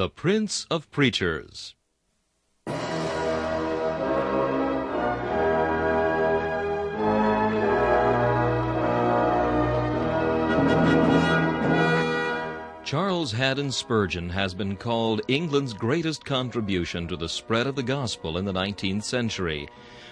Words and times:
The 0.00 0.08
Prince 0.08 0.66
of 0.70 0.90
Preachers. 0.90 1.74
Charles 12.90 13.30
Haddon 13.30 13.70
Spurgeon 13.70 14.28
has 14.30 14.52
been 14.52 14.74
called 14.74 15.20
England's 15.28 15.72
greatest 15.72 16.24
contribution 16.24 17.06
to 17.06 17.16
the 17.16 17.28
spread 17.28 17.68
of 17.68 17.76
the 17.76 17.84
gospel 17.84 18.36
in 18.36 18.44
the 18.44 18.52
19th 18.52 19.04
century. 19.04 19.68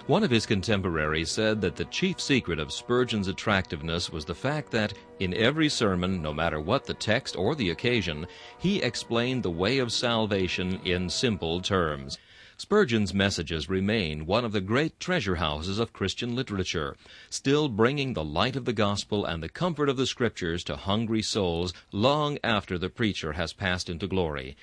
One 0.06 0.22
of 0.22 0.30
his 0.30 0.46
contemporaries 0.46 1.28
said 1.28 1.60
that 1.62 1.74
the 1.74 1.86
chief 1.86 2.20
secret 2.20 2.60
of 2.60 2.72
Spurgeon's 2.72 3.26
attractiveness 3.26 4.10
was 4.10 4.24
the 4.24 4.34
fact 4.36 4.70
that, 4.70 4.94
in 5.18 5.34
every 5.34 5.68
sermon, 5.68 6.22
no 6.22 6.32
matter 6.32 6.60
what 6.60 6.84
the 6.84 6.94
text 6.94 7.34
or 7.34 7.56
the 7.56 7.70
occasion, 7.70 8.28
he 8.60 8.80
explained 8.80 9.42
the 9.42 9.50
way 9.50 9.78
of 9.78 9.90
salvation 9.90 10.80
in 10.84 11.10
simple 11.10 11.60
terms. 11.60 12.16
Spurgeon's 12.60 13.14
messages 13.14 13.68
remain 13.68 14.26
one 14.26 14.44
of 14.44 14.50
the 14.50 14.60
great 14.60 14.98
treasure 14.98 15.36
houses 15.36 15.78
of 15.78 15.92
Christian 15.92 16.34
literature, 16.34 16.96
still 17.30 17.68
bringing 17.68 18.14
the 18.14 18.24
light 18.24 18.56
of 18.56 18.64
the 18.64 18.72
gospel 18.72 19.24
and 19.24 19.40
the 19.40 19.48
comfort 19.48 19.88
of 19.88 19.96
the 19.96 20.08
scriptures 20.08 20.64
to 20.64 20.74
hungry 20.74 21.22
souls 21.22 21.72
long 21.92 22.36
after 22.42 22.76
the 22.76 22.90
preacher 22.90 23.34
has 23.34 23.52
passed 23.52 23.88
into 23.88 24.08
glory. 24.08 24.56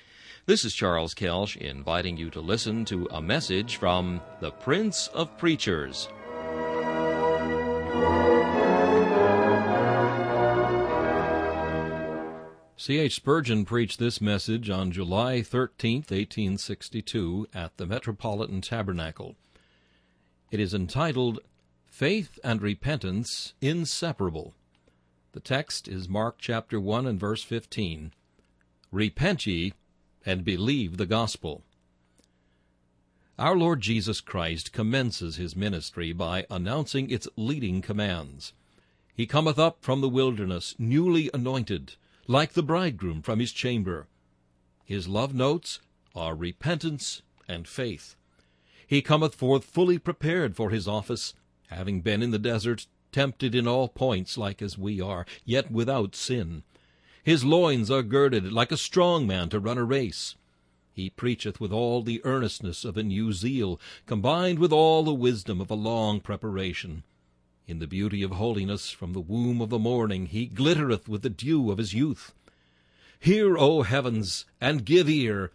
This 0.44 0.62
is 0.62 0.74
Charles 0.74 1.14
Kelsch 1.14 1.56
inviting 1.56 2.18
you 2.18 2.28
to 2.30 2.40
listen 2.42 2.84
to 2.84 3.08
a 3.10 3.22
message 3.22 3.76
from 3.76 4.20
the 4.40 4.50
Prince 4.50 5.08
of 5.14 5.38
Preachers. 5.38 6.08
C. 12.78 12.98
H. 12.98 13.14
Spurgeon 13.14 13.64
preached 13.64 13.98
this 13.98 14.20
message 14.20 14.68
on 14.68 14.92
July 14.92 15.40
13, 15.40 16.00
1862, 16.00 17.48
at 17.54 17.74
the 17.78 17.86
Metropolitan 17.86 18.60
Tabernacle. 18.60 19.34
It 20.50 20.60
is 20.60 20.74
entitled 20.74 21.40
Faith 21.86 22.38
and 22.44 22.60
Repentance 22.60 23.54
Inseparable. 23.62 24.52
The 25.32 25.40
text 25.40 25.88
is 25.88 26.06
Mark 26.06 26.36
chapter 26.38 26.78
1 26.78 27.06
and 27.06 27.18
verse 27.18 27.42
15. 27.42 28.12
Repent 28.92 29.46
ye 29.46 29.72
and 30.26 30.44
believe 30.44 30.98
the 30.98 31.06
gospel. 31.06 31.62
Our 33.38 33.56
Lord 33.56 33.80
Jesus 33.80 34.20
Christ 34.20 34.74
commences 34.74 35.36
his 35.36 35.56
ministry 35.56 36.12
by 36.12 36.44
announcing 36.50 37.08
its 37.08 37.26
leading 37.36 37.80
commands. 37.80 38.52
He 39.14 39.26
cometh 39.26 39.58
up 39.58 39.78
from 39.80 40.02
the 40.02 40.10
wilderness 40.10 40.74
newly 40.78 41.30
anointed, 41.32 41.94
like 42.28 42.52
the 42.52 42.62
bridegroom 42.62 43.22
from 43.22 43.38
his 43.38 43.52
chamber. 43.52 44.06
His 44.84 45.08
love 45.08 45.34
notes 45.34 45.80
are 46.14 46.34
repentance 46.34 47.22
and 47.48 47.68
faith. 47.68 48.16
He 48.86 49.02
cometh 49.02 49.34
forth 49.34 49.64
fully 49.64 49.98
prepared 49.98 50.56
for 50.56 50.70
his 50.70 50.86
office, 50.88 51.34
having 51.68 52.00
been 52.00 52.22
in 52.22 52.30
the 52.30 52.38
desert, 52.38 52.86
tempted 53.12 53.54
in 53.54 53.66
all 53.66 53.88
points 53.88 54.38
like 54.38 54.62
as 54.62 54.78
we 54.78 55.00
are, 55.00 55.26
yet 55.44 55.70
without 55.70 56.14
sin. 56.14 56.62
His 57.22 57.44
loins 57.44 57.90
are 57.90 58.02
girded 58.02 58.52
like 58.52 58.70
a 58.70 58.76
strong 58.76 59.26
man 59.26 59.48
to 59.48 59.58
run 59.58 59.78
a 59.78 59.84
race. 59.84 60.36
He 60.92 61.10
preacheth 61.10 61.60
with 61.60 61.72
all 61.72 62.02
the 62.02 62.24
earnestness 62.24 62.84
of 62.84 62.96
a 62.96 63.02
new 63.02 63.32
zeal, 63.32 63.80
combined 64.06 64.58
with 64.58 64.72
all 64.72 65.02
the 65.02 65.12
wisdom 65.12 65.60
of 65.60 65.70
a 65.70 65.74
long 65.74 66.20
preparation. 66.20 67.02
In 67.68 67.80
the 67.80 67.88
beauty 67.88 68.22
of 68.22 68.30
holiness 68.30 68.90
from 68.90 69.12
the 69.12 69.20
womb 69.20 69.60
of 69.60 69.70
the 69.70 69.78
morning 69.78 70.26
he 70.26 70.46
glittereth 70.46 71.08
with 71.08 71.22
the 71.22 71.30
dew 71.30 71.72
of 71.72 71.78
his 71.78 71.92
youth. 71.94 72.32
Hear, 73.18 73.58
O 73.58 73.82
heavens, 73.82 74.44
and 74.60 74.84
give 74.84 75.08
ear, 75.08 75.50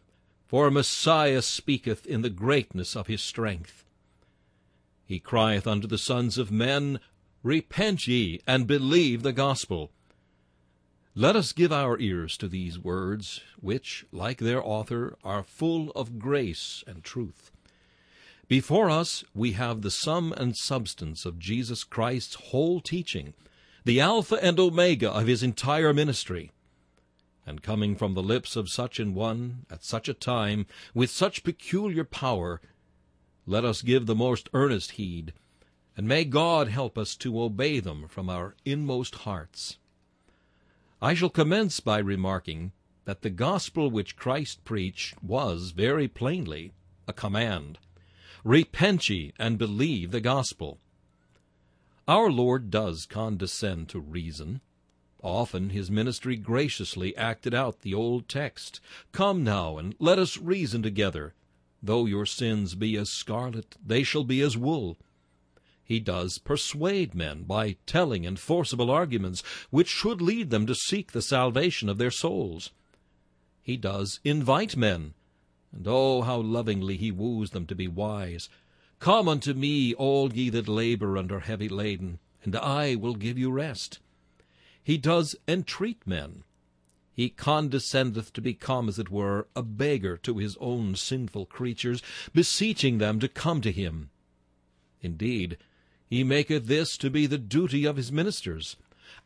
for 0.46 0.70
Messiah 0.70 1.42
speaketh 1.42 2.06
in 2.06 2.22
the 2.22 2.30
greatness 2.30 2.98
of 2.98 3.08
his 3.08 3.22
strength. 3.22 3.86
He 5.06 5.20
crieth 5.20 5.66
unto 5.66 5.88
the 5.88 5.98
sons 5.98 6.38
of 6.38 6.52
men, 6.52 7.00
Repent 7.44 8.08
ye, 8.08 8.42
and 8.46 8.68
believe 8.68 9.24
the 9.24 9.32
gospel. 9.32 9.92
Let 11.16 11.38
us 11.38 11.54
give 11.54 11.72
our 11.72 11.98
ears 12.00 12.36
to 12.38 12.50
these 12.50 12.78
words, 12.78 13.40
which, 13.60 14.06
like 14.12 14.40
their 14.40 14.62
author, 14.62 15.18
are 15.24 15.44
full 15.44 15.92
of 15.92 16.20
grace 16.20 16.84
and 16.86 17.04
truth. 17.04 17.51
Before 18.52 18.90
us 18.90 19.24
we 19.34 19.54
have 19.54 19.82
the 19.82 19.90
sum 19.90 20.34
and 20.34 20.58
substance 20.58 21.26
of 21.26 21.40
Jesus 21.40 21.86
Christ's 21.86 22.36
whole 22.36 22.82
teaching, 22.82 23.34
the 23.86 24.02
Alpha 24.02 24.38
and 24.44 24.60
Omega 24.60 25.10
of 25.10 25.28
his 25.28 25.42
entire 25.42 25.94
ministry. 25.94 26.52
And 27.46 27.64
coming 27.64 27.96
from 27.96 28.14
the 28.14 28.22
lips 28.22 28.58
of 28.58 28.70
such 28.70 29.00
an 29.00 29.14
one, 29.14 29.66
at 29.70 29.86
such 29.86 30.10
a 30.10 30.14
time, 30.14 30.66
with 30.94 31.10
such 31.10 31.46
peculiar 31.46 32.04
power, 32.04 32.60
let 33.46 33.64
us 33.64 33.82
give 33.82 34.06
the 34.06 34.16
most 34.16 34.50
earnest 34.52 34.92
heed, 35.00 35.32
and 35.96 36.06
may 36.06 36.26
God 36.26 36.68
help 36.68 36.98
us 36.98 37.16
to 37.16 37.42
obey 37.42 37.80
them 37.80 38.10
from 38.10 38.30
our 38.30 38.58
inmost 38.66 39.16
hearts. 39.16 39.78
I 41.02 41.14
shall 41.14 41.30
commence 41.30 41.80
by 41.80 42.00
remarking 42.00 42.74
that 43.06 43.22
the 43.22 43.30
gospel 43.30 43.90
which 43.90 44.18
Christ 44.18 44.66
preached 44.66 45.24
was, 45.24 45.72
very 45.72 46.10
plainly, 46.10 46.74
a 47.08 47.14
command. 47.14 47.80
Repent 48.44 49.08
ye 49.08 49.34
and 49.38 49.60
believe 49.60 50.10
the 50.10 50.22
gospel. 50.22 50.80
Our 52.08 52.32
Lord 52.32 52.72
does 52.72 53.06
condescend 53.06 53.90
to 53.90 54.00
reason. 54.00 54.62
Often 55.22 55.70
his 55.70 55.92
ministry 55.92 56.36
graciously 56.36 57.16
acted 57.16 57.54
out 57.54 57.82
the 57.82 57.94
old 57.94 58.28
text, 58.28 58.80
Come 59.12 59.44
now, 59.44 59.78
and 59.78 59.96
let 60.00 60.18
us 60.18 60.38
reason 60.40 60.82
together. 60.82 61.36
Though 61.84 62.08
your 62.08 62.26
sins 62.26 62.74
be 62.74 62.98
as 62.98 63.12
scarlet, 63.12 63.78
they 63.86 64.02
shall 64.02 64.24
be 64.24 64.42
as 64.42 64.58
wool. 64.58 64.98
He 65.84 66.00
does 66.00 66.40
persuade 66.40 67.14
men 67.14 67.44
by 67.44 67.76
telling 67.86 68.26
and 68.26 68.40
forcible 68.40 68.90
arguments, 68.90 69.44
which 69.70 69.90
should 69.90 70.22
lead 70.22 70.50
them 70.50 70.66
to 70.66 70.74
seek 70.74 71.12
the 71.12 71.22
salvation 71.22 71.90
of 71.90 72.00
their 72.00 72.12
souls. 72.12 72.72
He 73.62 73.78
does 73.78 74.20
invite 74.24 74.76
men 74.76 75.14
and 75.74 75.88
oh, 75.88 76.22
how 76.22 76.38
lovingly 76.38 76.98
he 76.98 77.12
woos 77.12 77.52
them 77.52 77.66
to 77.68 77.76
be 77.76 77.88
wise. 77.88 78.50
Come 79.00 79.28
unto 79.28 79.54
me, 79.54 79.94
all 79.94 80.34
ye 80.34 80.50
that 80.50 80.68
labor 80.68 81.18
and 81.18 81.32
are 81.32 81.40
heavy 81.40 81.70
laden, 81.70 82.20
and 82.44 82.56
I 82.56 82.96
will 82.96 83.16
give 83.16 83.38
you 83.38 83.52
rest. 83.52 84.00
He 84.84 84.98
does 84.98 85.36
entreat 85.48 86.06
men. 86.06 86.44
He 87.14 87.30
condescendeth 87.30 88.34
to 88.34 88.42
become, 88.42 88.90
as 88.90 88.98
it 88.98 89.10
were, 89.10 89.48
a 89.56 89.64
beggar 89.64 90.18
to 90.18 90.38
his 90.38 90.58
own 90.60 90.96
sinful 90.96 91.48
creatures, 91.48 92.02
beseeching 92.34 92.98
them 92.98 93.20
to 93.20 93.28
come 93.28 93.62
to 93.62 93.72
him. 93.72 94.10
Indeed, 95.02 95.58
he 96.10 96.24
maketh 96.24 96.66
this 96.66 96.98
to 96.98 97.10
be 97.10 97.26
the 97.26 97.38
duty 97.38 97.86
of 97.86 97.98
his 97.98 98.12
ministers, 98.12 98.76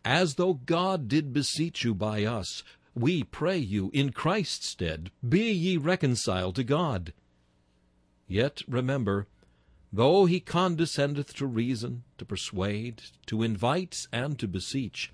as 0.03 0.35
though 0.35 0.53
God 0.53 1.07
did 1.07 1.33
beseech 1.33 1.83
you 1.83 1.93
by 1.93 2.23
us, 2.23 2.63
we 2.95 3.23
pray 3.23 3.57
you, 3.57 3.91
in 3.93 4.13
Christ's 4.13 4.69
stead, 4.69 5.11
be 5.27 5.51
ye 5.51 5.75
reconciled 5.75 6.55
to 6.55 6.63
God. 6.63 7.11
Yet 8.25 8.61
remember, 8.67 9.27
though 9.91 10.25
he 10.25 10.39
condescendeth 10.39 11.33
to 11.35 11.45
reason, 11.45 12.03
to 12.17 12.25
persuade, 12.25 13.01
to 13.25 13.43
invite, 13.43 14.07
and 14.13 14.39
to 14.39 14.47
beseech, 14.47 15.11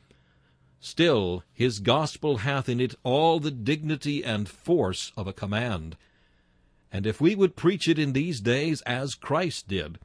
still 0.79 1.43
his 1.51 1.79
gospel 1.79 2.37
hath 2.37 2.69
in 2.69 2.79
it 2.79 2.93
all 3.03 3.39
the 3.39 3.51
dignity 3.51 4.23
and 4.23 4.47
force 4.47 5.11
of 5.17 5.25
a 5.25 5.33
command. 5.33 5.97
And 6.91 7.07
if 7.07 7.19
we 7.19 7.33
would 7.33 7.55
preach 7.55 7.87
it 7.87 7.97
in 7.97 8.13
these 8.13 8.41
days 8.41 8.81
as 8.81 9.15
Christ 9.15 9.67
did, 9.67 9.97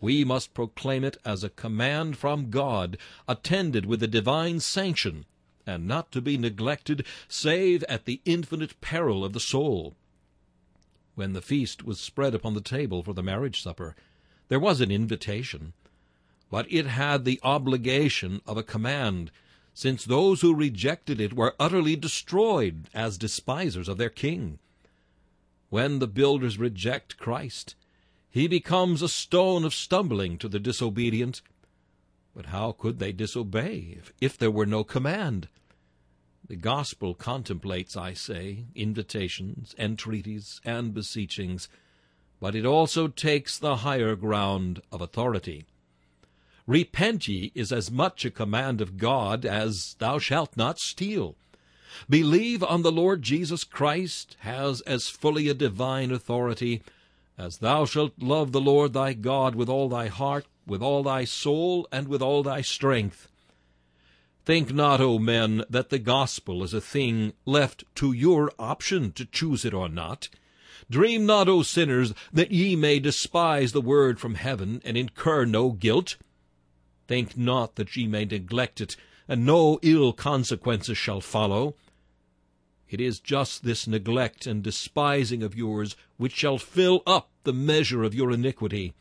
we 0.00 0.24
must 0.24 0.54
proclaim 0.54 1.04
it 1.04 1.18
as 1.26 1.44
a 1.44 1.50
command 1.50 2.16
from 2.16 2.48
God, 2.48 2.96
attended 3.28 3.84
with 3.84 4.00
the 4.00 4.08
divine 4.08 4.60
sanction 4.60 5.26
and 5.66 5.86
not 5.86 6.10
to 6.12 6.20
be 6.20 6.36
neglected 6.36 7.06
save 7.28 7.82
at 7.84 8.04
the 8.04 8.20
infinite 8.24 8.80
peril 8.80 9.24
of 9.24 9.32
the 9.32 9.40
soul. 9.40 9.94
When 11.14 11.32
the 11.32 11.42
feast 11.42 11.84
was 11.84 12.00
spread 12.00 12.34
upon 12.34 12.54
the 12.54 12.60
table 12.60 13.02
for 13.02 13.12
the 13.12 13.22
marriage 13.22 13.62
supper, 13.62 13.94
there 14.48 14.60
was 14.60 14.80
an 14.80 14.90
invitation, 14.90 15.72
but 16.50 16.70
it 16.70 16.86
had 16.86 17.24
the 17.24 17.40
obligation 17.42 18.40
of 18.46 18.56
a 18.56 18.62
command, 18.62 19.30
since 19.74 20.04
those 20.04 20.40
who 20.40 20.54
rejected 20.54 21.20
it 21.20 21.32
were 21.32 21.54
utterly 21.58 21.96
destroyed 21.96 22.88
as 22.92 23.16
despisers 23.18 23.88
of 23.88 23.98
their 23.98 24.10
king. 24.10 24.58
When 25.70 25.98
the 25.98 26.06
builders 26.06 26.58
reject 26.58 27.18
Christ, 27.18 27.74
he 28.30 28.46
becomes 28.46 29.02
a 29.02 29.08
stone 29.08 29.64
of 29.64 29.74
stumbling 29.74 30.38
to 30.38 30.48
the 30.48 30.60
disobedient, 30.60 31.42
but 32.34 32.46
how 32.46 32.72
could 32.72 32.98
they 32.98 33.12
disobey 33.12 33.96
if, 33.98 34.12
if 34.20 34.38
there 34.38 34.50
were 34.50 34.66
no 34.66 34.84
command? 34.84 35.48
The 36.52 36.58
gospel 36.58 37.14
contemplates, 37.14 37.96
I 37.96 38.12
say, 38.12 38.66
invitations, 38.74 39.74
entreaties, 39.78 40.60
and 40.66 40.92
beseechings, 40.92 41.70
but 42.40 42.54
it 42.54 42.66
also 42.66 43.08
takes 43.08 43.56
the 43.56 43.76
higher 43.76 44.14
ground 44.16 44.82
of 44.92 45.00
authority. 45.00 45.64
Repent 46.66 47.26
ye 47.26 47.52
is 47.54 47.72
as 47.72 47.90
much 47.90 48.26
a 48.26 48.30
command 48.30 48.82
of 48.82 48.98
God 48.98 49.46
as 49.46 49.96
thou 49.98 50.18
shalt 50.18 50.54
not 50.54 50.78
steal. 50.78 51.36
Believe 52.06 52.62
on 52.62 52.82
the 52.82 52.92
Lord 52.92 53.22
Jesus 53.22 53.64
Christ 53.64 54.36
has 54.40 54.82
as 54.82 55.08
fully 55.08 55.48
a 55.48 55.54
divine 55.54 56.10
authority 56.10 56.82
as 57.38 57.60
thou 57.60 57.86
shalt 57.86 58.12
love 58.18 58.52
the 58.52 58.60
Lord 58.60 58.92
thy 58.92 59.14
God 59.14 59.54
with 59.54 59.70
all 59.70 59.88
thy 59.88 60.08
heart, 60.08 60.44
with 60.66 60.82
all 60.82 61.02
thy 61.02 61.24
soul, 61.24 61.88
and 61.90 62.08
with 62.08 62.20
all 62.20 62.42
thy 62.42 62.60
strength. 62.60 63.26
Think 64.44 64.74
not, 64.74 65.00
O 65.00 65.18
men, 65.20 65.64
that 65.70 65.90
the 65.90 66.00
gospel 66.00 66.64
is 66.64 66.74
a 66.74 66.80
thing 66.80 67.32
left 67.44 67.84
to 67.96 68.12
your 68.12 68.50
option 68.58 69.12
to 69.12 69.24
choose 69.24 69.64
it 69.64 69.72
or 69.72 69.88
not. 69.88 70.28
Dream 70.90 71.24
not, 71.26 71.48
O 71.48 71.62
sinners, 71.62 72.12
that 72.32 72.50
ye 72.50 72.74
may 72.74 72.98
despise 72.98 73.70
the 73.70 73.80
word 73.80 74.18
from 74.18 74.34
heaven, 74.34 74.82
and 74.84 74.96
incur 74.96 75.44
no 75.44 75.70
guilt. 75.70 76.16
Think 77.06 77.36
not 77.36 77.76
that 77.76 77.94
ye 77.96 78.08
may 78.08 78.24
neglect 78.24 78.80
it, 78.80 78.96
and 79.28 79.46
no 79.46 79.78
ill 79.82 80.12
consequences 80.12 80.98
shall 80.98 81.20
follow. 81.20 81.76
It 82.90 83.00
is 83.00 83.20
just 83.20 83.64
this 83.64 83.86
neglect 83.86 84.46
and 84.46 84.62
despising 84.62 85.42
of 85.42 85.56
yours 85.56 85.96
which 86.16 86.34
shall 86.34 86.58
fill 86.58 87.02
up 87.06 87.30
the 87.44 87.52
measure 87.52 88.02
of 88.02 88.14
your 88.14 88.32
iniquity. 88.32 88.92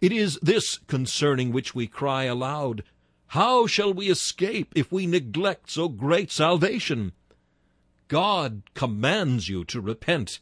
It 0.00 0.12
is 0.12 0.38
this 0.40 0.78
concerning 0.86 1.52
which 1.52 1.74
we 1.74 1.86
cry 1.86 2.24
aloud, 2.24 2.82
How 3.28 3.66
shall 3.66 3.92
we 3.92 4.08
escape 4.08 4.72
if 4.74 4.92
we 4.92 5.06
neglect 5.06 5.70
so 5.70 5.88
great 5.88 6.30
salvation? 6.30 7.12
God 8.08 8.62
commands 8.74 9.48
you 9.48 9.64
to 9.66 9.80
repent. 9.80 10.38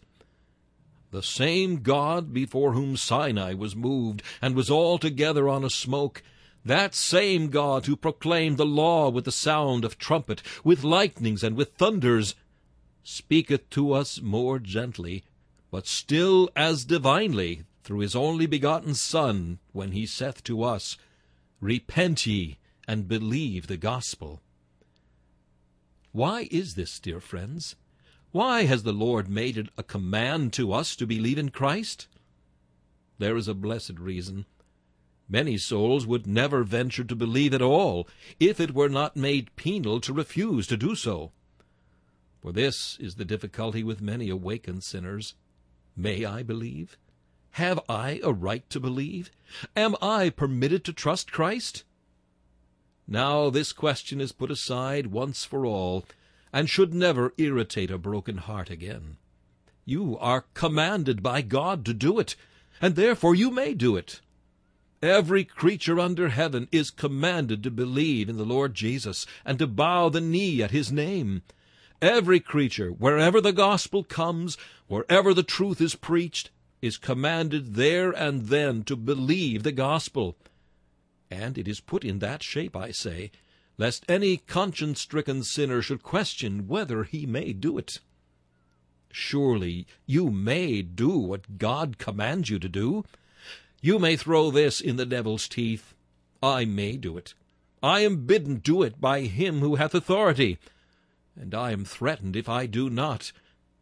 The 1.10 1.22
same 1.22 1.82
God 1.82 2.34
before 2.34 2.72
whom 2.72 2.96
Sinai 2.96 3.54
was 3.54 3.74
moved 3.74 4.22
and 4.42 4.54
was 4.54 4.70
altogether 4.70 5.48
on 5.48 5.64
a 5.64 5.70
smoke, 5.70 6.22
that 6.64 6.94
same 6.94 7.48
God 7.48 7.86
who 7.86 7.96
proclaimed 7.96 8.58
the 8.58 8.66
law 8.66 9.08
with 9.08 9.24
the 9.24 9.32
sound 9.32 9.84
of 9.84 9.98
trumpet, 9.98 10.42
with 10.62 10.84
lightnings 10.84 11.42
and 11.42 11.56
with 11.56 11.74
thunders, 11.74 12.34
speaketh 13.02 13.68
to 13.70 13.92
us 13.92 14.20
more 14.20 14.58
gently, 14.58 15.24
but 15.70 15.86
still 15.86 16.50
as 16.54 16.84
divinely, 16.84 17.64
through 17.82 18.00
his 18.00 18.16
only 18.16 18.46
begotten 18.46 18.94
Son, 18.94 19.58
when 19.72 19.92
he 19.92 20.06
saith 20.06 20.42
to 20.44 20.62
us, 20.62 20.96
Repent 21.60 22.26
ye, 22.26 22.58
and 22.86 23.08
believe 23.08 23.66
the 23.66 23.76
gospel. 23.76 24.42
Why 26.12 26.48
is 26.50 26.74
this, 26.74 26.98
dear 26.98 27.20
friends? 27.20 27.76
Why 28.30 28.64
has 28.64 28.82
the 28.82 28.92
Lord 28.92 29.28
made 29.28 29.56
it 29.56 29.68
a 29.78 29.82
command 29.82 30.52
to 30.54 30.72
us 30.72 30.96
to 30.96 31.06
believe 31.06 31.38
in 31.38 31.50
Christ? 31.50 32.08
There 33.18 33.36
is 33.36 33.48
a 33.48 33.54
blessed 33.54 33.98
reason. 33.98 34.46
Many 35.28 35.56
souls 35.56 36.06
would 36.06 36.26
never 36.26 36.64
venture 36.64 37.04
to 37.04 37.16
believe 37.16 37.54
at 37.54 37.62
all 37.62 38.08
if 38.38 38.60
it 38.60 38.74
were 38.74 38.88
not 38.88 39.16
made 39.16 39.56
penal 39.56 40.00
to 40.00 40.12
refuse 40.12 40.66
to 40.66 40.76
do 40.76 40.94
so. 40.94 41.32
For 42.42 42.52
this 42.52 42.98
is 43.00 43.14
the 43.14 43.24
difficulty 43.24 43.82
with 43.82 44.02
many 44.02 44.28
awakened 44.28 44.84
sinners. 44.84 45.34
May 45.96 46.24
I 46.24 46.42
believe? 46.42 46.98
Have 47.52 47.80
I 47.88 48.20
a 48.22 48.32
right 48.32 48.68
to 48.70 48.80
believe? 48.80 49.30
Am 49.76 49.94
I 50.02 50.28
permitted 50.28 50.84
to 50.84 50.92
trust 50.92 51.32
Christ? 51.32 51.84
Now 53.06 53.50
this 53.50 53.72
question 53.72 54.20
is 54.20 54.32
put 54.32 54.50
aside 54.50 55.08
once 55.08 55.44
for 55.44 55.66
all, 55.66 56.04
and 56.52 56.70
should 56.70 56.94
never 56.94 57.34
irritate 57.36 57.90
a 57.90 57.98
broken 57.98 58.38
heart 58.38 58.70
again. 58.70 59.16
You 59.84 60.16
are 60.18 60.46
commanded 60.54 61.22
by 61.22 61.42
God 61.42 61.84
to 61.84 61.92
do 61.92 62.18
it, 62.18 62.36
and 62.80 62.96
therefore 62.96 63.34
you 63.34 63.50
may 63.50 63.74
do 63.74 63.96
it. 63.96 64.20
Every 65.02 65.44
creature 65.44 66.00
under 66.00 66.30
heaven 66.30 66.66
is 66.72 66.90
commanded 66.90 67.62
to 67.62 67.70
believe 67.70 68.30
in 68.30 68.38
the 68.38 68.46
Lord 68.46 68.74
Jesus, 68.74 69.26
and 69.44 69.58
to 69.58 69.66
bow 69.66 70.08
the 70.08 70.22
knee 70.22 70.62
at 70.62 70.70
his 70.70 70.90
name. 70.90 71.42
Every 72.00 72.40
creature, 72.40 72.88
wherever 72.90 73.40
the 73.40 73.52
gospel 73.52 74.02
comes, 74.02 74.56
wherever 74.86 75.34
the 75.34 75.42
truth 75.42 75.80
is 75.80 75.94
preached, 75.94 76.48
is 76.80 76.96
commanded 76.96 77.74
there 77.74 78.12
and 78.12 78.48
then 78.48 78.82
to 78.84 78.96
believe 78.96 79.62
the 79.62 79.72
gospel. 79.72 80.36
And 81.34 81.58
it 81.58 81.66
is 81.66 81.80
put 81.80 82.04
in 82.04 82.20
that 82.20 82.42
shape, 82.42 82.76
I 82.76 82.92
say, 82.92 83.32
lest 83.76 84.04
any 84.08 84.36
conscience 84.36 85.00
stricken 85.00 85.42
sinner 85.42 85.82
should 85.82 86.02
question 86.02 86.68
whether 86.68 87.02
he 87.02 87.26
may 87.26 87.52
do 87.52 87.76
it. 87.76 87.98
Surely 89.10 89.86
you 90.06 90.30
may 90.30 90.82
do 90.82 91.18
what 91.18 91.58
God 91.58 91.98
commands 91.98 92.50
you 92.50 92.58
to 92.60 92.68
do. 92.68 93.04
You 93.82 93.98
may 93.98 94.16
throw 94.16 94.50
this 94.50 94.80
in 94.80 94.96
the 94.96 95.06
devil's 95.06 95.48
teeth. 95.48 95.94
I 96.42 96.64
may 96.64 96.96
do 96.96 97.16
it. 97.16 97.34
I 97.82 98.00
am 98.00 98.26
bidden 98.26 98.56
do 98.56 98.82
it 98.82 99.00
by 99.00 99.22
him 99.22 99.60
who 99.60 99.74
hath 99.74 99.94
authority 99.94 100.58
and 101.36 101.54
I 101.54 101.72
am 101.72 101.84
threatened, 101.84 102.36
if 102.36 102.48
I 102.48 102.66
do 102.66 102.88
not, 102.88 103.32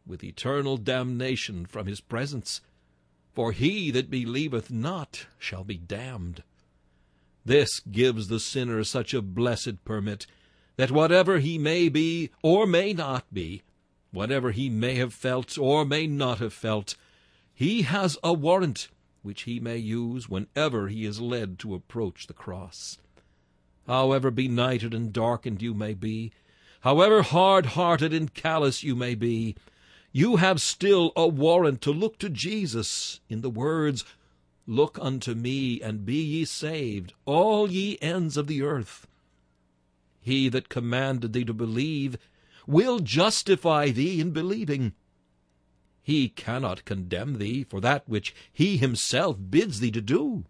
with 0.06 0.24
eternal 0.24 0.78
damnation 0.78 1.66
from 1.66 1.86
his 1.86 2.00
presence. 2.00 2.60
For 3.34 3.52
he 3.52 3.90
that 3.90 4.10
believeth 4.10 4.70
not 4.70 5.26
shall 5.38 5.64
be 5.64 5.76
damned. 5.76 6.42
This 7.44 7.80
gives 7.80 8.28
the 8.28 8.40
sinner 8.40 8.84
such 8.84 9.12
a 9.14 9.22
blessed 9.22 9.84
permit, 9.84 10.26
that 10.76 10.90
whatever 10.90 11.38
he 11.38 11.58
may 11.58 11.88
be 11.88 12.30
or 12.42 12.66
may 12.66 12.92
not 12.92 13.24
be, 13.32 13.62
whatever 14.12 14.52
he 14.52 14.68
may 14.68 14.94
have 14.94 15.12
felt 15.12 15.58
or 15.58 15.84
may 15.84 16.06
not 16.06 16.38
have 16.38 16.52
felt, 16.52 16.96
he 17.54 17.82
has 17.82 18.16
a 18.22 18.32
warrant 18.32 18.88
which 19.22 19.42
he 19.42 19.60
may 19.60 19.76
use 19.76 20.28
whenever 20.28 20.88
he 20.88 21.04
is 21.04 21.20
led 21.20 21.58
to 21.58 21.74
approach 21.74 22.26
the 22.26 22.32
cross. 22.32 22.98
However 23.86 24.30
benighted 24.30 24.94
and 24.94 25.12
darkened 25.12 25.62
you 25.62 25.74
may 25.74 25.94
be, 25.94 26.32
however 26.80 27.22
hard-hearted 27.22 28.12
and 28.12 28.32
callous 28.32 28.82
you 28.82 28.94
may 28.94 29.14
be, 29.14 29.56
you 30.12 30.36
have 30.36 30.60
still 30.60 31.12
a 31.16 31.26
warrant 31.26 31.80
to 31.82 31.90
look 31.90 32.18
to 32.18 32.28
Jesus 32.28 33.20
in 33.28 33.40
the 33.40 33.50
words, 33.50 34.04
Look 34.66 34.98
unto 35.00 35.34
me, 35.34 35.80
and 35.80 36.04
be 36.04 36.22
ye 36.22 36.44
saved, 36.44 37.14
all 37.24 37.70
ye 37.70 37.98
ends 38.00 38.36
of 38.36 38.46
the 38.46 38.62
earth. 38.62 39.06
He 40.20 40.48
that 40.48 40.68
commanded 40.68 41.32
thee 41.32 41.44
to 41.44 41.52
believe 41.52 42.16
will 42.66 43.00
justify 43.00 43.90
thee 43.90 44.20
in 44.20 44.30
believing. 44.30 44.92
He 46.02 46.28
cannot 46.28 46.84
condemn 46.84 47.38
thee 47.38 47.64
for 47.64 47.80
that 47.80 48.08
which 48.08 48.34
he 48.52 48.76
himself 48.76 49.36
bids 49.50 49.80
thee 49.80 49.90
to 49.90 50.00
do. 50.00 50.44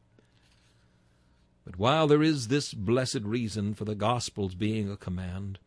But 1.65 1.79
while 1.79 2.07
there 2.07 2.23
is 2.23 2.49
this 2.49 2.75
blessed 2.75 3.23
reason 3.23 3.75
for 3.75 3.85
the 3.85 3.95
gospel's 3.95 4.55
being 4.55 4.91
a 4.91 4.97
command, 4.97 5.59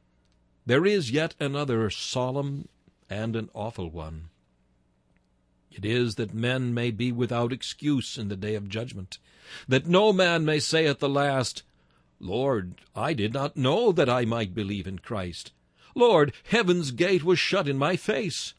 there 0.65 0.85
is 0.85 1.11
yet 1.11 1.35
another 1.39 1.89
solemn 1.89 2.67
and 3.09 3.35
an 3.35 3.49
awful 3.53 3.89
one. 3.89 4.29
It 5.75 5.83
is 5.83 6.15
that 6.15 6.33
men 6.33 6.73
may 6.73 6.89
be 6.89 7.11
without 7.11 7.51
excuse 7.51 8.17
in 8.17 8.29
the 8.29 8.37
day 8.37 8.55
of 8.55 8.69
judgment, 8.69 9.17
that 9.67 9.87
no 9.87 10.13
man 10.13 10.45
may 10.45 10.57
say 10.59 10.87
at 10.87 10.99
the 10.99 11.09
last, 11.09 11.63
Lord, 12.17 12.75
I 12.95 13.11
did 13.11 13.33
not 13.33 13.57
know 13.57 13.91
that 13.91 14.07
I 14.07 14.23
might 14.23 14.55
believe 14.55 14.87
in 14.87 14.99
Christ. 14.99 15.51
Lord, 15.93 16.31
heaven's 16.45 16.91
gate 16.91 17.25
was 17.25 17.39
shut 17.39 17.67
in 17.67 17.77
my 17.77 17.97
face. 17.97 18.53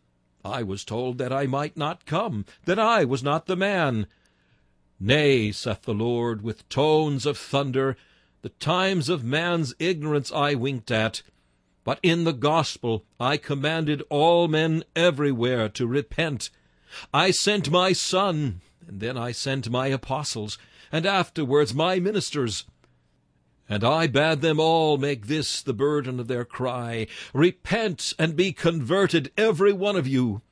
I 0.44 0.62
was 0.62 0.84
told 0.84 1.16
that 1.16 1.32
I 1.32 1.46
might 1.46 1.74
not 1.74 2.04
come, 2.04 2.44
that 2.66 2.78
I 2.78 3.06
was 3.06 3.22
not 3.22 3.46
the 3.46 3.56
man. 3.56 4.06
Nay, 5.00 5.52
saith 5.52 5.82
the 5.82 5.94
Lord, 5.94 6.42
with 6.42 6.68
tones 6.68 7.24
of 7.24 7.38
thunder, 7.38 7.96
the 8.42 8.50
times 8.50 9.08
of 9.08 9.24
man's 9.24 9.74
ignorance 9.78 10.30
I 10.30 10.54
winked 10.54 10.90
at, 10.90 11.22
but 11.82 11.98
in 12.02 12.24
the 12.24 12.34
gospel 12.34 13.06
I 13.18 13.38
commanded 13.38 14.02
all 14.10 14.48
men 14.48 14.84
everywhere 14.94 15.70
to 15.70 15.86
repent. 15.86 16.50
I 17.12 17.30
sent 17.30 17.70
my 17.70 17.92
Son, 17.92 18.60
and 18.86 19.00
then 19.00 19.16
I 19.16 19.32
sent 19.32 19.70
my 19.70 19.88
apostles, 19.88 20.58
and 20.90 21.04
afterwards 21.04 21.74
my 21.74 21.98
ministers. 22.00 22.64
And 23.68 23.82
I 23.82 24.06
bade 24.06 24.42
them 24.42 24.60
all 24.60 24.96
make 24.96 25.26
this 25.26 25.60
the 25.60 25.74
burden 25.74 26.20
of 26.20 26.28
their 26.28 26.44
cry, 26.44 27.08
Repent 27.34 28.14
and 28.18 28.36
be 28.36 28.52
converted, 28.52 29.32
every 29.36 29.72
one 29.72 29.96
of 29.96 30.06
you. 30.06 30.42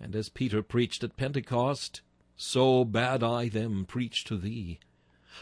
And 0.00 0.14
as 0.16 0.28
Peter 0.28 0.62
preached 0.62 1.04
at 1.04 1.16
Pentecost, 1.16 2.00
so 2.36 2.84
bade 2.84 3.22
I 3.22 3.48
them 3.48 3.84
preach 3.86 4.24
to 4.24 4.36
thee. 4.36 4.78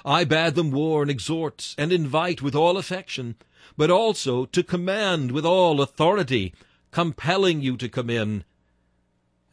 I 0.05 0.25
bade 0.25 0.55
them 0.55 0.71
warn, 0.71 1.09
exhort, 1.09 1.75
and 1.79 1.93
invite 1.93 2.43
with 2.43 2.55
all 2.55 2.77
affection, 2.77 3.37
but 3.77 3.91
also 3.91 4.45
to 4.47 4.63
command 4.63 5.33
with 5.33 5.47
all 5.47 5.81
authority, 5.81 6.55
compelling 6.91 7.63
you 7.63 7.77
to 7.79 7.89
come 7.89 8.11
in. 8.11 8.45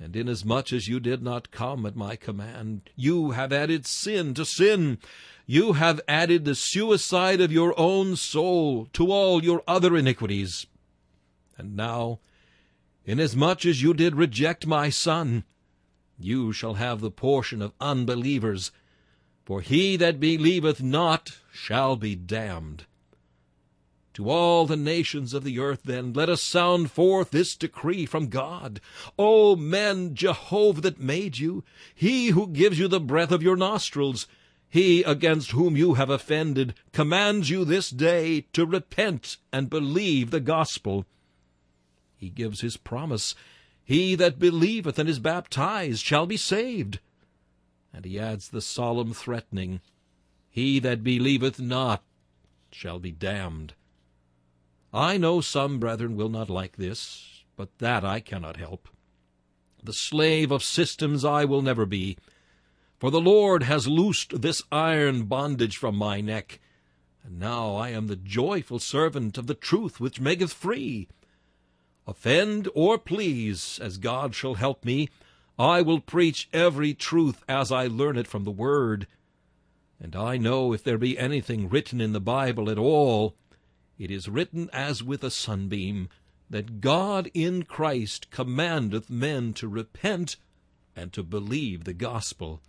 And 0.04 0.16
inasmuch 0.16 0.74
as 0.74 0.88
you 0.88 1.00
did 1.00 1.22
not 1.22 1.52
come 1.52 1.86
at 1.86 1.96
my 1.96 2.16
command, 2.16 2.90
you 2.96 3.32
have 3.32 3.54
added 3.54 3.86
sin 3.86 4.34
to 4.34 4.44
sin. 4.44 4.98
You 5.46 5.74
have 5.74 6.02
added 6.08 6.44
the 6.44 6.56
suicide 6.56 7.40
of 7.40 7.52
your 7.52 7.80
own 7.80 8.16
soul 8.16 8.88
to 8.94 9.12
all 9.12 9.44
your 9.44 9.62
other 9.68 9.96
iniquities. 9.96 10.66
And 11.56 11.76
now, 11.76 12.20
inasmuch 13.06 13.64
as 13.64 13.84
you 13.84 13.94
did 13.94 14.16
reject 14.16 14.66
my 14.66 14.90
Son, 14.90 15.44
you 16.18 16.52
shall 16.52 16.74
have 16.74 17.00
the 17.00 17.12
portion 17.12 17.62
of 17.62 17.74
unbelievers. 17.80 18.72
For 19.46 19.62
he 19.62 19.98
that 19.98 20.20
believeth 20.20 20.82
not 20.82 21.38
shall 21.54 21.96
be 21.96 22.16
damned. 22.16 22.86
To 24.16 24.30
all 24.30 24.66
the 24.66 24.76
nations 24.76 25.34
of 25.34 25.46
the 25.46 25.58
earth, 25.60 25.84
then, 25.86 26.12
let 26.12 26.28
us 26.28 26.42
sound 26.42 26.92
forth 26.92 27.32
this 27.32 27.56
decree 27.56 28.06
from 28.06 28.28
God. 28.28 28.82
O 29.18 29.56
men, 29.56 30.16
Jehovah 30.16 30.82
that 30.82 31.00
made 31.00 31.38
you, 31.38 31.64
he 31.96 32.28
who 32.28 32.48
gives 32.48 32.78
you 32.78 32.90
the 32.90 33.00
breath 33.00 33.32
of 33.32 33.42
your 33.42 33.56
nostrils, 33.56 34.28
he 34.70 35.02
against 35.04 35.52
whom 35.52 35.78
you 35.78 35.94
have 35.94 36.10
offended, 36.10 36.74
commands 36.92 37.50
you 37.50 37.64
this 37.64 37.90
day 37.90 38.48
to 38.54 38.66
repent 38.66 39.38
and 39.52 39.70
believe 39.70 40.32
the 40.32 40.40
gospel. 40.40 41.06
He 42.18 42.30
gives 42.30 42.62
his 42.62 42.78
promise, 42.78 43.34
He 43.84 44.16
that 44.16 44.40
believeth 44.40 45.00
and 45.00 45.10
is 45.10 45.20
baptized 45.20 46.04
shall 46.04 46.26
be 46.26 46.38
saved. 46.38 47.00
And 47.94 48.06
he 48.06 48.20
adds 48.20 48.50
the 48.50 48.62
solemn 48.62 49.14
threatening, 49.14 49.82
He 50.50 50.80
that 50.80 51.04
believeth 51.04 51.60
not 51.60 52.04
shall 52.72 53.00
be 53.00 53.12
damned. 53.12 53.74
I 54.94 55.18
know 55.18 55.40
some 55.40 55.80
brethren 55.80 56.18
will 56.18 56.30
not 56.30 56.50
like 56.50 56.76
this, 56.76 57.44
but 57.56 57.78
that 57.80 58.04
I 58.04 58.20
cannot 58.20 58.58
help. 58.58 58.90
The 59.84 59.94
slave 59.94 60.52
of 60.52 60.64
systems 60.64 61.24
I 61.24 61.46
will 61.46 61.62
never 61.62 61.86
be, 61.86 62.18
for 63.00 63.10
the 63.10 63.22
Lord 63.22 63.64
has 63.64 63.88
loosed 63.88 64.42
this 64.42 64.62
iron 64.72 65.24
bondage 65.24 65.78
from 65.78 65.96
my 65.96 66.22
neck, 66.22 66.60
and 67.24 67.40
now 67.40 67.76
I 67.76 67.90
am 67.90 68.08
the 68.08 68.16
joyful 68.16 68.80
servant 68.80 69.38
of 69.38 69.48
the 69.48 69.56
truth 69.56 70.00
which 70.00 70.20
maketh 70.20 70.54
free. 70.54 71.08
Offend 72.06 72.68
or 72.76 72.98
please, 72.98 73.80
as 73.82 73.98
God 73.98 74.36
shall 74.36 74.56
help 74.56 74.84
me, 74.84 75.10
I 75.58 75.82
will 75.82 76.00
preach 76.00 76.50
every 76.52 76.94
truth 76.94 77.44
as 77.48 77.72
I 77.72 77.88
learn 77.88 78.18
it 78.18 78.28
from 78.28 78.44
the 78.44 78.52
Word. 78.52 79.08
And 80.00 80.16
I 80.16 80.38
know 80.38 80.74
if 80.74 80.84
there 80.84 80.98
be 80.98 81.18
anything 81.18 81.70
written 81.70 82.02
in 82.02 82.14
the 82.14 82.20
Bible 82.20 82.70
at 82.70 82.78
all, 82.78 83.36
it 84.02 84.10
is 84.10 84.28
written 84.28 84.68
as 84.74 85.04
with 85.04 85.24
a 85.24 85.30
sunbeam, 85.30 86.10
that 86.50 86.82
God 86.82 87.30
in 87.36 87.62
Christ 87.62 88.32
commandeth 88.32 89.12
men 89.12 89.54
to 89.54 89.68
repent 89.68 90.38
and 90.96 91.14
to 91.14 91.22
believe 91.22 91.84
the 91.84 91.94
gospel. 91.94 92.62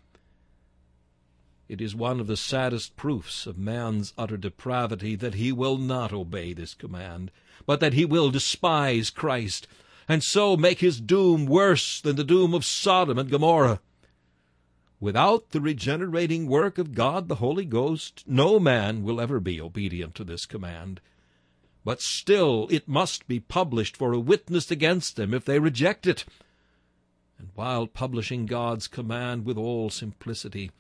It 1.71 1.81
is 1.81 1.95
one 1.95 2.21
of 2.21 2.27
the 2.27 2.37
saddest 2.37 2.97
proofs 2.97 3.47
of 3.47 3.57
man's 3.57 4.13
utter 4.19 4.37
depravity 4.37 5.15
that 5.17 5.33
he 5.33 5.53
will 5.53 5.79
not 5.79 6.13
obey 6.13 6.53
this 6.53 6.75
command, 6.75 7.31
but 7.65 7.81
that 7.81 7.95
he 7.95 8.05
will 8.05 8.31
despise 8.31 9.09
Christ, 9.09 9.67
and 10.07 10.23
so 10.23 10.55
make 10.55 10.81
his 10.81 11.01
doom 11.01 11.47
worse 11.47 11.99
than 12.03 12.17
the 12.17 12.25
doom 12.25 12.53
of 12.53 12.67
Sodom 12.67 13.19
and 13.19 13.31
Gomorrah. 13.31 13.81
Without 15.01 15.53
the 15.53 15.63
regenerating 15.63 16.47
work 16.47 16.77
of 16.77 16.95
God 16.95 17.29
the 17.29 17.37
Holy 17.37 17.65
Ghost, 17.65 18.23
no 18.27 18.61
man 18.61 19.03
will 19.03 19.19
ever 19.19 19.41
be 19.41 19.59
obedient 19.59 20.15
to 20.17 20.25
this 20.25 20.45
command 20.45 21.01
but 21.85 22.01
still 22.01 22.69
it 22.71 22.89
must 22.89 23.27
be 23.27 23.41
published 23.41 23.97
for 23.97 24.13
a 24.13 24.21
witness 24.21 24.71
against 24.71 25.17
them 25.17 25.35
if 25.35 25.45
they 25.45 25.59
reject 25.59 26.07
it. 26.07 26.25
And 27.39 27.49
while 27.55 27.87
publishing 27.87 28.47
God's 28.47 28.87
command 28.87 29.45
with 29.45 29.59
all 29.59 29.91
simplicity, 29.91 30.71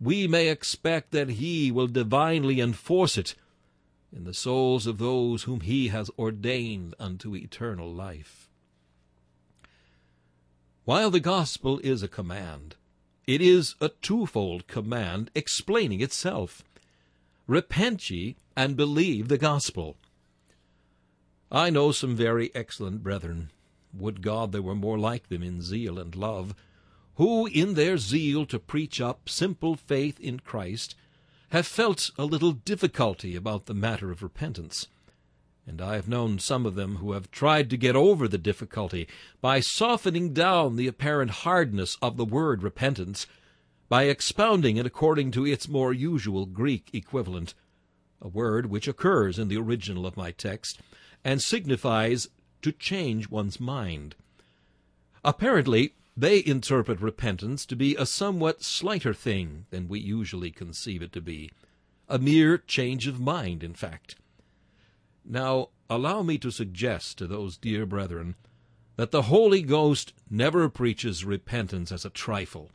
we 0.00 0.26
may 0.26 0.48
expect 0.48 1.12
that 1.12 1.30
He 1.30 1.70
will 1.70 1.86
divinely 1.86 2.60
enforce 2.60 3.16
it 3.16 3.34
in 4.12 4.24
the 4.24 4.34
souls 4.34 4.86
of 4.86 4.98
those 4.98 5.44
whom 5.44 5.60
He 5.60 5.88
has 5.88 6.10
ordained 6.18 6.94
unto 6.98 7.34
eternal 7.34 7.92
life. 7.92 8.48
While 10.84 11.10
the 11.10 11.20
gospel 11.20 11.78
is 11.82 12.02
a 12.02 12.08
command, 12.08 12.76
it 13.26 13.40
is 13.40 13.74
a 13.80 13.88
twofold 13.88 14.66
command 14.66 15.30
explaining 15.34 16.00
itself. 16.00 16.62
Repent 17.46 18.10
ye 18.10 18.36
and 18.56 18.76
believe 18.76 19.28
the 19.28 19.38
gospel. 19.38 19.96
I 21.54 21.70
know 21.70 21.92
some 21.92 22.16
very 22.16 22.52
excellent 22.52 23.04
brethren, 23.04 23.52
would 23.92 24.22
God 24.22 24.50
there 24.50 24.60
were 24.60 24.74
more 24.74 24.98
like 24.98 25.28
them 25.28 25.44
in 25.44 25.62
zeal 25.62 26.00
and 26.00 26.12
love, 26.16 26.52
who, 27.14 27.46
in 27.46 27.74
their 27.74 27.96
zeal 27.96 28.44
to 28.46 28.58
preach 28.58 29.00
up 29.00 29.28
simple 29.28 29.76
faith 29.76 30.18
in 30.18 30.40
Christ, 30.40 30.96
have 31.50 31.64
felt 31.64 32.10
a 32.18 32.24
little 32.24 32.50
difficulty 32.50 33.36
about 33.36 33.66
the 33.66 33.72
matter 33.72 34.10
of 34.10 34.20
repentance. 34.20 34.88
And 35.64 35.80
I 35.80 35.94
have 35.94 36.08
known 36.08 36.40
some 36.40 36.66
of 36.66 36.74
them 36.74 36.96
who 36.96 37.12
have 37.12 37.30
tried 37.30 37.70
to 37.70 37.76
get 37.76 37.94
over 37.94 38.26
the 38.26 38.36
difficulty 38.36 39.06
by 39.40 39.60
softening 39.60 40.32
down 40.32 40.74
the 40.74 40.88
apparent 40.88 41.30
hardness 41.30 41.96
of 42.02 42.16
the 42.16 42.24
word 42.24 42.64
repentance, 42.64 43.28
by 43.88 44.06
expounding 44.06 44.76
it 44.76 44.86
according 44.86 45.30
to 45.30 45.46
its 45.46 45.68
more 45.68 45.92
usual 45.92 46.46
Greek 46.46 46.90
equivalent, 46.92 47.54
a 48.20 48.26
word 48.26 48.66
which 48.66 48.88
occurs 48.88 49.38
in 49.38 49.46
the 49.46 49.56
original 49.56 50.04
of 50.04 50.16
my 50.16 50.32
text, 50.32 50.80
and 51.24 51.40
signifies 51.40 52.28
to 52.62 52.70
change 52.70 53.30
one's 53.30 53.58
mind. 53.58 54.14
Apparently, 55.24 55.94
they 56.16 56.44
interpret 56.44 57.00
repentance 57.00 57.66
to 57.66 57.74
be 57.74 57.96
a 57.96 58.06
somewhat 58.06 58.62
slighter 58.62 59.14
thing 59.14 59.66
than 59.70 59.88
we 59.88 59.98
usually 59.98 60.50
conceive 60.50 61.02
it 61.02 61.12
to 61.12 61.20
be, 61.20 61.50
a 62.08 62.18
mere 62.18 62.58
change 62.58 63.06
of 63.06 63.18
mind, 63.18 63.64
in 63.64 63.74
fact. 63.74 64.16
Now, 65.24 65.70
allow 65.88 66.22
me 66.22 66.38
to 66.38 66.50
suggest 66.50 67.18
to 67.18 67.26
those 67.26 67.56
dear 67.56 67.86
brethren 67.86 68.36
that 68.96 69.10
the 69.10 69.22
Holy 69.22 69.62
Ghost 69.62 70.12
never 70.30 70.68
preaches 70.68 71.24
repentance 71.24 71.90
as 71.90 72.04
a 72.04 72.10
trifle, 72.10 72.70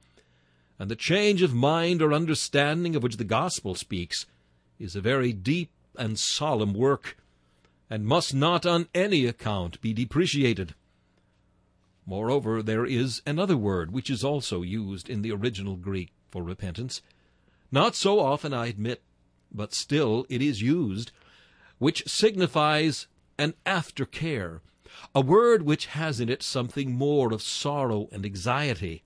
and 0.78 0.90
the 0.90 0.96
change 0.96 1.42
of 1.42 1.54
mind 1.54 2.02
or 2.02 2.14
understanding 2.14 2.96
of 2.96 3.04
which 3.04 3.18
the 3.18 3.24
gospel 3.24 3.76
speaks 3.76 4.26
is 4.80 4.96
a 4.96 5.02
very 5.02 5.32
deep 5.32 5.72
and 5.96 6.20
solemn 6.20 6.74
work 6.74 7.18
and 7.90 8.06
must 8.06 8.34
not 8.34 8.66
on 8.66 8.88
any 8.94 9.26
account 9.26 9.82
be 9.82 9.94
depreciated. 9.94 10.76
Moreover, 12.06 12.62
there 12.62 12.86
is 12.86 13.22
another 13.26 13.58
word 13.58 13.92
which 13.92 14.10
is 14.10 14.24
also 14.24 14.62
used 14.62 15.10
in 15.10 15.22
the 15.22 15.32
original 15.32 15.76
Greek 15.76 16.12
for 16.30 16.44
repentance. 16.44 17.02
Not 17.72 17.96
so 17.96 18.20
often, 18.20 18.54
I 18.54 18.68
admit, 18.68 19.02
but 19.52 19.74
still 19.74 20.26
it 20.30 20.42
is 20.42 20.62
used, 20.62 21.12
which 21.78 22.08
signifies 22.08 23.08
an 23.38 23.54
aftercare, 23.66 24.62
a 25.14 25.22
word 25.22 25.64
which 25.64 25.88
has 25.88 26.20
in 26.20 26.30
it 26.30 26.44
something 26.44 26.92
more 26.92 27.32
of 27.34 27.42
sorrow 27.42 28.10
and 28.12 28.26
anxiety 28.26 29.04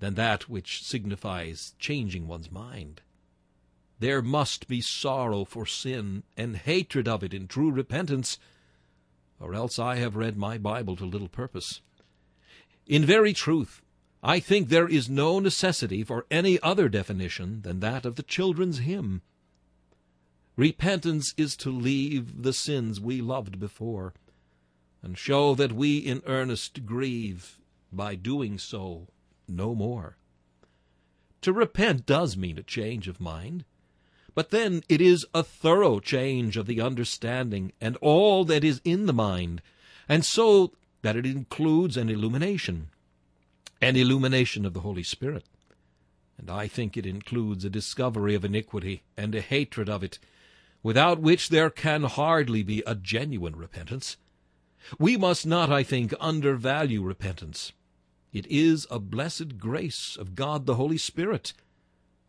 than 0.00 0.14
that 0.14 0.48
which 0.48 0.82
signifies 0.82 1.74
changing 1.78 2.26
one's 2.26 2.50
mind. 2.50 3.00
There 4.02 4.20
must 4.20 4.66
be 4.66 4.80
sorrow 4.80 5.44
for 5.44 5.64
sin 5.64 6.24
and 6.36 6.56
hatred 6.56 7.06
of 7.06 7.22
it 7.22 7.32
in 7.32 7.46
true 7.46 7.70
repentance, 7.70 8.36
or 9.38 9.54
else 9.54 9.78
I 9.78 9.94
have 9.94 10.16
read 10.16 10.36
my 10.36 10.58
Bible 10.58 10.96
to 10.96 11.04
little 11.04 11.28
purpose. 11.28 11.82
In 12.84 13.04
very 13.04 13.32
truth, 13.32 13.80
I 14.20 14.40
think 14.40 14.68
there 14.68 14.88
is 14.88 15.08
no 15.08 15.38
necessity 15.38 16.02
for 16.02 16.26
any 16.32 16.58
other 16.62 16.88
definition 16.88 17.62
than 17.62 17.78
that 17.78 18.04
of 18.04 18.16
the 18.16 18.24
children's 18.24 18.78
hymn. 18.78 19.22
Repentance 20.56 21.32
is 21.36 21.56
to 21.58 21.70
leave 21.70 22.42
the 22.42 22.52
sins 22.52 23.00
we 23.00 23.20
loved 23.20 23.60
before, 23.60 24.14
and 25.00 25.16
show 25.16 25.54
that 25.54 25.70
we 25.70 25.98
in 25.98 26.24
earnest 26.26 26.86
grieve 26.86 27.60
by 27.92 28.16
doing 28.16 28.58
so 28.58 29.06
no 29.46 29.76
more. 29.76 30.16
To 31.42 31.52
repent 31.52 32.04
does 32.04 32.36
mean 32.36 32.58
a 32.58 32.64
change 32.64 33.06
of 33.06 33.20
mind. 33.20 33.64
But 34.34 34.50
then 34.50 34.82
it 34.88 35.00
is 35.00 35.26
a 35.34 35.42
thorough 35.42 36.00
change 36.00 36.56
of 36.56 36.66
the 36.66 36.80
understanding 36.80 37.72
and 37.80 37.96
all 37.98 38.44
that 38.46 38.64
is 38.64 38.80
in 38.84 39.06
the 39.06 39.12
mind, 39.12 39.60
and 40.08 40.24
so 40.24 40.72
that 41.02 41.16
it 41.16 41.26
includes 41.26 41.96
an 41.96 42.08
illumination, 42.08 42.88
an 43.80 43.96
illumination 43.96 44.64
of 44.64 44.72
the 44.72 44.80
Holy 44.80 45.02
Spirit. 45.02 45.44
And 46.38 46.50
I 46.50 46.66
think 46.66 46.96
it 46.96 47.06
includes 47.06 47.64
a 47.64 47.70
discovery 47.70 48.34
of 48.34 48.44
iniquity 48.44 49.02
and 49.16 49.34
a 49.34 49.40
hatred 49.40 49.88
of 49.88 50.02
it, 50.02 50.18
without 50.82 51.20
which 51.20 51.50
there 51.50 51.70
can 51.70 52.04
hardly 52.04 52.62
be 52.62 52.82
a 52.86 52.94
genuine 52.94 53.54
repentance. 53.54 54.16
We 54.98 55.16
must 55.16 55.46
not, 55.46 55.70
I 55.70 55.82
think, 55.82 56.14
undervalue 56.18 57.02
repentance. 57.02 57.72
It 58.32 58.46
is 58.46 58.86
a 58.90 58.98
blessed 58.98 59.58
grace 59.58 60.16
of 60.18 60.34
God 60.34 60.66
the 60.66 60.76
Holy 60.76 60.98
Spirit 60.98 61.52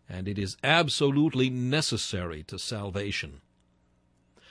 and 0.09 0.27
it 0.27 0.37
is 0.37 0.57
absolutely 0.63 1.49
necessary 1.49 2.43
to 2.43 2.59
salvation. 2.59 3.41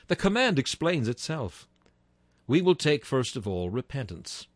The 0.08 0.16
command 0.16 0.58
explains 0.58 1.08
itself. 1.08 1.68
We 2.46 2.60
will 2.60 2.74
take 2.74 3.04
first 3.04 3.36
of 3.36 3.46
all 3.46 3.70
repentance. 3.70 4.46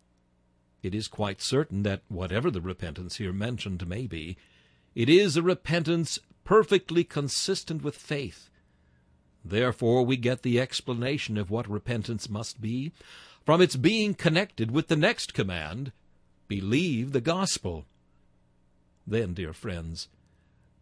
It 0.83 0.95
is 0.95 1.09
quite 1.09 1.41
certain 1.41 1.83
that 1.85 2.03
whatever 2.09 2.51
the 2.51 2.61
repentance 2.61 3.17
here 3.17 3.33
mentioned 3.33 3.87
may 3.89 4.07
be, 4.07 4.37
it 4.95 5.09
is 5.09 5.37
a 5.37 5.43
repentance 5.43 6.19
perfectly 6.45 7.05
consistent 7.05 7.83
with 7.83 7.97
faith. 7.97 8.51
Therefore, 9.45 10.05
we 10.05 10.17
get 10.17 10.43
the 10.43 10.61
explanation 10.61 11.37
of 11.37 11.51
what 11.51 11.71
repentance 11.71 12.29
must 12.29 12.61
be 12.61 12.93
from 13.45 13.61
its 13.61 13.77
being 13.77 14.15
connected 14.15 14.71
with 14.71 14.89
the 14.89 14.97
next 14.97 15.35
command 15.35 15.93
believe 16.49 17.13
the 17.13 17.21
gospel. 17.21 17.87
Then, 19.07 19.35
dear 19.35 19.53
friends, 19.53 20.09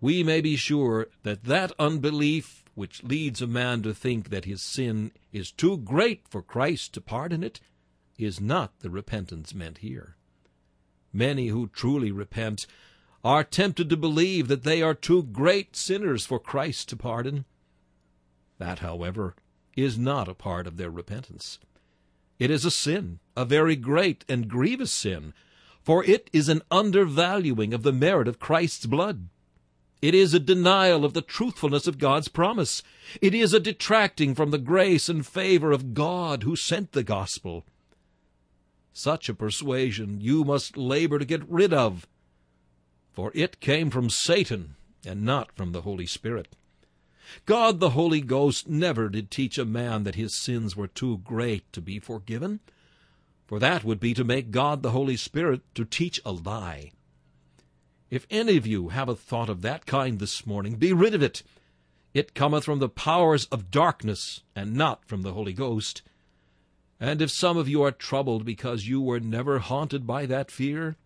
we 0.04 0.22
may 0.22 0.42
be 0.42 0.54
sure 0.54 1.06
that 1.22 1.44
that 1.44 1.72
unbelief 1.78 2.62
which 2.74 3.02
leads 3.02 3.40
a 3.40 3.46
man 3.46 3.80
to 3.80 3.94
think 3.94 4.28
that 4.28 4.44
his 4.44 4.60
sin 4.60 5.10
is 5.32 5.50
too 5.50 5.78
great 5.78 6.28
for 6.28 6.42
Christ 6.42 6.92
to 6.92 7.00
pardon 7.00 7.42
it 7.42 7.58
is 8.18 8.38
not 8.38 8.80
the 8.80 8.90
repentance 8.90 9.54
meant 9.54 9.78
here. 9.78 10.16
Many 11.10 11.48
who 11.48 11.68
truly 11.68 12.12
repent 12.12 12.66
are 13.24 13.42
tempted 13.42 13.88
to 13.88 13.96
believe 13.96 14.46
that 14.48 14.62
they 14.62 14.82
are 14.82 14.92
too 14.92 15.22
great 15.22 15.74
sinners 15.74 16.26
for 16.26 16.38
Christ 16.38 16.90
to 16.90 16.96
pardon. 16.96 17.46
That, 18.58 18.80
however, 18.80 19.34
is 19.74 19.96
not 19.96 20.28
a 20.28 20.34
part 20.34 20.66
of 20.66 20.76
their 20.76 20.90
repentance. 20.90 21.58
It 22.38 22.50
is 22.50 22.66
a 22.66 22.70
sin, 22.70 23.20
a 23.34 23.46
very 23.46 23.74
great 23.74 24.22
and 24.28 24.48
grievous 24.48 24.92
sin, 24.92 25.32
for 25.82 26.04
it 26.04 26.28
is 26.30 26.50
an 26.50 26.60
undervaluing 26.70 27.72
of 27.72 27.84
the 27.84 27.92
merit 27.92 28.28
of 28.28 28.38
Christ's 28.38 28.84
blood. 28.84 29.30
It 30.02 30.14
is 30.14 30.34
a 30.34 30.40
denial 30.40 31.04
of 31.04 31.14
the 31.14 31.22
truthfulness 31.22 31.86
of 31.86 31.98
God's 31.98 32.28
promise. 32.28 32.82
It 33.20 33.34
is 33.34 33.54
a 33.54 33.60
detracting 33.60 34.34
from 34.34 34.50
the 34.50 34.58
grace 34.58 35.08
and 35.08 35.26
favor 35.26 35.72
of 35.72 35.94
God 35.94 36.42
who 36.42 36.56
sent 36.56 36.92
the 36.92 37.02
gospel. 37.02 37.64
Such 38.92 39.28
a 39.28 39.34
persuasion 39.34 40.20
you 40.20 40.44
must 40.44 40.76
labor 40.76 41.18
to 41.18 41.24
get 41.24 41.48
rid 41.48 41.72
of, 41.72 42.06
for 43.12 43.32
it 43.34 43.60
came 43.60 43.90
from 43.90 44.10
Satan 44.10 44.76
and 45.06 45.22
not 45.22 45.52
from 45.52 45.72
the 45.72 45.82
Holy 45.82 46.06
Spirit. 46.06 46.56
God 47.46 47.80
the 47.80 47.90
Holy 47.90 48.20
Ghost 48.20 48.68
never 48.68 49.08
did 49.08 49.30
teach 49.30 49.58
a 49.58 49.64
man 49.64 50.04
that 50.04 50.14
his 50.14 50.36
sins 50.36 50.76
were 50.76 50.86
too 50.86 51.18
great 51.18 51.72
to 51.72 51.80
be 51.80 51.98
forgiven, 51.98 52.60
for 53.46 53.58
that 53.58 53.84
would 53.84 54.00
be 54.00 54.14
to 54.14 54.24
make 54.24 54.50
God 54.50 54.82
the 54.82 54.90
Holy 54.90 55.16
Spirit 55.16 55.62
to 55.74 55.84
teach 55.84 56.20
a 56.24 56.32
lie. 56.32 56.92
If 58.10 58.26
any 58.30 58.56
of 58.56 58.66
you 58.66 58.90
have 58.90 59.08
a 59.08 59.16
thought 59.16 59.48
of 59.48 59.62
that 59.62 59.86
kind 59.86 60.18
this 60.18 60.46
morning, 60.46 60.76
be 60.76 60.92
rid 60.92 61.14
of 61.14 61.22
it. 61.22 61.42
It 62.12 62.34
cometh 62.34 62.64
from 62.64 62.78
the 62.78 62.88
powers 62.88 63.46
of 63.46 63.70
darkness, 63.70 64.42
and 64.54 64.74
not 64.74 65.04
from 65.04 65.22
the 65.22 65.32
Holy 65.32 65.52
Ghost. 65.52 66.02
And 67.00 67.20
if 67.20 67.30
some 67.30 67.56
of 67.56 67.68
you 67.68 67.82
are 67.82 67.90
troubled 67.90 68.44
because 68.44 68.86
you 68.86 69.00
were 69.00 69.20
never 69.20 69.58
haunted 69.58 70.06
by 70.06 70.26
that 70.26 70.50
fear, 70.50 70.96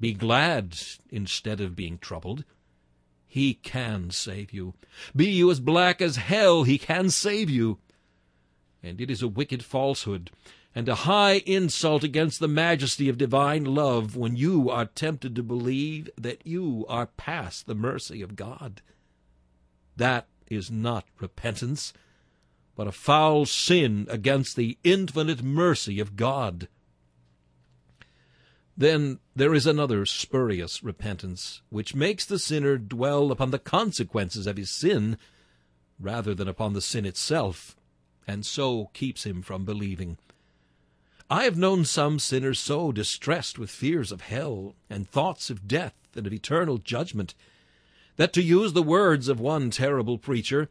be 0.00 0.12
glad 0.12 0.76
instead 1.10 1.60
of 1.60 1.74
being 1.74 1.98
troubled. 1.98 2.44
He 3.26 3.54
can 3.54 4.10
save 4.10 4.52
you. 4.52 4.74
Be 5.14 5.30
you 5.30 5.50
as 5.50 5.60
black 5.60 6.00
as 6.00 6.16
hell, 6.16 6.64
he 6.64 6.78
can 6.78 7.10
save 7.10 7.50
you. 7.50 7.78
And 8.82 9.00
it 9.00 9.10
is 9.10 9.22
a 9.22 9.28
wicked 9.28 9.64
falsehood 9.64 10.30
and 10.78 10.88
a 10.88 10.94
high 10.94 11.42
insult 11.44 12.04
against 12.04 12.38
the 12.38 12.46
majesty 12.46 13.08
of 13.08 13.18
divine 13.18 13.64
love 13.64 14.14
when 14.14 14.36
you 14.36 14.70
are 14.70 14.84
tempted 14.84 15.34
to 15.34 15.42
believe 15.42 16.08
that 16.16 16.46
you 16.46 16.86
are 16.88 17.06
past 17.06 17.66
the 17.66 17.74
mercy 17.74 18.22
of 18.22 18.36
God. 18.36 18.80
That 19.96 20.28
is 20.46 20.70
not 20.70 21.04
repentance, 21.18 21.92
but 22.76 22.86
a 22.86 22.92
foul 22.92 23.44
sin 23.44 24.06
against 24.08 24.54
the 24.54 24.78
infinite 24.84 25.42
mercy 25.42 25.98
of 25.98 26.14
God. 26.14 26.68
Then 28.76 29.18
there 29.34 29.54
is 29.54 29.66
another 29.66 30.06
spurious 30.06 30.84
repentance, 30.84 31.60
which 31.70 31.96
makes 31.96 32.24
the 32.24 32.38
sinner 32.38 32.78
dwell 32.78 33.32
upon 33.32 33.50
the 33.50 33.58
consequences 33.58 34.46
of 34.46 34.56
his 34.56 34.70
sin 34.70 35.18
rather 35.98 36.36
than 36.36 36.46
upon 36.46 36.74
the 36.74 36.80
sin 36.80 37.04
itself, 37.04 37.74
and 38.28 38.46
so 38.46 38.90
keeps 38.94 39.26
him 39.26 39.42
from 39.42 39.64
believing. 39.64 40.18
I 41.30 41.44
have 41.44 41.58
known 41.58 41.84
some 41.84 42.18
sinners 42.18 42.58
so 42.58 42.90
distressed 42.90 43.58
with 43.58 43.70
fears 43.70 44.12
of 44.12 44.22
hell 44.22 44.74
and 44.88 45.08
thoughts 45.08 45.50
of 45.50 45.68
death 45.68 45.94
and 46.14 46.26
of 46.26 46.32
eternal 46.32 46.78
judgment 46.78 47.34
that, 48.16 48.32
to 48.32 48.42
use 48.42 48.72
the 48.72 48.82
words 48.82 49.28
of 49.28 49.38
one 49.38 49.70
terrible 49.70 50.16
preacher, 50.16 50.70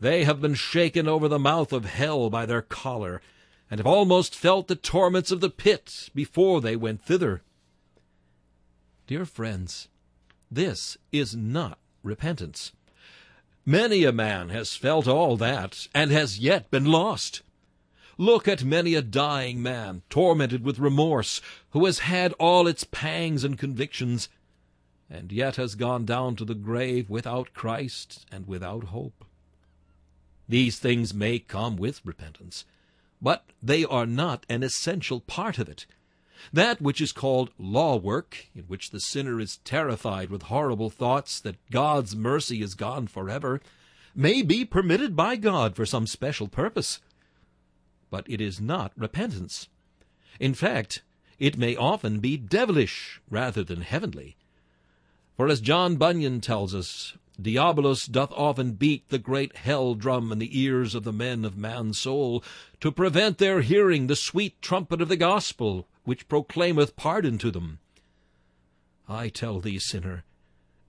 they 0.00 0.24
have 0.24 0.40
been 0.40 0.54
shaken 0.54 1.06
over 1.06 1.28
the 1.28 1.38
mouth 1.38 1.72
of 1.72 1.84
hell 1.84 2.30
by 2.30 2.46
their 2.46 2.62
collar 2.62 3.20
and 3.70 3.78
have 3.78 3.86
almost 3.86 4.34
felt 4.34 4.68
the 4.68 4.74
torments 4.74 5.30
of 5.30 5.40
the 5.40 5.50
pit 5.50 6.08
before 6.14 6.62
they 6.62 6.76
went 6.76 7.02
thither. 7.02 7.42
Dear 9.06 9.26
friends, 9.26 9.88
this 10.50 10.96
is 11.12 11.36
not 11.36 11.78
repentance. 12.02 12.72
Many 13.66 14.04
a 14.04 14.12
man 14.12 14.48
has 14.48 14.74
felt 14.74 15.06
all 15.06 15.36
that, 15.36 15.86
and 15.94 16.10
has 16.10 16.38
yet 16.38 16.70
been 16.70 16.86
lost. 16.86 17.42
Look 18.20 18.46
at 18.46 18.62
many 18.62 18.94
a 18.94 19.00
dying 19.00 19.62
man, 19.62 20.02
tormented 20.10 20.62
with 20.62 20.78
remorse, 20.78 21.40
who 21.70 21.86
has 21.86 22.00
had 22.00 22.34
all 22.34 22.66
its 22.66 22.84
pangs 22.84 23.44
and 23.44 23.58
convictions, 23.58 24.28
and 25.08 25.32
yet 25.32 25.56
has 25.56 25.74
gone 25.74 26.04
down 26.04 26.36
to 26.36 26.44
the 26.44 26.54
grave 26.54 27.08
without 27.08 27.54
Christ 27.54 28.26
and 28.30 28.46
without 28.46 28.84
hope. 28.84 29.24
These 30.46 30.78
things 30.78 31.14
may 31.14 31.38
come 31.38 31.78
with 31.78 32.04
repentance, 32.04 32.66
but 33.22 33.46
they 33.62 33.86
are 33.86 34.04
not 34.04 34.44
an 34.50 34.62
essential 34.62 35.20
part 35.20 35.58
of 35.58 35.70
it. 35.70 35.86
That 36.52 36.82
which 36.82 37.00
is 37.00 37.12
called 37.12 37.52
law 37.58 37.96
work, 37.96 38.48
in 38.54 38.64
which 38.64 38.90
the 38.90 39.00
sinner 39.00 39.40
is 39.40 39.60
terrified 39.64 40.28
with 40.28 40.42
horrible 40.42 40.90
thoughts 40.90 41.40
that 41.40 41.70
God's 41.70 42.14
mercy 42.14 42.60
is 42.60 42.74
gone 42.74 43.06
forever, 43.06 43.62
may 44.14 44.42
be 44.42 44.66
permitted 44.66 45.16
by 45.16 45.36
God 45.36 45.74
for 45.74 45.86
some 45.86 46.06
special 46.06 46.48
purpose. 46.48 47.00
But 48.10 48.28
it 48.28 48.40
is 48.40 48.60
not 48.60 48.92
repentance. 48.96 49.68
In 50.38 50.54
fact, 50.54 51.02
it 51.38 51.56
may 51.56 51.76
often 51.76 52.20
be 52.20 52.36
devilish 52.36 53.20
rather 53.30 53.64
than 53.64 53.80
heavenly. 53.80 54.36
For 55.36 55.48
as 55.48 55.60
John 55.60 55.96
Bunyan 55.96 56.40
tells 56.40 56.74
us, 56.74 57.14
Diabolus 57.40 58.06
doth 58.06 58.32
often 58.32 58.72
beat 58.72 59.08
the 59.08 59.18
great 59.18 59.56
hell 59.56 59.94
drum 59.94 60.30
in 60.32 60.38
the 60.38 60.60
ears 60.60 60.94
of 60.94 61.04
the 61.04 61.12
men 61.12 61.44
of 61.44 61.56
Mansoul, 61.56 62.44
to 62.80 62.92
prevent 62.92 63.38
their 63.38 63.62
hearing 63.62 64.06
the 64.06 64.16
sweet 64.16 64.60
trumpet 64.60 65.00
of 65.00 65.08
the 65.08 65.16
gospel, 65.16 65.88
which 66.04 66.28
proclaimeth 66.28 66.96
pardon 66.96 67.38
to 67.38 67.50
them. 67.50 67.78
I 69.08 69.28
tell 69.30 69.60
thee, 69.60 69.78
sinner, 69.78 70.24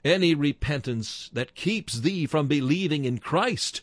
any 0.03 0.36
repentance 0.36 1.29
that 1.31 1.55
keeps 1.55 2.01
thee 2.01 2.25
from 2.25 2.47
believing 2.47 3.05
in 3.05 3.19
Christ 3.19 3.81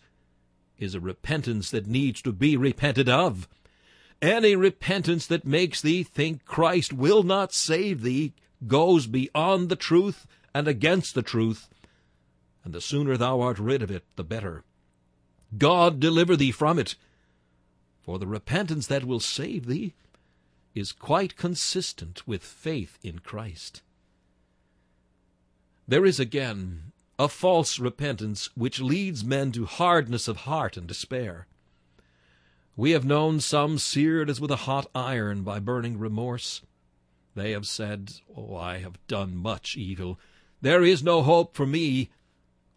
is 0.79 0.95
a 0.95 1.01
repentance 1.01 1.71
that 1.71 1.87
needs 1.87 2.23
to 2.23 2.33
be 2.33 2.57
repented 2.57 3.09
of. 3.09 3.49
Any 4.21 4.57
repentance 4.57 5.27
that 5.27 5.45
makes 5.45 5.81
thee 5.81 6.03
think 6.03 6.45
Christ 6.45 6.93
will 6.93 7.23
not 7.23 7.53
save 7.53 8.03
thee 8.03 8.33
goes 8.67 9.07
beyond 9.07 9.69
the 9.69 9.77
truth 9.77 10.27
and 10.55 10.67
against 10.67 11.14
the 11.14 11.23
truth, 11.23 11.69
and 12.64 12.75
the 12.75 12.81
sooner 12.81 13.17
thou 13.17 13.41
art 13.41 13.59
rid 13.59 13.83
of 13.83 13.91
it, 13.91 14.05
the 14.17 14.25
better. 14.25 14.64
God 15.57 16.01
deliver 16.01 16.37
thee 16.37 16.51
from 16.51 16.79
it, 16.79 16.97
for 18.03 18.19
the 18.19 18.27
repentance 18.27 18.87
that 18.88 19.05
will 19.05 19.21
save 19.21 19.67
thee 19.67 19.95
is 20.75 20.93
quite 20.93 21.37
consistent 21.37 22.27
with 22.27 22.43
faith 22.43 22.99
in 23.03 23.19
Christ. 23.21 23.83
There 25.87 26.05
is 26.05 26.21
again 26.21 26.93
a 27.18 27.28
false 27.28 27.78
repentance 27.78 28.48
which 28.54 28.81
leads 28.81 29.24
men 29.24 29.50
to 29.52 29.64
hardness 29.64 30.28
of 30.28 30.38
heart 30.38 30.76
and 30.76 30.87
despair. 30.87 31.46
We 32.76 32.92
have 32.92 33.04
known 33.04 33.40
some 33.40 33.78
seared 33.78 34.31
as 34.31 34.40
with 34.40 34.52
a 34.52 34.64
hot 34.68 34.87
iron 34.94 35.42
by 35.42 35.59
burning 35.59 35.98
remorse. 35.98 36.62
They 37.35 37.50
have 37.50 37.66
said, 37.66 38.12
Oh, 38.37 38.54
I 38.54 38.78
have 38.78 39.04
done 39.09 39.37
much 39.37 39.76
evil. 39.76 40.18
There 40.61 40.85
is 40.85 41.02
no 41.02 41.22
hope 41.22 41.57
for 41.57 41.66
me. 41.66 42.11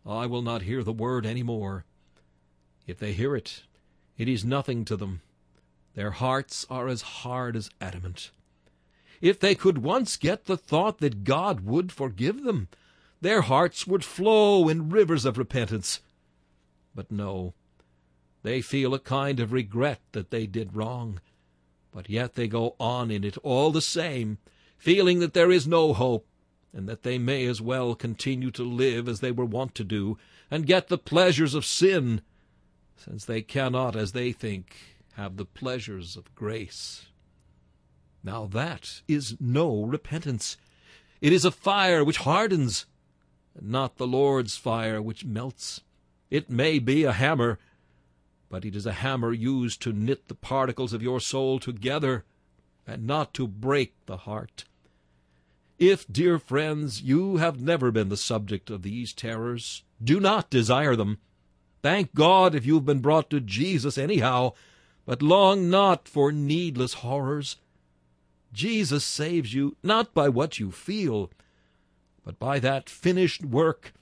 I 0.06 0.26
will 0.26 0.42
not 0.42 0.64
hear 0.64 0.84
the 0.84 0.92
word 0.92 1.26
any 1.26 1.44
more. 1.44 1.86
If 2.88 2.98
they 2.98 3.14
hear 3.14 3.36
it, 3.36 3.62
it 4.18 4.28
is 4.28 4.44
nothing 4.44 4.86
to 4.86 4.98
them. 4.98 5.22
Their 5.94 6.12
hearts 6.12 6.66
are 6.68 6.88
as 6.88 7.02
hard 7.02 7.56
as 7.56 7.70
adamant. 7.80 8.32
If 9.22 9.40
they 9.40 9.54
could 9.54 9.80
once 9.80 10.18
get 10.18 10.46
the 10.46 10.58
thought 10.58 10.98
that 10.98 11.24
God 11.24 11.62
would 11.62 11.92
forgive 11.92 12.44
them, 12.44 12.70
their 13.22 13.42
hearts 13.42 13.86
would 13.86 14.04
flow 14.04 14.68
in 14.68 14.90
rivers 14.90 15.26
of 15.26 15.38
repentance. 15.38 16.02
But 16.94 17.12
no, 17.12 17.54
they 18.44 18.62
feel 18.62 18.94
a 18.94 19.00
kind 19.00 19.40
of 19.40 19.54
regret 19.54 20.02
that 20.12 20.32
they 20.32 20.48
did 20.48 20.76
wrong, 20.76 21.22
but 21.92 22.10
yet 22.10 22.34
they 22.34 22.48
go 22.48 22.76
on 22.80 23.12
in 23.12 23.24
it 23.24 23.38
all 23.44 23.72
the 23.72 23.82
same, 23.82 24.40
feeling 24.78 25.20
that 25.20 25.34
there 25.34 25.52
is 25.52 25.68
no 25.68 25.94
hope, 25.94 26.26
and 26.74 26.90
that 26.90 27.04
they 27.04 27.18
may 27.18 27.46
as 27.46 27.62
well 27.62 27.94
continue 27.94 28.50
to 28.52 28.64
live 28.64 29.08
as 29.08 29.20
they 29.20 29.32
were 29.32 29.46
wont 29.46 29.76
to 29.76 29.84
do, 29.84 30.18
and 30.50 30.66
get 30.66 30.88
the 30.88 30.98
pleasures 30.98 31.54
of 31.54 31.66
sin, 31.66 32.22
since 32.98 33.26
they 33.26 33.42
cannot, 33.42 33.96
as 33.96 34.14
they 34.14 34.32
think, 34.32 34.76
have 35.14 35.38
the 35.38 35.46
pleasures 35.46 36.16
of 36.16 36.34
grace. 36.34 37.08
Now 38.24 38.46
that 38.48 39.02
is 39.08 39.38
no 39.40 39.84
repentance. 39.84 40.58
It 41.20 41.34
is 41.34 41.46
a 41.46 41.52
fire 41.52 42.04
which 42.04 42.20
hardens, 42.20 42.86
not 43.60 43.98
the 43.98 44.08
Lord's 44.08 44.58
fire 44.58 45.02
which 45.02 45.26
melts. 45.26 45.82
It 46.30 46.50
may 46.50 46.80
be 46.80 47.04
a 47.04 47.12
hammer, 47.12 47.60
but 48.50 48.64
it 48.66 48.76
is 48.76 48.86
a 48.86 48.94
hammer 48.94 49.34
used 49.34 49.82
to 49.82 49.94
knit 49.94 50.28
the 50.28 50.36
particles 50.36 50.94
of 50.94 51.04
your 51.04 51.20
soul 51.20 51.60
together, 51.60 52.24
and 52.88 53.06
not 53.06 53.34
to 53.34 53.48
break 53.48 53.94
the 54.06 54.18
heart. 54.18 54.66
If, 55.78 56.06
dear 56.12 56.38
friends, 56.38 57.02
you 57.02 57.38
have 57.38 57.60
never 57.60 57.92
been 57.92 58.10
the 58.10 58.18
subject 58.18 58.70
of 58.70 58.84
these 58.84 59.14
terrors, 59.14 59.84
do 60.04 60.20
not 60.20 60.50
desire 60.50 60.96
them. 60.96 61.18
Thank 61.82 62.14
God 62.14 62.54
if 62.54 62.66
you've 62.66 62.86
been 62.86 63.00
brought 63.00 63.30
to 63.32 63.40
Jesus 63.40 63.98
anyhow, 63.98 64.54
but 65.06 65.22
long 65.22 65.70
not 65.70 66.08
for 66.08 66.32
needless 66.32 66.96
horrors. 66.96 67.58
Jesus 68.54 69.04
saves 69.04 69.54
you 69.54 69.76
not 69.82 70.14
by 70.14 70.30
what 70.30 70.60
you 70.60 70.72
feel, 70.72 71.32
but 72.24 72.40
by 72.40 72.60
that 72.60 72.90
finished 72.90 73.44
work, 73.44 73.94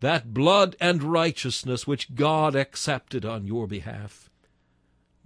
that 0.00 0.34
blood 0.34 0.76
and 0.80 1.02
righteousness 1.02 1.86
which 1.86 2.14
God 2.14 2.54
accepted 2.54 3.24
on 3.24 3.46
your 3.46 3.66
behalf. 3.66 4.30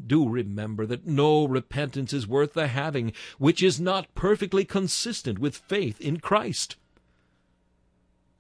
Do 0.05 0.29
remember 0.29 0.87
that 0.87 1.07
no 1.07 1.47
repentance 1.47 2.13
is 2.13 2.27
worth 2.27 2.53
the 2.53 2.69
having 2.69 3.13
which 3.39 3.63
is 3.63 3.81
not 3.81 4.15
perfectly 4.15 4.65
consistent 4.65 5.39
with 5.39 5.57
faith 5.57 6.01
in 6.01 6.21
Christ. 6.21 6.77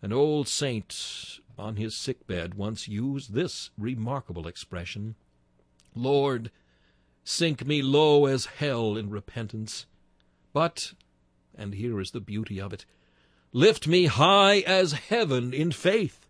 An 0.01 0.13
old 0.13 0.47
saint 0.47 1.41
on 1.59 1.77
his 1.77 1.97
sick 1.97 2.27
bed 2.29 2.55
once 2.55 2.87
used 2.87 3.33
this 3.33 3.71
remarkable 3.77 4.47
expression 4.47 5.17
Lord, 5.95 6.53
sink 7.25 7.67
me 7.67 7.83
low 7.83 8.27
as 8.27 8.47
hell 8.47 8.97
in 8.97 9.11
repentance, 9.11 9.87
but, 10.53 10.95
and 11.57 11.75
here 11.75 12.01
is 12.01 12.13
the 12.13 12.21
beauty 12.21 12.61
of 12.61 12.73
it, 12.73 12.85
lift 13.53 13.87
me 13.87 14.07
high 14.07 14.61
as 14.61 14.93
heaven 14.93 15.53
in 15.53 15.73
faith. 15.73 16.27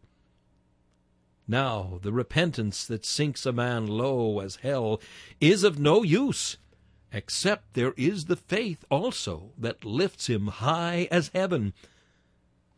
Now, 1.47 1.99
the 2.03 2.13
repentance 2.13 2.87
that 2.87 3.07
sinks 3.07 3.47
a 3.47 3.53
man 3.53 3.87
low 3.87 4.41
as 4.41 4.57
hell 4.57 5.01
is 5.41 5.65
of 5.65 5.79
no 5.79 6.03
use, 6.03 6.59
except 7.13 7.75
there 7.75 7.95
is 7.97 8.27
the 8.27 8.37
faith 8.37 8.85
also 8.91 9.53
that 9.57 9.85
lifts 9.85 10.29
him 10.29 10.49
high 10.49 11.09
as 11.11 11.31
heaven 11.35 11.73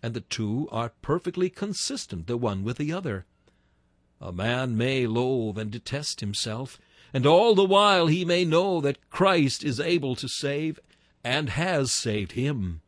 and 0.03 0.15
the 0.15 0.21
two 0.21 0.69
are 0.73 0.93
perfectly 1.03 1.51
consistent 1.51 2.27
the 2.27 2.37
one 2.37 2.65
with 2.65 2.79
the 2.79 2.93
other. 2.93 3.27
A 4.21 4.33
man 4.33 4.77
may 4.77 5.07
loathe 5.07 5.59
and 5.59 5.71
detest 5.71 6.21
himself, 6.21 6.79
and 7.13 7.27
all 7.27 7.55
the 7.55 7.65
while 7.65 8.07
he 8.07 8.25
may 8.25 8.45
know 8.45 8.81
that 8.81 9.11
Christ 9.11 9.65
is 9.65 9.81
able 9.81 10.15
to 10.17 10.29
save, 10.29 10.79
and 11.23 11.51
has 11.51 11.93
saved 11.93 12.33
him. 12.33 12.81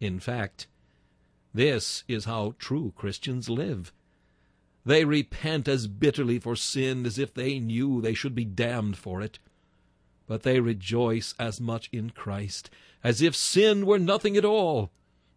In 0.00 0.20
fact, 0.20 0.66
this 1.52 2.04
is 2.08 2.24
how 2.24 2.54
true 2.58 2.92
Christians 2.96 3.48
live. 3.48 3.92
They 4.84 5.04
repent 5.04 5.68
as 5.68 5.86
bitterly 5.86 6.38
for 6.38 6.56
sin 6.56 7.04
as 7.04 7.18
if 7.18 7.34
they 7.34 7.58
knew 7.58 8.00
they 8.00 8.14
should 8.14 8.34
be 8.34 8.44
damned 8.44 8.96
for 8.96 9.20
it. 9.20 9.38
But 10.26 10.42
they 10.42 10.60
rejoice 10.60 11.34
as 11.38 11.60
much 11.60 11.88
in 11.92 12.10
Christ 12.10 12.70
as 13.02 13.22
if 13.22 13.34
sin 13.34 13.86
were 13.86 13.98
nothing 13.98 14.36
at 14.36 14.44
all, 14.44 14.90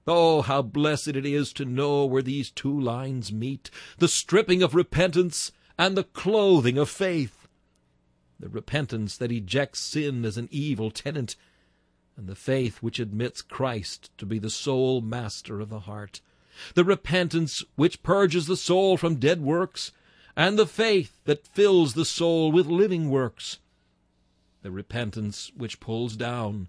Oh, 0.07 0.41
how 0.41 0.63
blessed 0.63 1.09
it 1.09 1.25
is 1.27 1.53
to 1.53 1.65
know 1.65 2.05
where 2.05 2.23
these 2.23 2.49
two 2.49 2.77
lines 2.77 3.31
meet 3.31 3.69
the 3.99 4.07
stripping 4.07 4.63
of 4.63 4.73
repentance 4.73 5.51
and 5.77 5.95
the 5.95 6.03
clothing 6.03 6.77
of 6.79 6.89
faith. 6.89 7.47
The 8.39 8.49
repentance 8.49 9.15
that 9.17 9.31
ejects 9.31 9.79
sin 9.79 10.25
as 10.25 10.37
an 10.37 10.47
evil 10.49 10.89
tenant, 10.89 11.35
and 12.17 12.27
the 12.27 12.35
faith 12.35 12.77
which 12.77 12.99
admits 12.99 13.41
Christ 13.41 14.11
to 14.17 14.25
be 14.25 14.39
the 14.39 14.49
sole 14.49 15.01
master 15.01 15.59
of 15.59 15.69
the 15.69 15.81
heart. 15.81 16.21
The 16.75 16.83
repentance 16.83 17.63
which 17.75 18.03
purges 18.03 18.47
the 18.47 18.57
soul 18.57 18.97
from 18.97 19.15
dead 19.15 19.41
works, 19.41 19.91
and 20.35 20.57
the 20.57 20.67
faith 20.67 21.19
that 21.25 21.47
fills 21.47 21.93
the 21.93 22.05
soul 22.05 22.51
with 22.51 22.67
living 22.67 23.09
works. 23.09 23.59
The 24.61 24.71
repentance 24.71 25.51
which 25.55 25.79
pulls 25.79 26.15
down, 26.15 26.67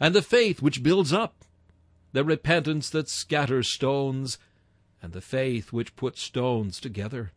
and 0.00 0.14
the 0.14 0.22
faith 0.22 0.62
which 0.62 0.82
builds 0.82 1.12
up 1.12 1.44
the 2.12 2.24
repentance 2.24 2.90
that 2.90 3.08
scatters 3.08 3.72
stones, 3.72 4.38
and 5.02 5.12
the 5.12 5.20
faith 5.20 5.72
which 5.72 5.94
puts 5.94 6.22
stones 6.22 6.80
together, 6.80 7.32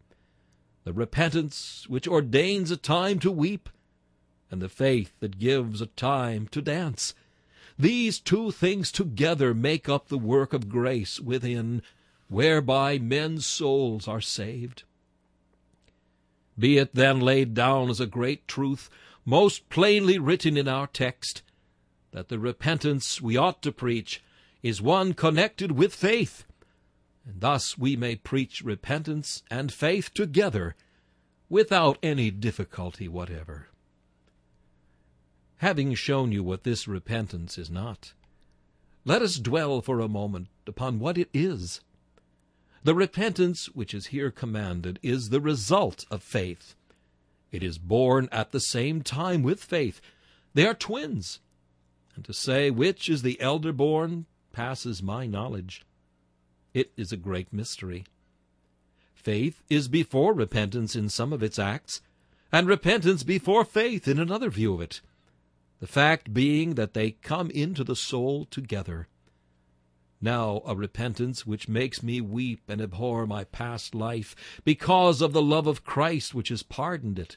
the 0.84 0.94
repentance 0.94 1.86
which 1.88 2.08
ordains 2.08 2.72
a 2.72 2.78
time 2.78 3.20
to 3.20 3.32
weep, 3.32 3.70
and 4.50 4.62
the 4.62 4.70
faith 4.70 5.14
that 5.20 5.40
gives 5.40 5.82
a 5.82 5.86
time 5.86 6.48
to 6.48 6.62
dance. 6.62 7.14
These 7.82 8.20
two 8.20 8.52
things 8.52 8.92
together 8.92 9.56
make 9.56 9.90
up 9.90 10.08
the 10.08 10.20
work 10.20 10.54
of 10.54 10.70
grace 10.70 11.20
within, 11.20 11.82
whereby 12.28 13.00
men's 13.00 13.48
souls 13.48 14.08
are 14.08 14.22
saved. 14.22 14.84
Be 16.60 16.78
it 16.78 16.94
then 16.94 17.20
laid 17.20 17.56
down 17.56 17.90
as 17.90 18.00
a 18.00 18.06
great 18.06 18.48
truth, 18.48 18.88
most 19.26 19.68
plainly 19.70 20.20
written 20.20 20.58
in 20.58 20.68
our 20.68 20.86
text, 20.86 21.42
that 22.12 22.30
the 22.30 22.38
repentance 22.38 23.20
we 23.20 23.36
ought 23.36 23.64
to 23.64 23.72
preach 23.72 24.22
is 24.62 24.80
one 24.80 25.16
connected 25.16 25.72
with 25.72 25.96
faith, 25.96 26.46
and 27.26 27.42
thus 27.42 27.80
we 27.80 27.96
may 27.96 28.16
preach 28.16 28.62
repentance 28.62 29.42
and 29.50 29.74
faith 29.74 30.14
together 30.14 30.76
without 31.50 31.98
any 32.04 32.30
difficulty 32.30 33.08
whatever. 33.08 33.71
Having 35.62 35.94
shown 35.94 36.32
you 36.32 36.44
what 36.44 36.64
this 36.64 36.88
repentance 36.88 37.56
is 37.56 37.70
not, 37.70 38.14
let 39.06 39.22
us 39.22 39.36
dwell 39.36 39.80
for 39.80 40.00
a 40.00 40.08
moment 40.08 40.48
upon 40.66 40.98
what 40.98 41.20
it 41.20 41.30
is. 41.36 41.82
The 42.84 42.96
repentance 42.96 43.68
which 43.68 43.94
is 43.94 44.08
here 44.08 44.32
commanded 44.32 44.98
is 45.04 45.30
the 45.30 45.40
result 45.40 46.04
of 46.10 46.24
faith. 46.24 46.74
It 47.52 47.62
is 47.62 47.78
born 47.78 48.28
at 48.32 48.52
the 48.52 48.60
same 48.60 49.04
time 49.04 49.44
with 49.44 49.64
faith. 49.64 50.02
They 50.56 50.66
are 50.66 50.74
twins. 50.74 51.42
And 52.16 52.26
to 52.26 52.34
say 52.34 52.72
which 52.72 53.08
is 53.08 53.22
the 53.22 53.40
elder 53.40 53.72
born 53.72 54.26
passes 54.54 55.04
my 55.04 55.28
knowledge. 55.28 55.86
It 56.74 56.92
is 56.98 57.12
a 57.12 57.18
great 57.18 57.54
mystery. 57.54 58.06
Faith 59.14 59.62
is 59.70 59.88
before 59.88 60.34
repentance 60.34 60.96
in 60.96 61.08
some 61.08 61.32
of 61.32 61.44
its 61.44 61.60
acts, 61.60 62.02
and 62.52 62.68
repentance 62.68 63.22
before 63.22 63.64
faith 63.64 64.08
in 64.08 64.18
another 64.18 64.50
view 64.50 64.74
of 64.74 64.82
it. 64.82 65.02
The 65.82 65.88
fact 65.88 66.34
being 66.34 66.76
that 66.76 66.94
they 66.94 67.12
come 67.12 67.52
into 67.52 67.84
the 67.84 67.98
soul 67.98 68.46
together. 68.46 69.10
Now 70.22 70.62
a 70.66 70.74
repentance 70.76 71.46
which 71.46 71.68
makes 71.68 72.02
me 72.02 72.22
weep 72.22 72.62
and 72.70 72.80
abhor 72.80 73.28
my 73.28 73.44
past 73.44 73.94
life 73.94 74.34
because 74.64 75.22
of 75.22 75.34
the 75.34 75.42
love 75.42 75.68
of 75.68 75.84
Christ 75.84 76.34
which 76.34 76.48
has 76.48 76.64
pardoned 76.64 77.20
it, 77.20 77.36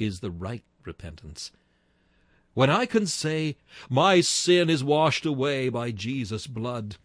is 0.00 0.18
the 0.18 0.32
right 0.32 0.64
repentance 0.84 1.52
when 2.54 2.70
I 2.70 2.86
can 2.86 3.06
say, 3.06 3.56
My 3.90 4.20
sin 4.20 4.70
is 4.70 4.84
washed 4.84 5.26
away 5.26 5.68
by 5.68 5.90
Jesus' 5.90 6.46
blood, 6.46 6.96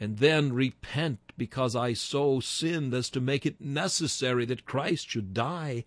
and 0.00 0.18
then 0.18 0.52
repent 0.52 1.20
because 1.38 1.76
I 1.76 1.92
so 1.92 2.40
sinned 2.40 2.92
as 2.92 3.08
to 3.10 3.20
make 3.20 3.46
it 3.46 3.60
necessary 3.60 4.44
that 4.46 4.64
Christ 4.64 5.08
should 5.08 5.32
die, 5.32 5.84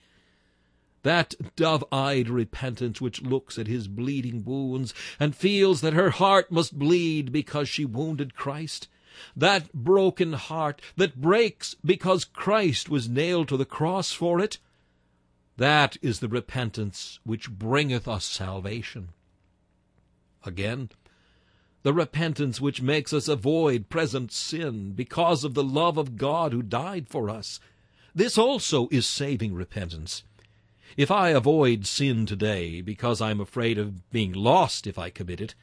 that 1.03 1.35
dove-eyed 1.55 2.29
repentance 2.29 2.99
which 2.99 3.21
looks 3.21 3.59
at 3.59 3.67
his 3.67 3.87
bleeding 3.87 4.43
wounds 4.43 4.93
and 5.19 5.35
feels 5.35 5.81
that 5.81 5.93
her 5.93 6.09
heart 6.11 6.51
must 6.51 6.77
bleed 6.77 7.31
because 7.31 7.69
she 7.69 7.85
wounded 7.85 8.35
Christ, 8.35 8.87
that 9.35 9.71
broken 9.73 10.33
heart 10.33 10.81
that 10.95 11.21
breaks 11.21 11.75
because 11.85 12.25
Christ 12.25 12.89
was 12.89 13.09
nailed 13.09 13.47
to 13.49 13.57
the 13.57 13.65
cross 13.65 14.11
for 14.11 14.39
it, 14.39 14.57
that 15.57 15.97
is 16.01 16.19
the 16.19 16.27
repentance 16.27 17.19
which 17.23 17.51
bringeth 17.51 18.07
us 18.07 18.25
salvation. 18.25 19.09
Again, 20.45 20.89
the 21.83 21.93
repentance 21.93 22.59
which 22.59 22.81
makes 22.81 23.13
us 23.13 23.27
avoid 23.27 23.89
present 23.89 24.31
sin 24.31 24.93
because 24.93 25.43
of 25.43 25.53
the 25.53 25.63
love 25.63 25.97
of 25.97 26.17
God 26.17 26.53
who 26.53 26.61
died 26.61 27.07
for 27.09 27.29
us. 27.29 27.59
This 28.15 28.37
also 28.37 28.87
is 28.89 29.05
saving 29.05 29.53
repentance. 29.53 30.23
If 30.95 31.09
I 31.09 31.29
avoid 31.29 31.87
sin 31.87 32.25
today 32.25 32.81
because 32.81 33.19
I 33.19 33.31
am 33.31 33.39
afraid 33.39 33.77
of 33.77 34.09
being 34.11 34.31
lost 34.33 34.85
if 34.85 34.99
I 34.99 35.09
commit 35.09 35.41
it, 35.41 35.55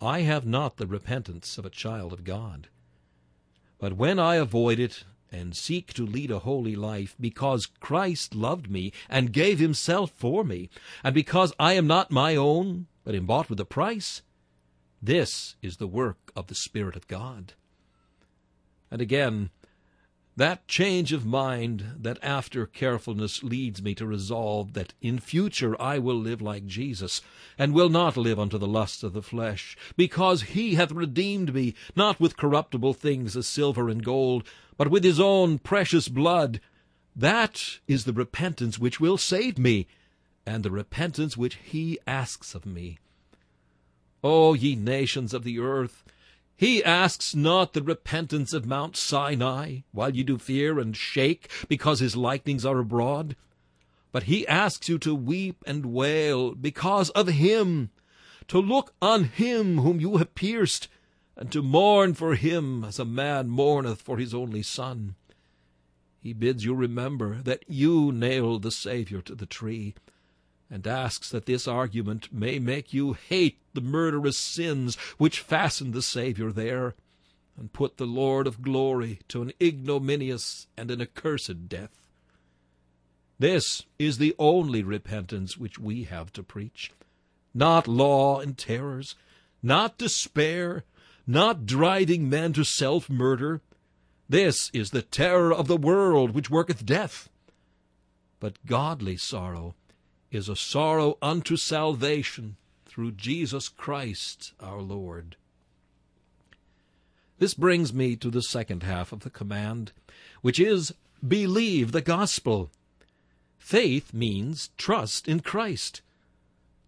I 0.00 0.20
have 0.20 0.46
not 0.46 0.76
the 0.76 0.86
repentance 0.86 1.58
of 1.58 1.64
a 1.64 1.70
child 1.70 2.12
of 2.12 2.24
God. 2.24 2.68
But 3.78 3.96
when 3.96 4.18
I 4.18 4.36
avoid 4.36 4.78
it 4.78 5.04
and 5.32 5.56
seek 5.56 5.92
to 5.94 6.06
lead 6.06 6.30
a 6.30 6.40
holy 6.40 6.76
life 6.76 7.16
because 7.18 7.66
Christ 7.66 8.34
loved 8.34 8.70
me 8.70 8.92
and 9.08 9.32
gave 9.32 9.58
himself 9.58 10.12
for 10.12 10.44
me, 10.44 10.70
and 11.02 11.14
because 11.14 11.52
I 11.58 11.72
am 11.72 11.88
not 11.88 12.12
my 12.12 12.36
own, 12.36 12.86
but 13.02 13.16
am 13.16 13.26
bought 13.26 13.50
with 13.50 13.58
a 13.58 13.64
price, 13.64 14.22
this 15.02 15.56
is 15.60 15.78
the 15.78 15.88
work 15.88 16.30
of 16.36 16.46
the 16.46 16.54
Spirit 16.54 16.94
of 16.94 17.08
God. 17.08 17.54
And 18.90 19.00
again, 19.00 19.50
that 20.36 20.66
change 20.66 21.12
of 21.12 21.24
mind 21.24 21.84
that 22.00 22.18
after 22.22 22.66
carefulness 22.66 23.42
leads 23.44 23.80
me 23.80 23.94
to 23.94 24.06
resolve 24.06 24.72
that 24.72 24.92
in 25.00 25.18
future 25.18 25.80
I 25.80 25.98
will 25.98 26.18
live 26.18 26.42
like 26.42 26.66
Jesus, 26.66 27.20
and 27.56 27.72
will 27.72 27.88
not 27.88 28.16
live 28.16 28.40
unto 28.40 28.58
the 28.58 28.66
lusts 28.66 29.02
of 29.02 29.12
the 29.12 29.22
flesh, 29.22 29.76
because 29.96 30.42
he 30.42 30.74
hath 30.74 30.90
redeemed 30.90 31.54
me, 31.54 31.74
not 31.94 32.18
with 32.18 32.36
corruptible 32.36 32.94
things 32.94 33.36
as 33.36 33.46
silver 33.46 33.88
and 33.88 34.04
gold, 34.04 34.42
but 34.76 34.90
with 34.90 35.04
his 35.04 35.20
own 35.20 35.58
precious 35.58 36.08
blood. 36.08 36.60
That 37.14 37.78
is 37.86 38.04
the 38.04 38.12
repentance 38.12 38.76
which 38.76 38.98
will 38.98 39.18
save 39.18 39.56
me, 39.56 39.86
and 40.44 40.64
the 40.64 40.70
repentance 40.72 41.36
which 41.36 41.58
he 41.62 41.98
asks 42.08 42.56
of 42.56 42.66
me. 42.66 42.98
O 44.24 44.54
ye 44.54 44.74
nations 44.74 45.32
of 45.32 45.44
the 45.44 45.60
earth, 45.60 46.02
He 46.56 46.84
asks 46.84 47.34
not 47.34 47.72
the 47.72 47.82
repentance 47.82 48.52
of 48.52 48.64
Mount 48.64 48.96
Sinai, 48.96 49.80
while 49.92 50.14
you 50.14 50.22
do 50.22 50.38
fear 50.38 50.78
and 50.78 50.96
shake, 50.96 51.50
because 51.68 52.00
his 52.00 52.16
lightnings 52.16 52.64
are 52.64 52.78
abroad. 52.78 53.34
But 54.12 54.24
he 54.24 54.46
asks 54.46 54.88
you 54.88 54.98
to 55.00 55.14
weep 55.14 55.64
and 55.66 55.86
wail 55.86 56.54
because 56.54 57.10
of 57.10 57.26
him, 57.26 57.90
to 58.46 58.60
look 58.60 58.94
on 59.02 59.24
him 59.24 59.78
whom 59.78 60.00
you 60.00 60.18
have 60.18 60.36
pierced, 60.36 60.88
and 61.36 61.50
to 61.50 61.62
mourn 61.62 62.14
for 62.14 62.36
him 62.36 62.84
as 62.84 63.00
a 63.00 63.04
man 63.04 63.48
mourneth 63.48 64.00
for 64.00 64.18
his 64.18 64.32
only 64.32 64.62
son. 64.62 65.16
He 66.20 66.32
bids 66.32 66.64
you 66.64 66.74
remember 66.74 67.42
that 67.42 67.64
you 67.66 68.12
nailed 68.12 68.62
the 68.62 68.70
Saviour 68.70 69.20
to 69.22 69.34
the 69.34 69.46
tree, 69.46 69.94
and 70.74 70.88
asks 70.88 71.30
that 71.30 71.46
this 71.46 71.68
argument 71.68 72.32
may 72.32 72.58
make 72.58 72.92
you 72.92 73.12
hate 73.12 73.60
the 73.74 73.80
murderous 73.80 74.36
sins 74.36 74.96
which 75.18 75.38
fastened 75.38 75.94
the 75.94 76.02
Saviour 76.02 76.50
there, 76.50 76.96
and 77.56 77.72
put 77.72 77.96
the 77.96 78.06
Lord 78.06 78.48
of 78.48 78.60
glory 78.60 79.20
to 79.28 79.40
an 79.40 79.52
ignominious 79.62 80.66
and 80.76 80.90
an 80.90 81.00
accursed 81.00 81.68
death. 81.68 82.02
This 83.38 83.84
is 84.00 84.18
the 84.18 84.34
only 84.36 84.82
repentance 84.82 85.56
which 85.56 85.78
we 85.78 86.02
have 86.04 86.32
to 86.32 86.42
preach. 86.42 86.90
Not 87.54 87.86
law 87.86 88.40
and 88.40 88.58
terrors, 88.58 89.14
not 89.62 89.96
despair, 89.96 90.82
not 91.24 91.66
driving 91.66 92.28
men 92.28 92.52
to 92.54 92.64
self-murder. 92.64 93.60
This 94.28 94.72
is 94.74 94.90
the 94.90 95.02
terror 95.02 95.54
of 95.54 95.68
the 95.68 95.76
world 95.76 96.32
which 96.32 96.50
worketh 96.50 96.84
death. 96.84 97.28
But 98.40 98.66
godly 98.66 99.16
sorrow 99.16 99.76
is 100.34 100.48
a 100.48 100.56
sorrow 100.56 101.16
unto 101.22 101.56
salvation 101.56 102.56
through 102.86 103.12
Jesus 103.12 103.68
Christ 103.68 104.52
our 104.60 104.80
Lord. 104.80 105.36
This 107.38 107.54
brings 107.54 107.92
me 107.92 108.16
to 108.16 108.30
the 108.30 108.42
second 108.42 108.82
half 108.82 109.12
of 109.12 109.20
the 109.20 109.30
command, 109.30 109.92
which 110.42 110.60
is, 110.60 110.94
believe 111.26 111.92
the 111.92 112.00
gospel. 112.00 112.70
Faith 113.58 114.14
means 114.14 114.70
trust 114.76 115.26
in 115.26 115.40
Christ. 115.40 116.02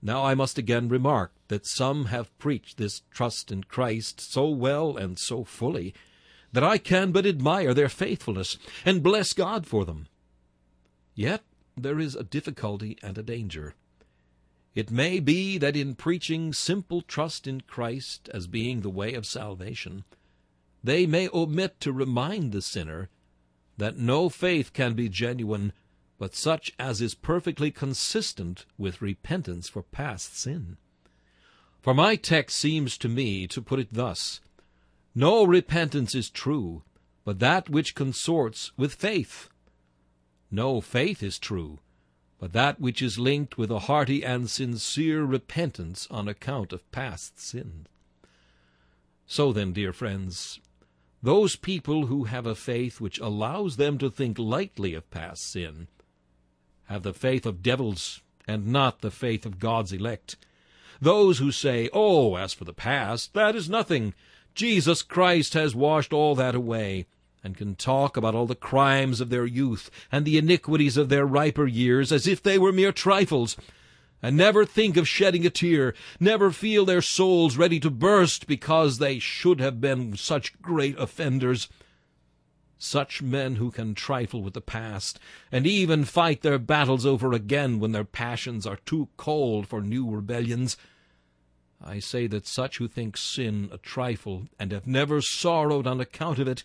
Now 0.02 0.24
I 0.24 0.34
must 0.34 0.58
again 0.58 0.88
remark 0.88 1.32
that 1.48 1.66
some 1.66 2.06
have 2.06 2.36
preached 2.38 2.76
this 2.76 3.02
trust 3.10 3.50
in 3.50 3.64
Christ 3.64 4.20
so 4.20 4.48
well 4.48 4.96
and 4.96 5.18
so 5.18 5.42
fully 5.42 5.94
that 6.52 6.62
I 6.62 6.78
can 6.78 7.12
but 7.12 7.26
admire 7.26 7.74
their 7.74 7.88
faithfulness 7.88 8.56
and 8.84 9.02
bless 9.02 9.32
God 9.32 9.66
for 9.66 9.84
them. 9.84 10.06
Yet 11.14 11.42
there 11.76 11.98
is 11.98 12.14
a 12.14 12.24
difficulty 12.24 12.96
and 13.02 13.18
a 13.18 13.22
danger. 13.22 13.74
It 14.74 14.90
may 14.90 15.20
be 15.20 15.58
that 15.58 15.76
in 15.76 15.94
preaching 15.94 16.52
simple 16.52 17.02
trust 17.02 17.46
in 17.46 17.60
Christ 17.62 18.30
as 18.32 18.46
being 18.46 18.80
the 18.80 18.90
way 18.90 19.14
of 19.14 19.26
salvation, 19.26 20.04
they 20.82 21.06
may 21.06 21.28
omit 21.32 21.80
to 21.80 21.92
remind 21.92 22.52
the 22.52 22.62
sinner 22.62 23.08
that 23.76 23.98
no 23.98 24.28
faith 24.28 24.72
can 24.72 24.94
be 24.94 25.08
genuine 25.08 25.72
but 26.18 26.34
such 26.34 26.72
as 26.78 27.02
is 27.02 27.14
perfectly 27.14 27.70
consistent 27.70 28.64
with 28.78 29.02
repentance 29.02 29.68
for 29.68 29.82
past 29.82 30.38
sin. 30.38 30.78
For 31.82 31.92
my 31.92 32.16
text 32.16 32.56
seems 32.56 32.96
to 32.98 33.08
me 33.08 33.46
to 33.48 33.60
put 33.60 33.78
it 33.78 33.92
thus 33.92 34.40
No 35.14 35.44
repentance 35.44 36.14
is 36.14 36.30
true, 36.30 36.82
but 37.24 37.38
that 37.40 37.68
which 37.68 37.94
consorts 37.94 38.72
with 38.76 38.94
faith. 38.94 39.50
No 40.50 40.80
faith 40.80 41.22
is 41.22 41.38
true, 41.38 41.80
but 42.38 42.52
that 42.52 42.80
which 42.80 43.02
is 43.02 43.18
linked 43.18 43.58
with 43.58 43.70
a 43.70 43.80
hearty 43.80 44.24
and 44.24 44.48
sincere 44.48 45.24
repentance 45.24 46.06
on 46.10 46.28
account 46.28 46.72
of 46.72 46.90
past 46.92 47.40
sin. 47.40 47.86
So 49.26 49.52
then, 49.52 49.72
dear 49.72 49.92
friends, 49.92 50.60
those 51.22 51.56
people 51.56 52.06
who 52.06 52.24
have 52.24 52.46
a 52.46 52.54
faith 52.54 53.00
which 53.00 53.18
allows 53.18 53.76
them 53.76 53.98
to 53.98 54.10
think 54.10 54.38
lightly 54.38 54.94
of 54.94 55.10
past 55.10 55.50
sin 55.50 55.88
have 56.84 57.02
the 57.02 57.12
faith 57.12 57.44
of 57.44 57.62
devils 57.62 58.20
and 58.46 58.68
not 58.68 59.00
the 59.00 59.10
faith 59.10 59.44
of 59.44 59.58
God's 59.58 59.92
elect. 59.92 60.36
Those 61.00 61.38
who 61.38 61.50
say, 61.50 61.90
Oh, 61.92 62.36
as 62.36 62.52
for 62.52 62.64
the 62.64 62.72
past, 62.72 63.34
that 63.34 63.56
is 63.56 63.68
nothing. 63.68 64.14
Jesus 64.54 65.02
Christ 65.02 65.54
has 65.54 65.74
washed 65.74 66.12
all 66.12 66.34
that 66.36 66.54
away 66.54 67.06
and 67.46 67.56
can 67.56 67.76
talk 67.76 68.16
about 68.16 68.34
all 68.34 68.44
the 68.44 68.56
crimes 68.56 69.20
of 69.20 69.30
their 69.30 69.46
youth 69.46 69.88
and 70.10 70.24
the 70.24 70.36
iniquities 70.36 70.96
of 70.96 71.08
their 71.08 71.24
riper 71.24 71.64
years 71.64 72.10
as 72.10 72.26
if 72.26 72.42
they 72.42 72.58
were 72.58 72.72
mere 72.72 72.90
trifles, 72.90 73.56
and 74.20 74.36
never 74.36 74.64
think 74.64 74.96
of 74.96 75.08
shedding 75.08 75.46
a 75.46 75.50
tear, 75.50 75.94
never 76.18 76.50
feel 76.50 76.84
their 76.84 77.00
souls 77.00 77.56
ready 77.56 77.78
to 77.78 77.88
burst 77.88 78.48
because 78.48 78.98
they 78.98 79.20
should 79.20 79.60
have 79.60 79.80
been 79.80 80.16
such 80.16 80.60
great 80.60 80.98
offenders. 80.98 81.68
Such 82.78 83.22
men 83.22 83.56
who 83.56 83.70
can 83.70 83.94
trifle 83.94 84.42
with 84.42 84.54
the 84.54 84.60
past, 84.60 85.20
and 85.52 85.68
even 85.68 86.04
fight 86.04 86.42
their 86.42 86.58
battles 86.58 87.06
over 87.06 87.32
again 87.32 87.78
when 87.78 87.92
their 87.92 88.04
passions 88.04 88.66
are 88.66 88.80
too 88.84 89.08
cold 89.16 89.68
for 89.68 89.80
new 89.80 90.10
rebellions, 90.10 90.76
I 91.80 92.00
say 92.00 92.26
that 92.26 92.46
such 92.46 92.78
who 92.78 92.88
think 92.88 93.16
sin 93.16 93.68
a 93.72 93.78
trifle 93.78 94.48
and 94.58 94.72
have 94.72 94.86
never 94.86 95.20
sorrowed 95.20 95.86
on 95.86 96.00
account 96.00 96.40
of 96.40 96.48
it 96.48 96.64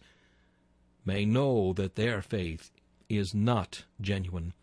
may 1.06 1.26
know 1.26 1.74
that 1.74 1.96
their 1.96 2.22
faith 2.22 2.72
is 3.10 3.34
not 3.34 3.84
genuine. 4.00 4.54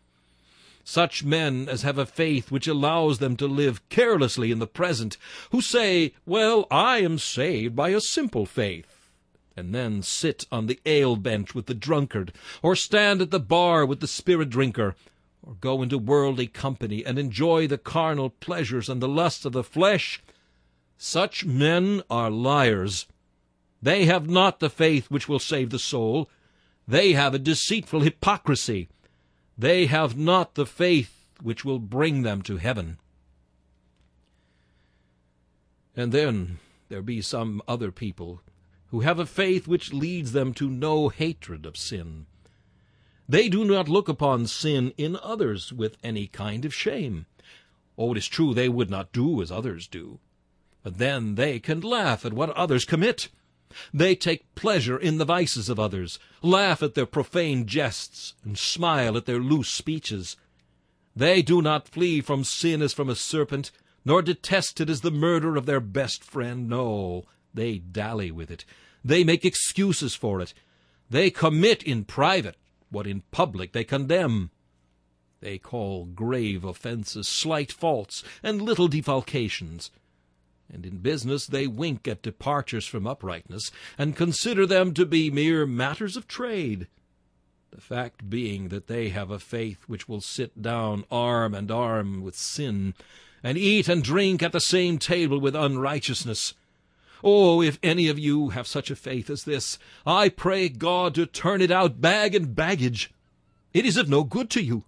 Such 0.83 1.23
men 1.23 1.69
as 1.69 1.83
have 1.83 1.99
a 1.99 2.05
faith 2.05 2.51
which 2.51 2.67
allows 2.67 3.19
them 3.19 3.37
to 3.37 3.47
live 3.47 3.87
carelessly 3.89 4.51
in 4.51 4.59
the 4.59 4.65
present, 4.65 5.17
who 5.51 5.61
say, 5.61 6.13
Well, 6.25 6.65
I 6.71 6.99
am 6.99 7.19
saved 7.19 7.75
by 7.75 7.89
a 7.89 8.01
simple 8.01 8.45
faith, 8.47 9.11
and 9.55 9.75
then 9.75 10.01
sit 10.01 10.45
on 10.51 10.65
the 10.65 10.79
ale 10.85 11.15
bench 11.15 11.53
with 11.53 11.67
the 11.67 11.75
drunkard, 11.75 12.33
or 12.63 12.75
stand 12.75 13.21
at 13.21 13.29
the 13.29 13.39
bar 13.39 13.85
with 13.85 13.99
the 13.99 14.07
spirit 14.07 14.49
drinker, 14.49 14.95
or 15.43 15.53
go 15.61 15.83
into 15.83 15.97
worldly 15.97 16.47
company 16.47 17.05
and 17.05 17.19
enjoy 17.19 17.67
the 17.67 17.77
carnal 17.77 18.31
pleasures 18.31 18.89
and 18.89 19.01
the 19.01 19.07
lusts 19.07 19.45
of 19.45 19.51
the 19.51 19.63
flesh, 19.63 20.21
such 20.97 21.45
men 21.45 22.01
are 22.09 22.31
liars 22.31 23.05
they 23.81 24.05
have 24.05 24.29
not 24.29 24.59
the 24.59 24.69
faith 24.69 25.09
which 25.09 25.29
will 25.29 25.39
save 25.39 25.69
the 25.69 25.79
soul. 25.79 26.29
They 26.87 27.13
have 27.13 27.33
a 27.33 27.39
deceitful 27.39 28.01
hypocrisy. 28.01 28.89
They 29.57 29.85
have 29.85 30.17
not 30.17 30.55
the 30.55 30.65
faith 30.65 31.29
which 31.41 31.63
will 31.63 31.79
bring 31.79 32.23
them 32.23 32.41
to 32.43 32.57
heaven. 32.57 32.97
And 35.95 36.11
then 36.11 36.59
there 36.89 37.01
be 37.01 37.21
some 37.21 37.61
other 37.67 37.91
people 37.91 38.41
who 38.87 39.01
have 39.01 39.19
a 39.19 39.25
faith 39.25 39.67
which 39.67 39.93
leads 39.93 40.31
them 40.31 40.53
to 40.55 40.69
no 40.69 41.09
hatred 41.09 41.65
of 41.65 41.77
sin. 41.77 42.25
They 43.27 43.47
do 43.47 43.63
not 43.63 43.87
look 43.87 44.09
upon 44.09 44.47
sin 44.47 44.93
in 44.97 45.15
others 45.21 45.71
with 45.71 45.97
any 46.03 46.27
kind 46.27 46.65
of 46.65 46.73
shame. 46.73 47.27
Oh, 47.97 48.13
it 48.13 48.17
is 48.17 48.27
true 48.27 48.53
they 48.53 48.69
would 48.69 48.89
not 48.89 49.11
do 49.11 49.41
as 49.41 49.51
others 49.51 49.87
do. 49.87 50.19
But 50.81 50.97
then 50.97 51.35
they 51.35 51.59
can 51.59 51.81
laugh 51.81 52.25
at 52.25 52.33
what 52.33 52.49
others 52.51 52.85
commit. 52.85 53.29
They 53.93 54.15
take 54.15 54.55
pleasure 54.55 54.97
in 54.97 55.19
the 55.19 55.25
vices 55.25 55.69
of 55.69 55.79
others, 55.79 56.17
laugh 56.41 56.81
at 56.81 56.95
their 56.95 57.05
profane 57.05 57.67
jests, 57.67 58.33
and 58.43 58.57
smile 58.57 59.15
at 59.15 59.25
their 59.25 59.39
loose 59.39 59.69
speeches. 59.69 60.35
They 61.15 61.41
do 61.41 61.61
not 61.61 61.87
flee 61.87 62.21
from 62.21 62.43
sin 62.43 62.81
as 62.81 62.93
from 62.93 63.09
a 63.09 63.15
serpent, 63.15 63.71
nor 64.03 64.21
detest 64.21 64.81
it 64.81 64.89
as 64.89 65.01
the 65.01 65.11
murder 65.11 65.55
of 65.55 65.65
their 65.65 65.79
best 65.79 66.23
friend. 66.23 66.67
No, 66.67 67.25
they 67.53 67.77
dally 67.77 68.31
with 68.31 68.49
it. 68.49 68.65
They 69.05 69.23
make 69.23 69.45
excuses 69.45 70.15
for 70.15 70.41
it. 70.41 70.53
They 71.09 71.29
commit 71.29 71.83
in 71.83 72.05
private 72.05 72.55
what 72.89 73.05
in 73.05 73.21
public 73.31 73.73
they 73.73 73.83
condemn. 73.83 74.49
They 75.41 75.57
call 75.57 76.05
grave 76.05 76.63
offences 76.63 77.27
slight 77.27 77.71
faults 77.71 78.23
and 78.41 78.61
little 78.61 78.89
defalcations 78.89 79.89
and 80.71 80.85
in 80.85 80.97
business 80.97 81.47
they 81.47 81.67
wink 81.67 82.07
at 82.07 82.21
departures 82.21 82.85
from 82.85 83.07
uprightness, 83.07 83.71
and 83.97 84.15
consider 84.15 84.65
them 84.65 84.93
to 84.93 85.05
be 85.05 85.31
mere 85.31 85.65
matters 85.65 86.15
of 86.15 86.27
trade. 86.27 86.87
The 87.71 87.81
fact 87.81 88.29
being 88.29 88.69
that 88.69 88.87
they 88.87 89.09
have 89.09 89.29
a 89.29 89.39
faith 89.39 89.83
which 89.87 90.07
will 90.07 90.21
sit 90.21 90.61
down 90.61 91.05
arm 91.11 91.53
and 91.53 91.69
arm 91.69 92.21
with 92.21 92.35
sin, 92.35 92.93
and 93.43 93.57
eat 93.57 93.87
and 93.87 94.03
drink 94.03 94.41
at 94.41 94.51
the 94.51 94.59
same 94.59 94.97
table 94.97 95.39
with 95.39 95.55
unrighteousness. 95.55 96.53
Oh, 97.23 97.61
if 97.61 97.77
any 97.83 98.07
of 98.07 98.17
you 98.17 98.49
have 98.49 98.67
such 98.67 98.89
a 98.89 98.95
faith 98.95 99.29
as 99.29 99.43
this, 99.43 99.77
I 100.05 100.29
pray 100.29 100.69
God 100.69 101.15
to 101.15 101.25
turn 101.25 101.61
it 101.61 101.71
out 101.71 102.01
bag 102.01 102.33
and 102.33 102.55
baggage. 102.55 103.11
It 103.73 103.85
is 103.85 103.97
of 103.97 104.09
no 104.09 104.23
good 104.23 104.49
to 104.51 104.61
you. 104.61 104.83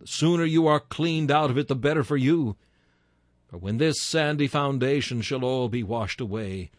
The 0.00 0.06
sooner 0.06 0.44
you 0.44 0.66
are 0.66 0.80
cleaned 0.80 1.30
out 1.30 1.50
of 1.50 1.56
it, 1.56 1.68
the 1.68 1.76
better 1.76 2.04
for 2.04 2.16
you. 2.16 2.56
For 3.54 3.58
when 3.58 3.76
this 3.76 4.00
sandy 4.00 4.48
foundation 4.48 5.22
shall 5.22 5.44
all 5.44 5.68
be 5.68 5.84
washed 5.84 6.20
away, 6.20 6.72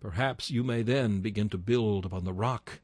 perhaps 0.00 0.50
you 0.50 0.64
may 0.64 0.82
then 0.82 1.20
begin 1.20 1.48
to 1.50 1.56
build 1.56 2.04
upon 2.04 2.24
the 2.24 2.32
rock. 2.32 2.80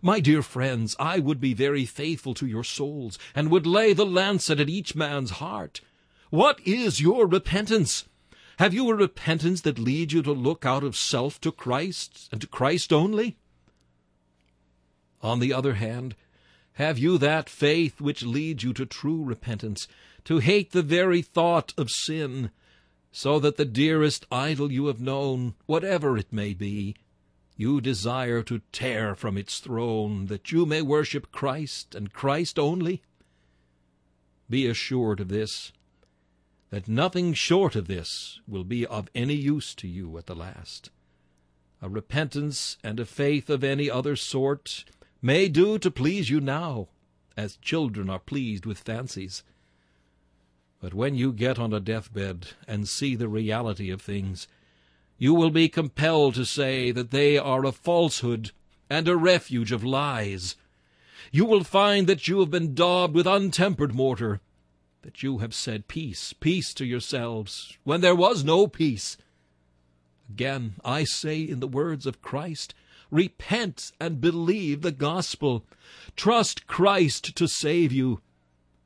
My 0.00 0.18
dear 0.18 0.40
friends, 0.40 0.96
I 0.98 1.18
would 1.18 1.38
be 1.38 1.52
very 1.52 1.84
faithful 1.84 2.32
to 2.32 2.46
your 2.46 2.64
souls, 2.64 3.18
and 3.34 3.50
would 3.50 3.66
lay 3.66 3.92
the 3.92 4.06
lancet 4.06 4.58
at 4.58 4.70
each 4.70 4.94
man's 4.94 5.32
heart. 5.32 5.82
What 6.30 6.66
is 6.66 7.02
your 7.02 7.26
repentance? 7.26 8.06
Have 8.58 8.72
you 8.72 8.88
a 8.88 8.94
repentance 8.94 9.60
that 9.60 9.78
leads 9.78 10.14
you 10.14 10.22
to 10.22 10.32
look 10.32 10.64
out 10.64 10.84
of 10.84 10.96
self 10.96 11.38
to 11.42 11.52
Christ, 11.52 12.30
and 12.32 12.40
to 12.40 12.46
Christ 12.46 12.90
only? 12.90 13.36
On 15.20 15.40
the 15.40 15.52
other 15.52 15.74
hand, 15.74 16.16
have 16.76 16.96
you 16.96 17.18
that 17.18 17.50
faith 17.50 18.00
which 18.00 18.22
leads 18.22 18.64
you 18.64 18.72
to 18.72 18.86
true 18.86 19.22
repentance, 19.22 19.86
to 20.24 20.38
hate 20.38 20.72
the 20.72 20.82
very 20.82 21.22
thought 21.22 21.74
of 21.76 21.90
sin, 21.90 22.50
so 23.10 23.38
that 23.38 23.56
the 23.56 23.64
dearest 23.64 24.26
idol 24.30 24.72
you 24.72 24.86
have 24.86 25.00
known, 25.00 25.54
whatever 25.66 26.16
it 26.16 26.32
may 26.32 26.54
be, 26.54 26.94
you 27.56 27.80
desire 27.80 28.42
to 28.42 28.62
tear 28.72 29.14
from 29.14 29.36
its 29.36 29.58
throne, 29.58 30.26
that 30.26 30.50
you 30.50 30.64
may 30.64 30.82
worship 30.82 31.30
Christ 31.30 31.94
and 31.94 32.12
Christ 32.12 32.58
only? 32.58 33.02
Be 34.48 34.66
assured 34.66 35.20
of 35.20 35.28
this, 35.28 35.72
that 36.70 36.88
nothing 36.88 37.34
short 37.34 37.76
of 37.76 37.86
this 37.86 38.40
will 38.48 38.64
be 38.64 38.86
of 38.86 39.10
any 39.14 39.34
use 39.34 39.74
to 39.74 39.86
you 39.86 40.16
at 40.16 40.26
the 40.26 40.34
last. 40.34 40.90
A 41.82 41.88
repentance 41.88 42.78
and 42.82 42.98
a 42.98 43.04
faith 43.04 43.50
of 43.50 43.62
any 43.62 43.90
other 43.90 44.16
sort 44.16 44.84
may 45.20 45.48
do 45.48 45.78
to 45.78 45.90
please 45.90 46.30
you 46.30 46.40
now, 46.40 46.88
as 47.36 47.56
children 47.56 48.08
are 48.08 48.18
pleased 48.18 48.64
with 48.64 48.78
fancies. 48.78 49.42
But 50.82 50.94
when 50.94 51.14
you 51.14 51.32
get 51.32 51.60
on 51.60 51.72
a 51.72 51.78
deathbed 51.78 52.48
and 52.66 52.88
see 52.88 53.14
the 53.14 53.28
reality 53.28 53.88
of 53.90 54.02
things, 54.02 54.48
you 55.16 55.32
will 55.32 55.50
be 55.50 55.68
compelled 55.68 56.34
to 56.34 56.44
say 56.44 56.90
that 56.90 57.12
they 57.12 57.38
are 57.38 57.64
a 57.64 57.70
falsehood 57.70 58.50
and 58.90 59.06
a 59.06 59.16
refuge 59.16 59.70
of 59.70 59.84
lies. 59.84 60.56
You 61.30 61.44
will 61.44 61.62
find 61.62 62.08
that 62.08 62.26
you 62.26 62.40
have 62.40 62.50
been 62.50 62.74
daubed 62.74 63.14
with 63.14 63.28
untempered 63.28 63.94
mortar, 63.94 64.40
that 65.02 65.22
you 65.22 65.38
have 65.38 65.54
said 65.54 65.86
peace, 65.86 66.32
peace 66.32 66.74
to 66.74 66.84
yourselves, 66.84 67.78
when 67.84 68.00
there 68.00 68.16
was 68.16 68.42
no 68.42 68.66
peace. 68.66 69.16
Again, 70.28 70.74
I 70.84 71.04
say 71.04 71.42
in 71.42 71.60
the 71.60 71.68
words 71.68 72.06
of 72.06 72.22
Christ, 72.22 72.74
repent 73.08 73.92
and 74.00 74.20
believe 74.20 74.82
the 74.82 74.90
gospel. 74.90 75.64
Trust 76.16 76.66
Christ 76.66 77.36
to 77.36 77.46
save 77.46 77.92
you 77.92 78.20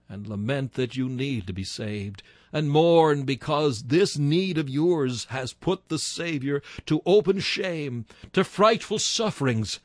and 0.09 0.27
lament 0.27 0.75
that 0.75 0.97
you 0.97 1.09
need 1.09 1.47
to 1.47 1.53
be 1.53 1.65
saved, 1.65 2.23
and 2.53 2.71
mourn 2.71 3.25
because 3.25 3.85
this 3.85 4.17
need 4.17 4.57
of 4.57 4.69
yours 4.69 5.27
has 5.27 5.53
put 5.53 5.89
the 5.89 5.99
Savior 5.99 6.63
to 6.87 7.03
open 7.05 7.41
shame, 7.41 8.07
to 8.33 8.45
frightful 8.45 8.99
sufferings, 8.99 9.81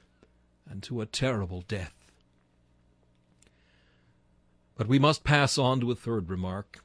and 0.70 0.84
to 0.84 1.02
a 1.02 1.06
terrible 1.06 1.64
death. 1.68 1.94
But 4.78 4.88
we 4.88 5.00
must 5.00 5.24
pass 5.24 5.58
on 5.58 5.80
to 5.82 5.92
a 5.92 5.96
third 5.96 6.30
remark. 6.30 6.84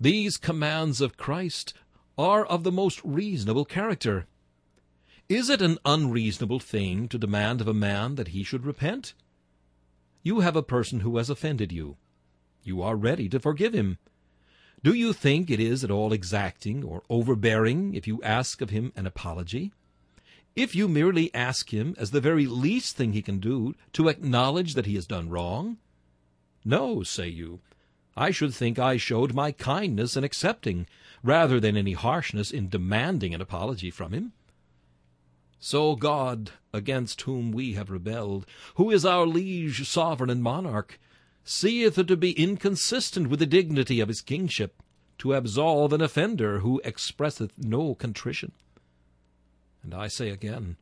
These 0.00 0.36
commands 0.36 1.00
of 1.00 1.16
Christ 1.16 1.74
are 2.16 2.44
of 2.44 2.64
the 2.64 2.72
most 2.72 3.00
reasonable 3.04 3.64
character. 3.64 4.26
Is 5.28 5.50
it 5.50 5.60
an 5.60 5.78
unreasonable 5.84 6.60
thing 6.60 7.08
to 7.08 7.18
demand 7.18 7.60
of 7.60 7.68
a 7.68 7.74
man 7.74 8.14
that 8.14 8.28
he 8.28 8.42
should 8.42 8.64
repent? 8.64 9.14
You 10.22 10.40
have 10.40 10.56
a 10.56 10.62
person 10.62 11.00
who 11.00 11.16
has 11.16 11.28
offended 11.28 11.72
you 11.72 11.96
you 12.66 12.82
are 12.82 12.96
ready 12.96 13.28
to 13.28 13.40
forgive 13.40 13.72
him. 13.72 13.98
Do 14.82 14.94
you 14.94 15.12
think 15.12 15.50
it 15.50 15.60
is 15.60 15.82
at 15.82 15.90
all 15.90 16.12
exacting 16.12 16.84
or 16.84 17.02
overbearing 17.08 17.94
if 17.94 18.06
you 18.06 18.22
ask 18.22 18.60
of 18.60 18.70
him 18.70 18.92
an 18.94 19.06
apology? 19.06 19.72
If 20.54 20.74
you 20.74 20.88
merely 20.88 21.34
ask 21.34 21.72
him, 21.72 21.94
as 21.98 22.12
the 22.12 22.20
very 22.20 22.46
least 22.46 22.96
thing 22.96 23.12
he 23.12 23.22
can 23.22 23.40
do, 23.40 23.74
to 23.92 24.08
acknowledge 24.08 24.74
that 24.74 24.86
he 24.86 24.94
has 24.94 25.06
done 25.06 25.28
wrong? 25.28 25.78
No, 26.64 27.02
say 27.02 27.28
you. 27.28 27.60
I 28.16 28.30
should 28.30 28.54
think 28.54 28.78
I 28.78 28.96
showed 28.96 29.34
my 29.34 29.52
kindness 29.52 30.16
in 30.16 30.24
accepting, 30.24 30.86
rather 31.22 31.60
than 31.60 31.76
any 31.76 31.92
harshness 31.92 32.50
in 32.50 32.68
demanding 32.68 33.34
an 33.34 33.42
apology 33.42 33.90
from 33.90 34.12
him. 34.12 34.32
So 35.58 35.96
God, 35.96 36.52
against 36.72 37.22
whom 37.22 37.52
we 37.52 37.74
have 37.74 37.90
rebelled, 37.90 38.46
who 38.76 38.90
is 38.90 39.04
our 39.04 39.26
liege, 39.26 39.86
sovereign, 39.86 40.30
and 40.30 40.42
monarch, 40.42 40.98
seeth 41.46 41.96
it 41.96 42.08
to 42.08 42.16
be 42.16 42.32
inconsistent 42.32 43.28
with 43.28 43.38
the 43.38 43.46
dignity 43.46 44.00
of 44.00 44.08
his 44.08 44.20
kingship 44.20 44.82
to 45.16 45.32
absolve 45.32 45.92
an 45.92 46.02
offender 46.02 46.58
who 46.58 46.80
expresseth 46.84 47.52
no 47.56 47.94
contrition. 47.94 48.52
And 49.82 49.94
I 49.94 50.08
say 50.08 50.30
again, 50.30 50.76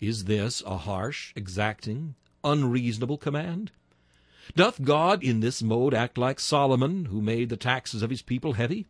is 0.00 0.24
this 0.24 0.62
a 0.64 0.78
harsh, 0.78 1.32
exacting, 1.34 2.14
unreasonable 2.44 3.18
command? 3.18 3.72
Doth 4.54 4.82
God 4.82 5.22
in 5.22 5.40
this 5.40 5.62
mode 5.62 5.94
act 5.94 6.16
like 6.16 6.38
Solomon, 6.38 7.06
who 7.06 7.20
made 7.20 7.48
the 7.48 7.56
taxes 7.56 8.02
of 8.02 8.10
his 8.10 8.22
people 8.22 8.54
heavy? 8.54 8.86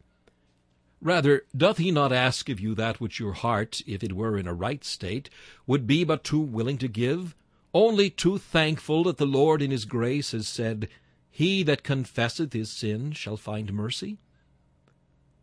Rather, 1.01 1.45
doth 1.57 1.79
he 1.79 1.91
not 1.91 2.13
ask 2.13 2.49
of 2.49 2.61
you 2.61 2.75
that 2.75 3.01
which 3.01 3.19
your 3.19 3.33
heart, 3.33 3.83
if 3.87 4.05
it 4.05 4.13
were 4.13 4.39
in 4.39 4.47
a 4.47 4.55
right 4.55 4.85
state, 4.85 5.31
would 5.67 5.87
be 5.87 6.05
but 6.05 6.23
too 6.23 6.41
willing 6.41 6.79
to 6.79 6.89
give, 6.89 7.35
only 7.75 8.11
too 8.11 8.39
thankful 8.39 9.05
that 9.05 9.17
the 9.17 9.27
Lord 9.27 9.63
in 9.63 9.71
his 9.71 9.85
grace 9.85 10.33
has 10.33 10.47
said, 10.47 10.89
He 11.31 11.63
that 11.63 11.83
confesseth 11.83 12.53
his 12.53 12.77
sin 12.77 13.13
shall 13.13 13.37
find 13.37 13.73
mercy? 13.73 14.19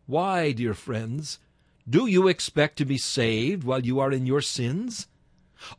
Why, 0.05 0.51
dear 0.51 0.73
friends, 0.73 1.39
do 1.87 2.05
you 2.05 2.27
expect 2.27 2.77
to 2.77 2.85
be 2.85 2.97
saved 2.97 3.63
while 3.63 3.85
you 3.85 3.99
are 3.99 4.11
in 4.11 4.25
your 4.25 4.41
sins? 4.41 5.07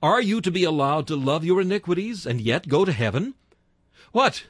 Are 0.03 0.21
you 0.21 0.41
to 0.41 0.51
be 0.51 0.65
allowed 0.65 1.07
to 1.07 1.17
love 1.17 1.45
your 1.45 1.61
iniquities 1.61 2.27
and 2.27 2.41
yet 2.41 2.69
go 2.69 2.85
to 2.85 2.93
heaven? 2.93 3.35
What, 4.13 4.47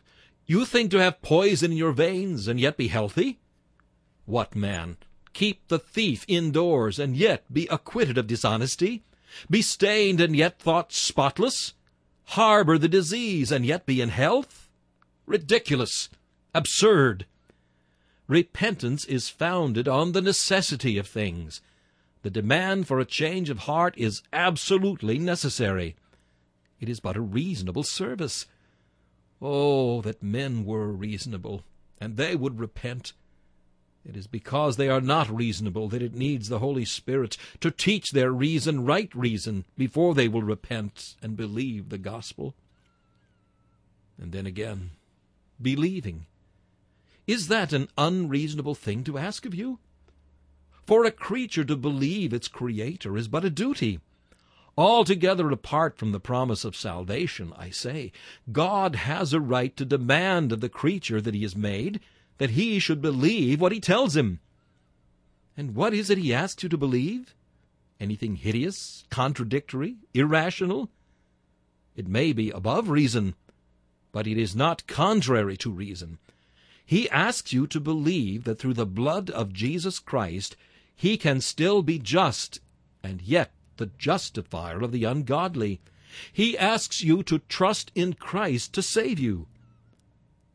you 0.47 0.65
think 0.65 0.91
to 0.91 0.99
have 0.99 1.23
poison 1.23 1.73
in 1.73 1.77
your 1.79 1.93
veins 1.93 2.49
and 2.49 2.59
yet 2.59 2.77
be 2.77 2.89
healthy? 2.89 3.39
What 4.25 4.57
man? 4.57 4.97
Keep 5.33 5.69
the 5.69 5.79
thief 5.79 6.25
indoors 6.27 6.99
and 6.99 7.17
yet 7.17 7.45
be 7.53 7.69
acquitted 7.71 8.19
of 8.19 8.27
dishonesty? 8.27 9.03
Be 9.49 9.63
stained 9.63 10.21
and 10.21 10.35
yet 10.35 10.59
thought 10.59 10.93
spotless? 10.93 11.75
Harbor 12.31 12.79
the 12.79 12.89
disease 12.89 13.51
and 13.51 13.67
yet 13.67 13.87
be 13.87 14.01
in 14.01 14.11
health? 14.11 14.69
Ridiculous! 15.27 16.09
Absurd! 16.55 17.27
Repentance 18.29 19.05
is 19.05 19.29
founded 19.29 19.89
on 19.89 20.13
the 20.13 20.23
necessity 20.23 20.97
of 20.97 21.09
things. 21.09 21.61
The 22.23 22.31
demand 22.31 22.87
for 22.87 23.01
a 23.01 23.05
change 23.05 23.51
of 23.51 23.61
heart 23.61 23.95
is 23.97 24.23
absolutely 24.33 25.19
necessary. 25.19 25.97
It 26.79 26.89
is 26.89 27.01
but 27.01 27.17
a 27.17 27.21
reasonable 27.21 27.83
service. 27.83 28.47
Oh, 29.43 30.01
that 30.03 30.23
men 30.23 30.65
were 30.65 30.93
reasonable, 30.93 31.65
and 32.01 32.17
they 32.17 32.37
would 32.37 32.61
repent. 32.61 33.13
It 34.09 34.17
is 34.17 34.27
because 34.27 34.77
they 34.77 34.89
are 34.89 35.01
not 35.01 35.29
reasonable 35.29 35.89
that 35.89 36.03
it 36.03 36.15
needs 36.15 36.49
the 36.49 36.59
Holy 36.59 36.85
Spirit 36.85 37.37
to 37.61 37.71
teach 37.71 38.11
their 38.11 38.33
reason 38.33 38.85
right 38.85 39.15
reason 39.15 39.67
before 39.77 40.15
they 40.15 40.27
will 40.27 40.43
repent 40.43 41.17
and 41.23 41.37
believe 41.37 41.91
the 41.91 41.99
gospel. 41.99 42.55
And 44.19 44.33
then 44.33 44.47
again, 44.47 44.91
believing. 45.61 46.27
Is 47.27 47.49
that 47.49 47.73
an 47.73 47.89
unreasonable 47.99 48.75
thing 48.75 49.05
to 49.05 49.19
ask 49.19 49.45
of 49.45 49.55
you? 49.55 49.79
For 50.87 51.05
a 51.05 51.11
creature 51.11 51.65
to 51.65 51.77
believe 51.77 52.33
its 52.33 52.49
Creator 52.49 53.17
is 53.17 53.29
but 53.29 53.45
a 53.45 53.51
duty. 53.51 54.01
Altogether 54.77 55.51
apart 55.51 55.99
from 55.99 56.13
the 56.13 56.21
promise 56.21 56.65
of 56.65 56.75
salvation, 56.75 57.53
I 57.57 57.71
say, 57.71 58.13
God 58.51 58.97
has 58.97 59.33
a 59.33 59.41
right 59.41 59.77
to 59.77 59.85
demand 59.85 60.53
of 60.53 60.61
the 60.61 60.69
creature 60.69 61.21
that 61.21 61.35
he 61.35 61.43
has 61.43 61.55
made 61.55 62.01
that 62.41 62.51
he 62.53 62.79
should 62.79 63.03
believe 63.03 63.61
what 63.61 63.71
he 63.71 63.79
tells 63.79 64.17
him. 64.17 64.41
And 65.59 65.75
what 65.75 65.93
is 65.93 66.09
it 66.09 66.17
he 66.17 66.33
asks 66.33 66.63
you 66.63 66.71
to 66.71 66.79
believe? 66.79 67.35
Anything 68.01 68.37
hideous, 68.37 69.05
contradictory, 69.11 69.97
irrational? 70.15 70.89
It 71.95 72.09
may 72.09 72.33
be 72.33 72.49
above 72.49 72.89
reason, 72.89 73.35
but 74.11 74.27
it 74.27 74.39
is 74.39 74.57
not 74.57 74.87
contrary 74.87 75.59
to 75.59 75.71
reason. 75.71 76.17
He 76.87 77.11
asks 77.11 77.53
you 77.53 77.67
to 77.67 77.79
believe 77.79 78.45
that 78.45 78.59
through 78.59 78.73
the 78.73 78.87
blood 78.87 79.29
of 79.29 79.53
Jesus 79.53 79.99
Christ 79.99 80.57
he 80.97 81.19
can 81.19 81.43
still 81.43 81.83
be 81.83 81.99
just 81.99 82.59
and 83.03 83.21
yet 83.21 83.53
the 83.77 83.91
justifier 83.99 84.81
of 84.81 84.93
the 84.93 85.05
ungodly. 85.05 85.83
He 86.33 86.57
asks 86.57 87.03
you 87.03 87.23
to 87.25 87.41
trust 87.51 87.93
in 87.95 88.15
Christ 88.15 88.73
to 88.73 88.81
save 88.81 89.19
you. 89.19 89.47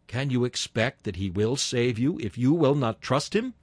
Can 0.08 0.30
you 0.30 0.45
expect 0.45 1.03
that 1.03 1.16
he 1.16 1.30
will 1.30 1.56
save 1.56 1.97
you 1.97 2.18
if 2.20 2.38
you 2.38 2.53
will 2.53 2.76
not 2.76 3.01
trust 3.01 3.36
him? 3.36 3.53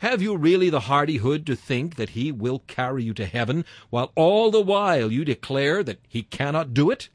Have 0.00 0.20
you 0.20 0.36
really 0.36 0.68
the 0.68 0.80
hardihood 0.80 1.46
to 1.46 1.54
think 1.54 1.94
that 1.94 2.10
he 2.10 2.32
will 2.32 2.58
carry 2.66 3.04
you 3.04 3.14
to 3.14 3.24
heaven, 3.24 3.64
while 3.88 4.10
all 4.16 4.50
the 4.50 4.60
while 4.60 5.12
you 5.12 5.24
declare 5.24 5.84
that 5.84 6.00
he 6.08 6.24
cannot 6.24 6.74
do 6.74 6.90
it? 6.90 7.08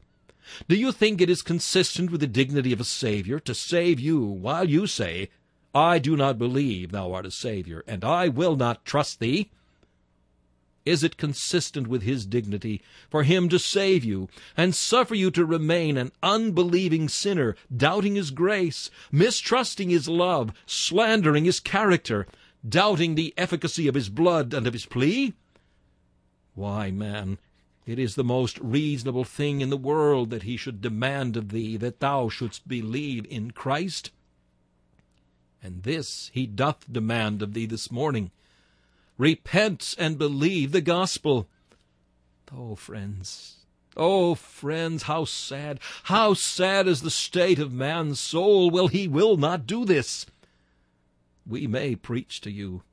Do 0.68 0.74
you 0.74 0.92
think 0.92 1.20
it 1.20 1.28
is 1.28 1.42
consistent 1.42 2.10
with 2.10 2.22
the 2.22 2.26
dignity 2.26 2.72
of 2.72 2.80
a 2.80 2.84
Savior 2.84 3.38
to 3.40 3.54
save 3.54 4.00
you 4.00 4.24
while 4.24 4.68
you 4.68 4.86
say, 4.86 5.28
I 5.74 5.98
do 5.98 6.16
not 6.16 6.38
believe 6.38 6.90
thou 6.90 7.12
art 7.12 7.26
a 7.26 7.30
Savior, 7.30 7.84
and 7.86 8.02
I 8.02 8.28
will 8.28 8.56
not 8.56 8.86
trust 8.86 9.20
thee? 9.20 9.50
Is 10.88 11.04
it 11.04 11.18
consistent 11.18 11.86
with 11.86 12.00
his 12.00 12.24
dignity 12.24 12.80
for 13.10 13.22
him 13.22 13.50
to 13.50 13.58
save 13.58 14.04
you 14.04 14.30
and 14.56 14.74
suffer 14.74 15.14
you 15.14 15.30
to 15.32 15.44
remain 15.44 15.98
an 15.98 16.12
unbelieving 16.22 17.10
sinner, 17.10 17.56
doubting 17.74 18.14
his 18.14 18.30
grace, 18.30 18.90
mistrusting 19.12 19.90
his 19.90 20.08
love, 20.08 20.50
slandering 20.64 21.44
his 21.44 21.60
character, 21.60 22.26
doubting 22.66 23.16
the 23.16 23.34
efficacy 23.36 23.86
of 23.86 23.94
his 23.94 24.08
blood 24.08 24.54
and 24.54 24.66
of 24.66 24.72
his 24.72 24.86
plea? 24.86 25.34
Why, 26.54 26.90
man, 26.90 27.36
it 27.84 27.98
is 27.98 28.14
the 28.14 28.24
most 28.24 28.58
reasonable 28.58 29.24
thing 29.24 29.60
in 29.60 29.68
the 29.68 29.76
world 29.76 30.30
that 30.30 30.44
he 30.44 30.56
should 30.56 30.80
demand 30.80 31.36
of 31.36 31.50
thee 31.50 31.76
that 31.76 32.00
thou 32.00 32.30
shouldst 32.30 32.66
believe 32.66 33.26
in 33.28 33.50
Christ. 33.50 34.10
And 35.62 35.82
this 35.82 36.30
he 36.32 36.46
doth 36.46 36.90
demand 36.90 37.42
of 37.42 37.52
thee 37.52 37.66
this 37.66 37.92
morning. 37.92 38.30
Repent 39.18 39.96
and 39.98 40.16
believe 40.16 40.70
the 40.70 40.80
gospel. 40.80 41.48
Oh, 42.52 42.76
friends, 42.76 43.66
oh, 43.96 44.36
friends, 44.36 45.02
how 45.02 45.24
sad, 45.24 45.80
how 46.04 46.34
sad 46.34 46.86
is 46.86 47.02
the 47.02 47.10
state 47.10 47.58
of 47.58 47.72
man's 47.72 48.20
soul! 48.20 48.70
Well, 48.70 48.86
he 48.86 49.08
will 49.08 49.36
not 49.36 49.66
do 49.66 49.84
this. 49.84 50.24
We 51.44 51.66
may 51.66 51.96
preach 51.96 52.40
to 52.42 52.50
you, 52.50 52.84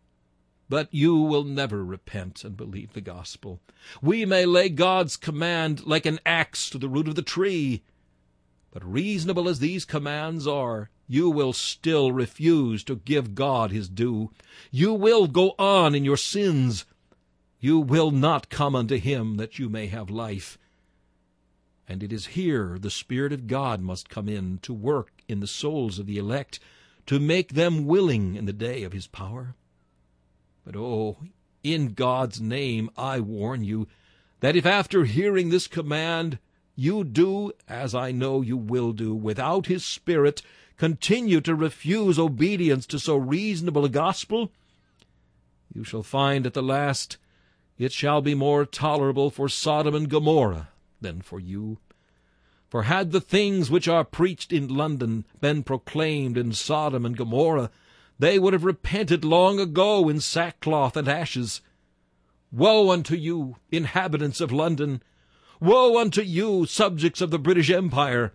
but 0.67 0.91
you 0.91 1.15
will 1.15 1.43
never 1.43 1.85
repent 1.85 2.43
and 2.43 2.57
believe 2.57 2.93
the 2.93 3.01
gospel. 3.01 3.61
We 4.01 4.25
may 4.25 4.47
lay 4.47 4.69
God's 4.69 5.17
command 5.17 5.85
like 5.85 6.07
an 6.07 6.19
axe 6.25 6.71
to 6.71 6.79
the 6.79 6.89
root 6.89 7.07
of 7.07 7.15
the 7.15 7.21
tree, 7.21 7.83
but 8.71 8.83
reasonable 8.83 9.47
as 9.47 9.59
these 9.59 9.85
commands 9.85 10.47
are, 10.47 10.89
you 11.07 11.29
will 11.29 11.53
still 11.53 12.11
refuse 12.11 12.83
to 12.83 12.95
give 12.95 13.35
God 13.35 13.71
his 13.71 13.89
due. 13.89 14.31
You 14.71 14.93
will 14.93 15.27
go 15.27 15.53
on 15.59 15.93
in 15.93 16.03
your 16.03 16.17
sins. 16.17 16.85
You 17.59 17.79
will 17.79 18.11
not 18.11 18.49
come 18.49 18.75
unto 18.75 18.97
him 18.97 19.37
that 19.37 19.59
you 19.59 19.69
may 19.69 19.87
have 19.87 20.09
life. 20.09 20.57
And 21.87 22.01
it 22.01 22.11
is 22.11 22.27
here 22.27 22.77
the 22.79 22.89
Spirit 22.89 23.31
of 23.31 23.47
God 23.47 23.81
must 23.81 24.09
come 24.09 24.27
in 24.27 24.57
to 24.63 24.73
work 24.73 25.11
in 25.27 25.39
the 25.39 25.47
souls 25.47 25.99
of 25.99 26.07
the 26.07 26.17
elect, 26.17 26.59
to 27.05 27.19
make 27.19 27.53
them 27.53 27.85
willing 27.85 28.35
in 28.35 28.45
the 28.45 28.53
day 28.53 28.83
of 28.83 28.93
his 28.93 29.05
power. 29.05 29.55
But 30.65 30.75
oh, 30.75 31.17
in 31.63 31.93
God's 31.93 32.41
name 32.41 32.89
I 32.97 33.19
warn 33.19 33.63
you, 33.63 33.87
that 34.39 34.55
if 34.55 34.65
after 34.65 35.05
hearing 35.05 35.49
this 35.49 35.67
command 35.67 36.39
you 36.75 37.03
do, 37.03 37.51
as 37.69 37.95
I 37.95 38.11
know 38.11 38.41
you 38.41 38.57
will 38.57 38.91
do, 38.91 39.15
without 39.15 39.67
his 39.67 39.85
Spirit, 39.85 40.41
continue 40.77 41.41
to 41.41 41.55
refuse 41.55 42.19
obedience 42.19 42.85
to 42.87 42.99
so 42.99 43.15
reasonable 43.15 43.85
a 43.85 43.89
gospel, 43.89 44.51
you 45.73 45.83
shall 45.83 46.03
find 46.03 46.45
at 46.45 46.53
the 46.53 46.63
last 46.63 47.17
it 47.77 47.91
shall 47.91 48.21
be 48.21 48.33
more 48.33 48.65
tolerable 48.65 49.29
for 49.29 49.49
Sodom 49.49 49.93
and 49.93 50.09
Gomorrah 50.09 50.69
than 51.01 51.21
for 51.21 51.39
you. 51.39 51.77
For 52.69 52.83
had 52.83 53.11
the 53.11 53.21
things 53.21 53.69
which 53.69 53.87
are 53.87 54.03
preached 54.03 54.53
in 54.53 54.69
London 54.69 55.25
been 55.41 55.63
proclaimed 55.63 56.37
in 56.37 56.53
Sodom 56.53 57.05
and 57.05 57.17
Gomorrah, 57.17 57.69
they 58.17 58.39
would 58.39 58.53
have 58.53 58.63
repented 58.63 59.25
long 59.25 59.59
ago 59.59 60.07
in 60.07 60.21
sackcloth 60.21 60.95
and 60.95 61.07
ashes. 61.07 61.61
Woe 62.51 62.89
unto 62.89 63.15
you, 63.15 63.57
inhabitants 63.71 64.39
of 64.39 64.51
London! 64.53 65.03
Woe 65.59 65.99
unto 65.99 66.21
you, 66.21 66.65
subjects 66.65 67.19
of 67.19 67.29
the 67.29 67.39
British 67.39 67.69
Empire! 67.69 68.33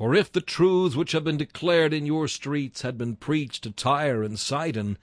For 0.00 0.14
if 0.14 0.32
the 0.32 0.40
truths 0.40 0.96
which 0.96 1.12
have 1.12 1.24
been 1.24 1.36
declared 1.36 1.92
in 1.92 2.06
your 2.06 2.26
streets 2.26 2.80
had 2.80 2.96
been 2.96 3.16
preached 3.16 3.64
to 3.64 3.70
Tyre 3.70 4.22
and 4.22 4.38
Sidon, 4.38 4.96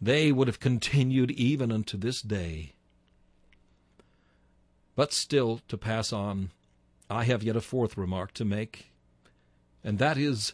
they 0.00 0.30
would 0.30 0.46
have 0.46 0.60
continued 0.60 1.32
even 1.32 1.72
unto 1.72 1.98
this 1.98 2.22
day. 2.22 2.74
But 4.94 5.12
still, 5.12 5.60
to 5.66 5.76
pass 5.76 6.12
on, 6.12 6.52
I 7.10 7.24
have 7.24 7.42
yet 7.42 7.56
a 7.56 7.60
fourth 7.60 7.96
remark 7.96 8.32
to 8.34 8.44
make, 8.44 8.92
and 9.82 9.98
that 9.98 10.16
is, 10.16 10.52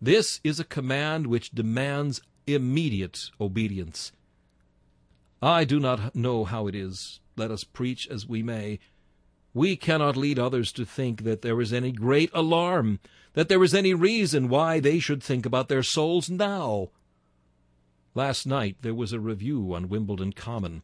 this 0.00 0.40
is 0.42 0.58
a 0.58 0.64
command 0.64 1.26
which 1.26 1.50
demands 1.50 2.22
immediate 2.46 3.32
obedience. 3.38 4.12
I 5.42 5.64
do 5.64 5.78
not 5.78 6.16
know 6.16 6.44
how 6.44 6.68
it 6.68 6.74
is, 6.74 7.20
let 7.36 7.50
us 7.50 7.64
preach 7.64 8.08
as 8.08 8.26
we 8.26 8.42
may, 8.42 8.78
we 9.56 9.74
cannot 9.74 10.18
lead 10.18 10.38
others 10.38 10.70
to 10.70 10.84
think 10.84 11.24
that 11.24 11.40
there 11.40 11.62
is 11.62 11.72
any 11.72 11.90
great 11.90 12.30
alarm, 12.34 13.00
that 13.32 13.48
there 13.48 13.64
is 13.64 13.72
any 13.72 13.94
reason 13.94 14.50
why 14.50 14.78
they 14.78 14.98
should 14.98 15.22
think 15.22 15.46
about 15.46 15.68
their 15.68 15.82
souls 15.82 16.28
now. 16.28 16.90
Last 18.14 18.46
night 18.46 18.76
there 18.82 18.94
was 18.94 19.14
a 19.14 19.18
review 19.18 19.72
on 19.72 19.88
Wimbledon 19.88 20.34
Common, 20.34 20.82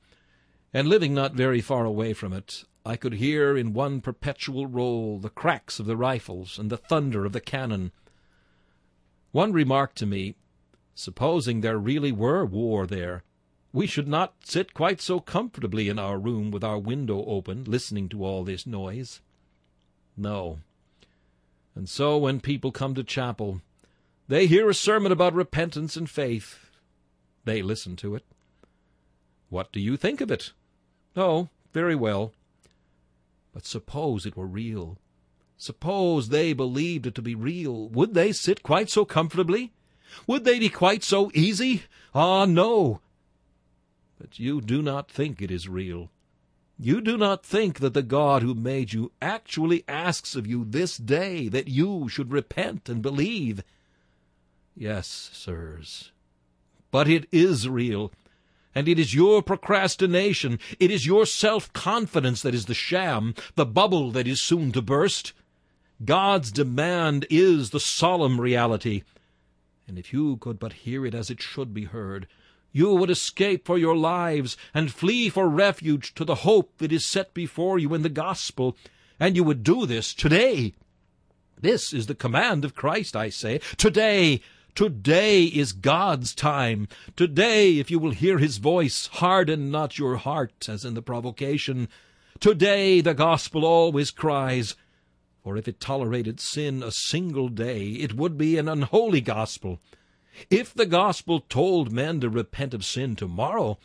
and 0.72 0.88
living 0.88 1.12
not 1.12 1.34
very 1.34 1.60
far 1.60 1.84
away 1.84 2.14
from 2.14 2.32
it, 2.32 2.64
I 2.82 2.96
could 2.96 3.14
hear 3.14 3.58
in 3.58 3.74
one 3.74 4.00
perpetual 4.00 4.66
roll 4.66 5.18
the 5.18 5.28
cracks 5.28 5.78
of 5.78 5.84
the 5.84 5.96
rifles 5.96 6.58
and 6.58 6.70
the 6.70 6.78
thunder 6.78 7.26
of 7.26 7.32
the 7.32 7.42
cannon. 7.42 7.92
One 9.32 9.52
remarked 9.52 9.98
to 9.98 10.06
me, 10.06 10.34
Supposing 10.94 11.60
there 11.60 11.78
really 11.78 12.12
were 12.12 12.46
war 12.46 12.86
there, 12.86 13.22
we 13.72 13.86
should 13.86 14.08
not 14.08 14.34
sit 14.44 14.74
quite 14.74 15.00
so 15.00 15.18
comfortably 15.18 15.88
in 15.88 15.98
our 15.98 16.18
room 16.18 16.50
with 16.50 16.62
our 16.62 16.78
window 16.78 17.24
open, 17.24 17.64
listening 17.64 18.08
to 18.10 18.24
all 18.24 18.44
this 18.44 18.66
noise. 18.66 19.20
No. 20.16 20.58
And 21.74 21.88
so 21.88 22.18
when 22.18 22.40
people 22.40 22.70
come 22.70 22.94
to 22.94 23.02
chapel, 23.02 23.62
they 24.28 24.46
hear 24.46 24.68
a 24.68 24.74
sermon 24.74 25.10
about 25.10 25.34
repentance 25.34 25.96
and 25.96 26.08
faith. 26.08 26.70
They 27.44 27.62
listen 27.62 27.96
to 27.96 28.14
it. 28.14 28.24
What 29.48 29.72
do 29.72 29.80
you 29.80 29.96
think 29.96 30.20
of 30.20 30.30
it? 30.30 30.52
Oh, 31.16 31.48
very 31.72 31.94
well. 31.94 32.32
But 33.52 33.66
suppose 33.66 34.26
it 34.26 34.36
were 34.36 34.46
real. 34.46 34.98
Suppose 35.56 36.28
they 36.28 36.52
believed 36.52 37.06
it 37.06 37.14
to 37.14 37.22
be 37.22 37.34
real. 37.34 37.88
Would 37.88 38.14
they 38.14 38.32
sit 38.32 38.62
quite 38.62 38.90
so 38.90 39.04
comfortably? 39.04 39.72
Would 40.26 40.44
they 40.44 40.58
be 40.58 40.68
quite 40.68 41.02
so 41.02 41.30
easy? 41.34 41.84
Ah, 42.14 42.44
no. 42.44 43.00
You 44.34 44.60
do 44.60 44.82
not 44.82 45.10
think 45.10 45.42
it 45.42 45.50
is 45.50 45.68
real. 45.68 46.10
You 46.78 47.00
do 47.00 47.16
not 47.16 47.44
think 47.44 47.78
that 47.80 47.94
the 47.94 48.02
God 48.02 48.42
who 48.42 48.54
made 48.54 48.92
you 48.92 49.12
actually 49.20 49.84
asks 49.86 50.34
of 50.34 50.46
you 50.46 50.64
this 50.64 50.96
day 50.96 51.48
that 51.48 51.68
you 51.68 52.08
should 52.08 52.32
repent 52.32 52.88
and 52.88 53.02
believe. 53.02 53.62
Yes, 54.74 55.30
sirs, 55.32 56.12
but 56.90 57.08
it 57.08 57.28
is 57.30 57.68
real, 57.68 58.10
and 58.74 58.88
it 58.88 58.98
is 58.98 59.14
your 59.14 59.42
procrastination, 59.42 60.58
it 60.80 60.90
is 60.90 61.06
your 61.06 61.26
self-confidence 61.26 62.42
that 62.42 62.54
is 62.54 62.64
the 62.66 62.74
sham, 62.74 63.34
the 63.54 63.66
bubble 63.66 64.10
that 64.12 64.26
is 64.26 64.40
soon 64.40 64.72
to 64.72 64.82
burst. 64.82 65.34
God's 66.04 66.50
demand 66.50 67.26
is 67.28 67.70
the 67.70 67.80
solemn 67.80 68.40
reality, 68.40 69.02
and 69.86 69.98
if 69.98 70.12
you 70.12 70.38
could 70.38 70.58
but 70.58 70.72
hear 70.72 71.04
it 71.04 71.14
as 71.14 71.30
it 71.30 71.42
should 71.42 71.74
be 71.74 71.84
heard, 71.84 72.26
you 72.72 72.94
would 72.94 73.10
escape 73.10 73.66
for 73.66 73.78
your 73.78 73.96
lives 73.96 74.56
and 74.72 74.92
flee 74.92 75.28
for 75.28 75.48
refuge 75.48 76.14
to 76.14 76.24
the 76.24 76.36
hope 76.36 76.78
that 76.78 76.92
is 76.92 77.06
set 77.06 77.34
before 77.34 77.78
you 77.78 77.94
in 77.94 78.02
the 78.02 78.08
gospel, 78.08 78.76
and 79.20 79.36
you 79.36 79.44
would 79.44 79.62
do 79.62 79.86
this 79.86 80.14
today. 80.14 80.72
This 81.60 81.92
is 81.92 82.06
the 82.06 82.14
command 82.14 82.64
of 82.64 82.74
Christ, 82.74 83.14
I 83.14 83.28
say. 83.28 83.60
Today, 83.76 84.40
today 84.74 85.44
is 85.44 85.72
God's 85.72 86.34
time. 86.34 86.88
Today, 87.14 87.78
if 87.78 87.90
you 87.90 87.98
will 87.98 88.10
hear 88.10 88.38
his 88.38 88.56
voice, 88.56 89.06
harden 89.06 89.70
not 89.70 89.98
your 89.98 90.16
heart 90.16 90.68
as 90.68 90.84
in 90.84 90.94
the 90.94 91.02
provocation. 91.02 91.88
Today 92.40 93.00
the 93.00 93.14
gospel 93.14 93.64
always 93.64 94.10
cries, 94.10 94.74
for 95.44 95.56
if 95.56 95.68
it 95.68 95.78
tolerated 95.78 96.40
sin 96.40 96.82
a 96.82 96.90
single 96.90 97.48
day, 97.48 97.90
it 97.90 98.14
would 98.14 98.36
be 98.36 98.58
an 98.58 98.68
unholy 98.68 99.20
gospel. 99.20 99.78
If 100.50 100.72
the 100.72 100.86
gospel 100.86 101.40
told 101.40 101.92
men 101.92 102.20
to 102.20 102.30
repent 102.30 102.74
of 102.74 102.84
sin 102.84 103.16
tomorrow, 103.16 103.78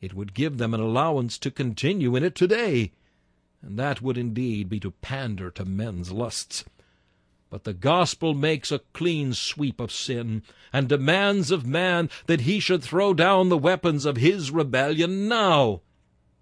it 0.00 0.14
would 0.14 0.34
give 0.34 0.58
them 0.58 0.74
an 0.74 0.80
allowance 0.80 1.38
to 1.38 1.50
continue 1.50 2.14
in 2.14 2.22
it 2.22 2.34
today, 2.34 2.92
and 3.62 3.78
that 3.78 4.00
would 4.00 4.16
indeed 4.16 4.68
be 4.68 4.78
to 4.80 4.90
pander 4.90 5.50
to 5.50 5.64
men's 5.64 6.12
lusts. 6.12 6.64
But 7.50 7.64
the 7.64 7.74
gospel 7.74 8.34
makes 8.34 8.70
a 8.70 8.80
clean 8.92 9.32
sweep 9.32 9.80
of 9.80 9.90
sin, 9.90 10.42
and 10.72 10.88
demands 10.88 11.50
of 11.50 11.66
man 11.66 12.10
that 12.26 12.42
he 12.42 12.60
should 12.60 12.82
throw 12.82 13.14
down 13.14 13.48
the 13.48 13.58
weapons 13.58 14.04
of 14.04 14.16
his 14.16 14.50
rebellion 14.50 15.28
now. 15.28 15.80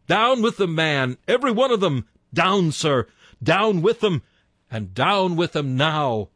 Down 0.06 0.42
with 0.42 0.56
the 0.56 0.66
man, 0.66 1.16
every 1.28 1.52
one 1.52 1.70
of 1.70 1.80
them! 1.80 2.06
Down, 2.32 2.72
sir! 2.72 3.06
Down 3.42 3.80
with 3.80 4.00
them, 4.00 4.22
and 4.70 4.92
down 4.92 5.36
with 5.36 5.52
them 5.52 5.76
now! 5.76 6.30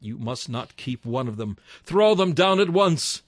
You 0.00 0.18
must 0.18 0.48
not 0.48 0.76
keep 0.76 1.04
one 1.04 1.28
of 1.28 1.36
them. 1.36 1.58
Throw 1.84 2.14
them 2.14 2.32
down 2.32 2.58
at 2.58 2.70
once. 2.70 3.22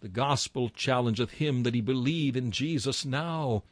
The 0.00 0.08
gospel 0.08 0.68
challengeth 0.68 1.32
him 1.32 1.62
that 1.62 1.74
he 1.74 1.80
believe 1.80 2.36
in 2.36 2.50
Jesus 2.50 3.04
now. 3.04 3.62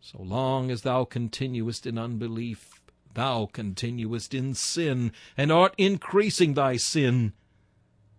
So 0.00 0.22
long 0.22 0.70
as 0.70 0.82
thou 0.82 1.04
continuest 1.04 1.86
in 1.86 1.98
unbelief, 1.98 2.80
thou 3.14 3.46
continuest 3.46 4.32
in 4.32 4.54
sin, 4.54 5.12
and 5.36 5.50
art 5.50 5.74
increasing 5.76 6.54
thy 6.54 6.76
sin. 6.76 7.32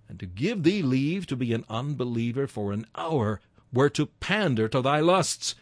And 0.09 0.19
to 0.19 0.25
give 0.25 0.63
thee 0.63 0.81
leave 0.81 1.25
to 1.27 1.35
be 1.35 1.53
an 1.53 1.63
unbeliever 1.69 2.47
for 2.47 2.73
an 2.73 2.85
hour 2.95 3.39
were 3.71 3.89
to 3.91 4.07
pander 4.07 4.67
to 4.67 4.81
thy 4.81 4.99
lusts. 4.99 5.55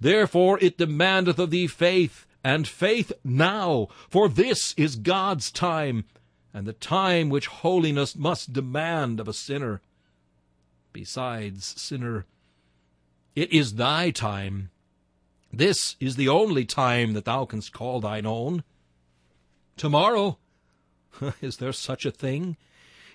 Therefore 0.00 0.58
it 0.62 0.78
demandeth 0.78 1.38
of 1.38 1.50
thee 1.50 1.66
faith, 1.66 2.26
and 2.42 2.66
faith 2.66 3.12
now, 3.22 3.88
for 4.08 4.28
this 4.28 4.72
is 4.76 4.96
God's 4.96 5.50
time 5.50 6.04
and 6.56 6.66
the 6.66 6.72
time 6.72 7.28
which 7.28 7.48
holiness 7.48 8.16
must 8.16 8.54
demand 8.54 9.20
of 9.20 9.28
a 9.28 9.34
sinner. 9.34 9.82
Besides, 10.90 11.74
sinner, 11.76 12.24
it 13.34 13.52
is 13.52 13.74
thy 13.74 14.10
time. 14.10 14.70
This 15.52 15.96
is 16.00 16.16
the 16.16 16.30
only 16.30 16.64
time 16.64 17.12
that 17.12 17.26
thou 17.26 17.44
canst 17.44 17.74
call 17.74 18.00
thine 18.00 18.24
own. 18.24 18.64
Tomorrow? 19.76 20.38
Is 21.42 21.58
there 21.58 21.74
such 21.74 22.06
a 22.06 22.10
thing? 22.10 22.56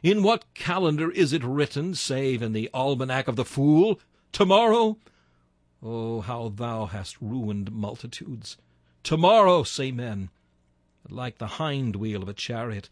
In 0.04 0.22
what 0.22 0.54
calendar 0.54 1.10
is 1.10 1.34
it 1.34 1.44
written, 1.44 1.96
save 1.96 2.44
in 2.44 2.54
the 2.54 2.70
almanac 2.76 3.28
of 3.28 3.38
the 3.38 3.46
fool? 3.46 4.00
Tomorrow? 4.32 4.98
Oh, 5.82 6.22
how 6.22 6.50
thou 6.50 6.86
hast 6.86 7.20
ruined 7.20 7.72
multitudes! 7.72 8.58
Tomorrow, 9.02 9.64
say 9.64 9.92
men. 9.92 10.30
Like 11.10 11.40
the 11.40 11.58
hind 11.58 11.96
wheel 11.96 12.22
of 12.22 12.30
a 12.30 12.34
chariot, 12.34 12.88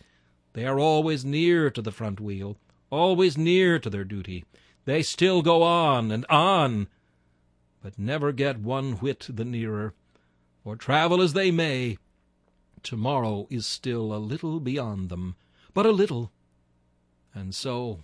they 0.59 0.65
are 0.65 0.77
always 0.77 1.23
near 1.23 1.69
to 1.69 1.81
the 1.81 1.89
front 1.89 2.19
wheel, 2.19 2.57
always 2.89 3.37
near 3.37 3.79
to 3.79 3.89
their 3.89 4.03
duty. 4.03 4.43
They 4.83 5.01
still 5.01 5.41
go 5.41 5.63
on 5.63 6.11
and 6.11 6.25
on, 6.25 6.89
but 7.81 7.97
never 7.97 8.33
get 8.33 8.59
one 8.59 8.95
whit 8.95 9.25
the 9.29 9.45
nearer. 9.45 9.93
For 10.61 10.75
travel 10.75 11.21
as 11.21 11.31
they 11.31 11.49
may, 11.49 11.97
tomorrow 12.83 13.47
is 13.49 13.65
still 13.65 14.13
a 14.13 14.19
little 14.19 14.59
beyond 14.59 15.07
them, 15.07 15.37
but 15.73 15.85
a 15.85 15.91
little. 15.91 16.29
And 17.33 17.55
so 17.55 18.01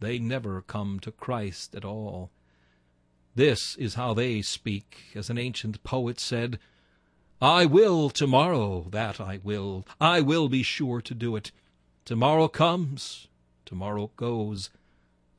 they 0.00 0.18
never 0.18 0.62
come 0.62 1.00
to 1.00 1.12
Christ 1.12 1.74
at 1.74 1.84
all. 1.84 2.30
This 3.34 3.76
is 3.76 3.92
how 3.92 4.14
they 4.14 4.40
speak, 4.40 5.12
as 5.14 5.28
an 5.28 5.36
ancient 5.36 5.84
poet 5.84 6.18
said, 6.18 6.58
I 7.42 7.66
will 7.66 8.08
tomorrow, 8.08 8.86
that 8.88 9.20
I 9.20 9.38
will, 9.42 9.84
I 10.00 10.22
will 10.22 10.48
be 10.48 10.62
sure 10.62 11.02
to 11.02 11.14
do 11.14 11.36
it. 11.36 11.52
Tomorrow 12.04 12.48
comes, 12.48 13.28
tomorrow 13.64 14.10
goes, 14.16 14.68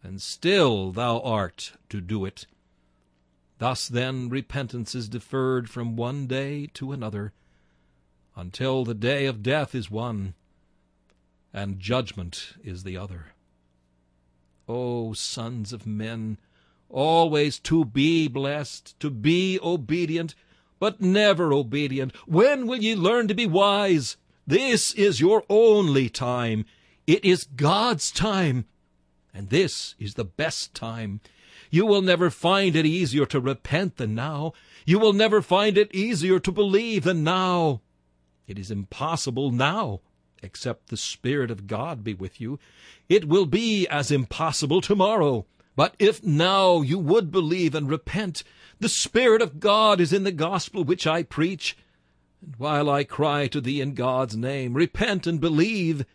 and 0.02 0.20
still 0.20 0.92
thou 0.92 1.20
art 1.20 1.74
to 1.90 2.02
do 2.02 2.26
it. 2.26 2.48
Thus 3.60 3.88
then 3.88 4.30
repentance 4.30 4.96
is 4.96 5.08
deferred 5.08 5.70
from 5.70 5.96
one 5.96 6.26
day 6.26 6.68
to 6.74 6.92
another, 6.92 7.34
until 8.36 8.84
the 8.84 8.96
day 8.96 9.28
of 9.28 9.44
death 9.44 9.76
is 9.76 9.92
one, 9.92 10.34
and 11.54 11.80
judgment 11.80 12.56
is 12.64 12.84
the 12.84 12.98
other. 12.98 13.28
O 14.68 15.14
sons 15.14 15.72
of 15.72 15.86
men, 15.86 16.40
always 16.90 17.60
to 17.60 17.86
be 17.86 18.28
blessed, 18.28 19.00
to 19.00 19.12
be 19.12 19.60
obedient, 19.62 20.34
but 20.80 21.00
never 21.00 21.54
obedient. 21.54 22.16
When 22.28 22.66
will 22.66 22.82
ye 22.82 22.96
learn 22.96 23.28
to 23.28 23.36
be 23.36 23.46
wise? 23.46 24.18
This 24.48 24.94
is 24.94 25.20
your 25.20 25.44
only 25.50 26.08
time. 26.08 26.66
It 27.08 27.26
is 27.26 27.46
God's 27.56 28.12
time, 28.12 28.66
and 29.34 29.50
this 29.50 29.96
is 30.00 30.14
the 30.14 30.26
best 30.26 30.76
time. 30.76 31.22
You 31.72 31.86
will 31.86 32.02
never 32.02 32.30
find 32.30 32.76
it 32.76 32.86
easier 32.86 33.26
to 33.26 33.40
repent 33.40 33.98
than 33.98 34.14
now. 34.14 34.54
You 34.86 35.00
will 35.00 35.14
never 35.14 35.42
find 35.42 35.78
it 35.78 35.94
easier 35.94 36.40
to 36.40 36.52
believe 36.52 37.04
than 37.06 37.24
now. 37.24 37.82
It 38.48 38.60
is 38.60 38.70
impossible 38.70 39.50
now, 39.50 40.02
except 40.44 40.90
the 40.90 40.98
Spirit 40.98 41.50
of 41.50 41.66
God 41.66 42.04
be 42.04 42.14
with 42.14 42.40
you. 42.40 42.60
It 43.10 43.28
will 43.28 43.48
be 43.48 43.88
as 43.88 44.12
impossible 44.12 44.82
tomorrow. 44.82 45.48
But 45.76 45.96
if 45.98 46.24
now 46.24 46.82
you 46.82 47.00
would 47.00 47.32
believe 47.32 47.74
and 47.74 47.90
repent, 47.90 48.44
the 48.80 48.90
Spirit 48.90 49.42
of 49.42 49.60
God 49.60 50.00
is 50.00 50.14
in 50.14 50.24
the 50.24 50.32
gospel 50.32 50.84
which 50.84 51.08
I 51.08 51.24
preach. 51.24 51.76
And 52.42 52.56
while 52.58 52.90
I 52.90 53.04
cry 53.04 53.48
to 53.48 53.62
thee 53.62 53.82
in 53.82 53.94
God's 53.94 54.36
name, 54.36 54.74
Repent 54.74 55.28
and 55.28 55.40
believe, 55.40 56.06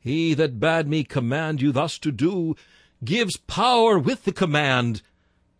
he 0.00 0.34
that 0.34 0.60
bade 0.60 0.86
me 0.86 1.04
command 1.04 1.60
you 1.60 1.72
thus 1.72 1.98
to 1.98 2.12
do 2.12 2.54
gives 3.04 3.36
power 3.36 3.98
with 3.98 4.24
the 4.24 4.32
command, 4.32 5.02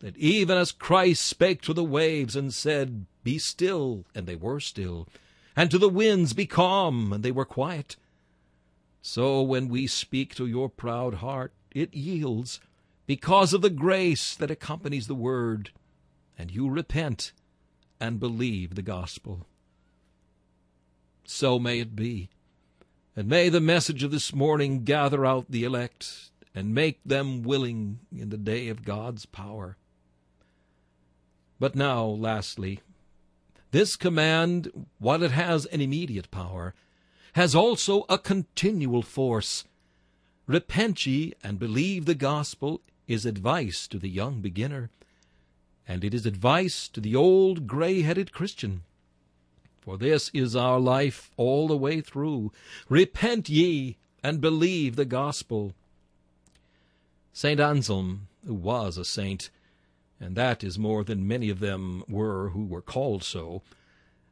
that 0.01 0.17
even 0.17 0.57
as 0.57 0.73
Christ 0.73 1.27
spake 1.27 1.63
to 1.63 1.73
the 1.73 1.85
waves 1.85 2.37
and 2.37 2.53
said, 2.55 3.07
Be 3.25 3.39
still, 3.39 4.05
and 4.15 4.27
they 4.27 4.37
were 4.37 4.61
still, 4.61 5.09
and 5.57 5.71
to 5.71 5.79
the 5.79 5.89
winds, 5.89 6.33
Be 6.33 6.47
calm, 6.47 7.13
and 7.13 7.25
they 7.25 7.33
were 7.33 7.45
quiet. 7.45 7.97
So 9.03 9.43
when 9.43 9.69
we 9.69 9.87
speak 9.87 10.35
to 10.37 10.47
your 10.47 10.69
proud 10.69 11.15
heart, 11.15 11.53
it 11.73 11.95
yields, 11.95 12.61
because 13.07 13.53
of 13.53 13.63
the 13.63 13.71
grace 13.71 14.35
that 14.37 14.51
accompanies 14.51 15.07
the 15.07 15.15
word, 15.15 15.71
and 16.37 16.51
you 16.51 16.69
repent 16.69 17.33
and 18.01 18.21
believe 18.21 18.75
the 18.75 18.83
gospel. 18.83 19.48
So 21.31 21.59
may 21.59 21.79
it 21.79 21.95
be. 21.95 22.31
And 23.15 23.29
may 23.29 23.51
the 23.51 23.61
message 23.61 24.03
of 24.03 24.11
this 24.11 24.35
morning 24.35 24.83
gather 24.85 25.27
out 25.27 25.45
the 25.51 25.63
elect 25.63 26.31
and 26.55 26.75
make 26.75 27.01
them 27.05 27.43
willing 27.43 28.01
in 28.17 28.31
the 28.31 28.39
day 28.39 28.69
of 28.69 28.85
God's 28.85 29.27
power. 29.27 29.77
But 31.61 31.77
now, 31.77 32.07
lastly, 32.07 32.81
this 33.73 33.95
command, 33.95 34.87
while 34.99 35.23
it 35.23 35.33
has 35.33 35.67
an 35.67 35.83
immediate 35.83 36.31
power, 36.31 36.75
has 37.35 37.55
also 37.55 38.07
a 38.09 38.17
continual 38.17 39.03
force. 39.03 39.65
Repent 40.47 41.05
ye 41.05 41.35
and 41.45 41.59
believe 41.59 42.07
the 42.07 42.15
gospel 42.15 42.81
is 43.07 43.27
advice 43.27 43.87
to 43.89 43.99
the 43.99 44.09
young 44.09 44.41
beginner, 44.41 44.89
and 45.87 46.03
it 46.05 46.15
is 46.15 46.25
advice 46.25 46.89
to 46.89 47.01
the 47.01 47.15
old 47.15 47.67
gray-headed 47.67 48.33
Christian. 48.33 48.83
For 49.89 49.97
this 49.97 50.31
is 50.35 50.55
our 50.55 50.79
life 50.79 51.31
all 51.39 51.67
the 51.67 51.75
way 51.75 52.03
through. 52.03 52.53
Repent 52.91 53.49
ye 53.49 53.97
and 54.23 54.39
believe 54.39 54.97
the 54.97 55.07
gospel. 55.07 55.73
St. 57.33 57.59
Anselm, 57.59 58.29
who 58.47 58.53
was 58.53 58.99
a 58.99 59.05
saint, 59.07 59.49
and 60.21 60.37
that 60.37 60.63
is 60.63 60.79
more 60.79 61.05
than 61.05 61.27
many 61.27 61.49
of 61.49 61.61
them 61.61 62.05
were 62.07 62.51
who 62.51 62.67
were 62.67 62.83
called 62.83 63.25
so, 63.25 63.63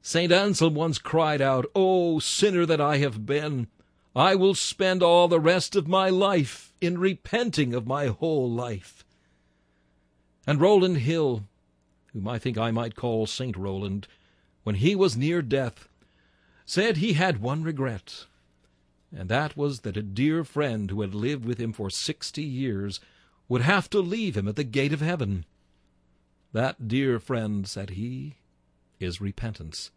St. 0.03 0.31
Anselm 0.31 0.75
once 0.75 0.99
cried 0.99 1.41
out, 1.41 1.65
O 1.75 2.19
sinner 2.19 2.67
that 2.67 2.83
I 2.83 2.99
have 2.99 3.25
been, 3.25 3.69
I 4.15 4.35
will 4.35 4.55
spend 4.55 5.03
all 5.03 5.27
the 5.27 5.41
rest 5.41 5.75
of 5.75 5.89
my 5.89 6.11
life 6.11 6.75
in 6.83 6.99
repenting 6.99 7.73
of 7.73 7.87
my 7.87 8.09
whole 8.09 8.51
life. 8.51 9.07
And 10.47 10.61
Rowland 10.61 10.99
Hill, 10.99 11.45
whom 12.13 12.29
I 12.29 12.39
think 12.39 12.59
I 12.59 12.71
might 12.73 12.95
call 12.95 13.27
St. 13.27 13.57
Rowland, 13.57 14.07
when 14.67 14.75
he 14.75 14.97
was 14.97 15.17
near 15.17 15.43
death, 15.43 15.89
said 16.65 16.97
he 16.97 17.13
had 17.13 17.41
one 17.41 17.63
regret, 17.63 18.25
and 19.17 19.29
that 19.29 19.57
was 19.57 19.83
that 19.83 19.97
a 19.97 20.03
dear 20.03 20.43
friend 20.43 20.91
who 20.91 21.03
had 21.03 21.15
lived 21.15 21.45
with 21.45 21.59
him 21.59 21.73
for 21.73 21.89
sixty 21.89 22.43
years 22.43 22.99
would 23.49 23.63
have 23.63 23.89
to 23.89 24.01
leave 24.01 24.37
him 24.37 24.49
at 24.49 24.57
the 24.57 24.65
gate 24.65 24.93
of 24.93 25.01
heaven. 25.01 25.45
That 26.53 26.89
dear 26.89 27.21
friend, 27.21 27.65
said 27.69 27.91
he, 27.91 28.39
is 28.99 29.21
repentance. 29.21 29.93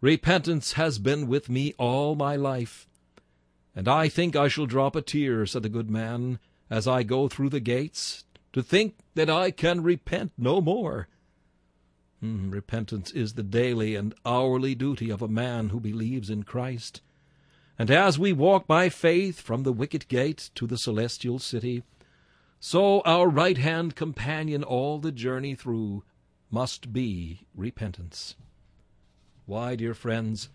Repentance 0.00 0.72
has 0.72 0.98
been 0.98 1.28
with 1.28 1.48
me 1.48 1.72
all 1.78 2.16
my 2.16 2.34
life, 2.34 2.88
and 3.76 3.86
I 3.86 4.08
think 4.08 4.34
I 4.34 4.48
shall 4.48 4.66
drop 4.66 4.96
a 4.96 5.00
tear, 5.00 5.46
said 5.46 5.62
the 5.62 5.68
good 5.68 5.88
man, 5.88 6.40
as 6.68 6.88
I 6.88 7.04
go 7.04 7.28
through 7.28 7.50
the 7.50 7.60
gates, 7.60 8.24
to 8.52 8.64
think 8.64 8.96
that 9.14 9.30
I 9.30 9.52
can 9.52 9.84
repent 9.84 10.32
no 10.36 10.60
more. 10.60 11.06
Mm, 12.22 12.52
repentance 12.52 13.10
is 13.12 13.32
the 13.32 13.42
daily 13.42 13.94
and 13.96 14.14
hourly 14.26 14.74
duty 14.74 15.10
of 15.10 15.22
a 15.22 15.28
man 15.28 15.70
who 15.70 15.80
believes 15.80 16.28
in 16.28 16.42
Christ. 16.42 17.00
And 17.78 17.90
as 17.90 18.18
we 18.18 18.32
walk 18.34 18.66
by 18.66 18.90
faith 18.90 19.40
from 19.40 19.62
the 19.62 19.72
wicket 19.72 20.06
gate 20.08 20.50
to 20.54 20.66
the 20.66 20.76
celestial 20.76 21.38
city, 21.38 21.82
so 22.58 23.00
our 23.06 23.26
right 23.26 23.56
hand 23.56 23.96
companion 23.96 24.62
all 24.62 24.98
the 24.98 25.12
journey 25.12 25.54
through 25.54 26.04
must 26.50 26.92
be 26.92 27.46
repentance. 27.54 28.34
Why, 29.46 29.76
dear 29.76 29.94
friends, 29.94 30.50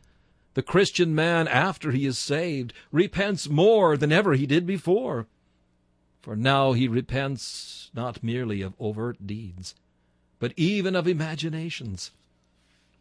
the 0.53 0.61
Christian 0.61 1.15
man, 1.15 1.47
after 1.47 1.91
he 1.91 2.05
is 2.05 2.19
saved, 2.19 2.73
repents 2.91 3.49
more 3.49 3.97
than 3.97 4.11
ever 4.11 4.33
he 4.35 4.45
did 4.45 4.67
before. 4.67 5.25
For 6.21 6.35
now 6.35 6.73
he 6.73 6.87
repents 6.87 7.89
not 7.93 8.23
merely 8.23 8.61
of 8.61 8.75
overt 8.79 9.25
deeds, 9.25 9.73
but 10.45 10.53
even 10.57 10.95
of 10.95 11.07
imaginations. 11.07 12.11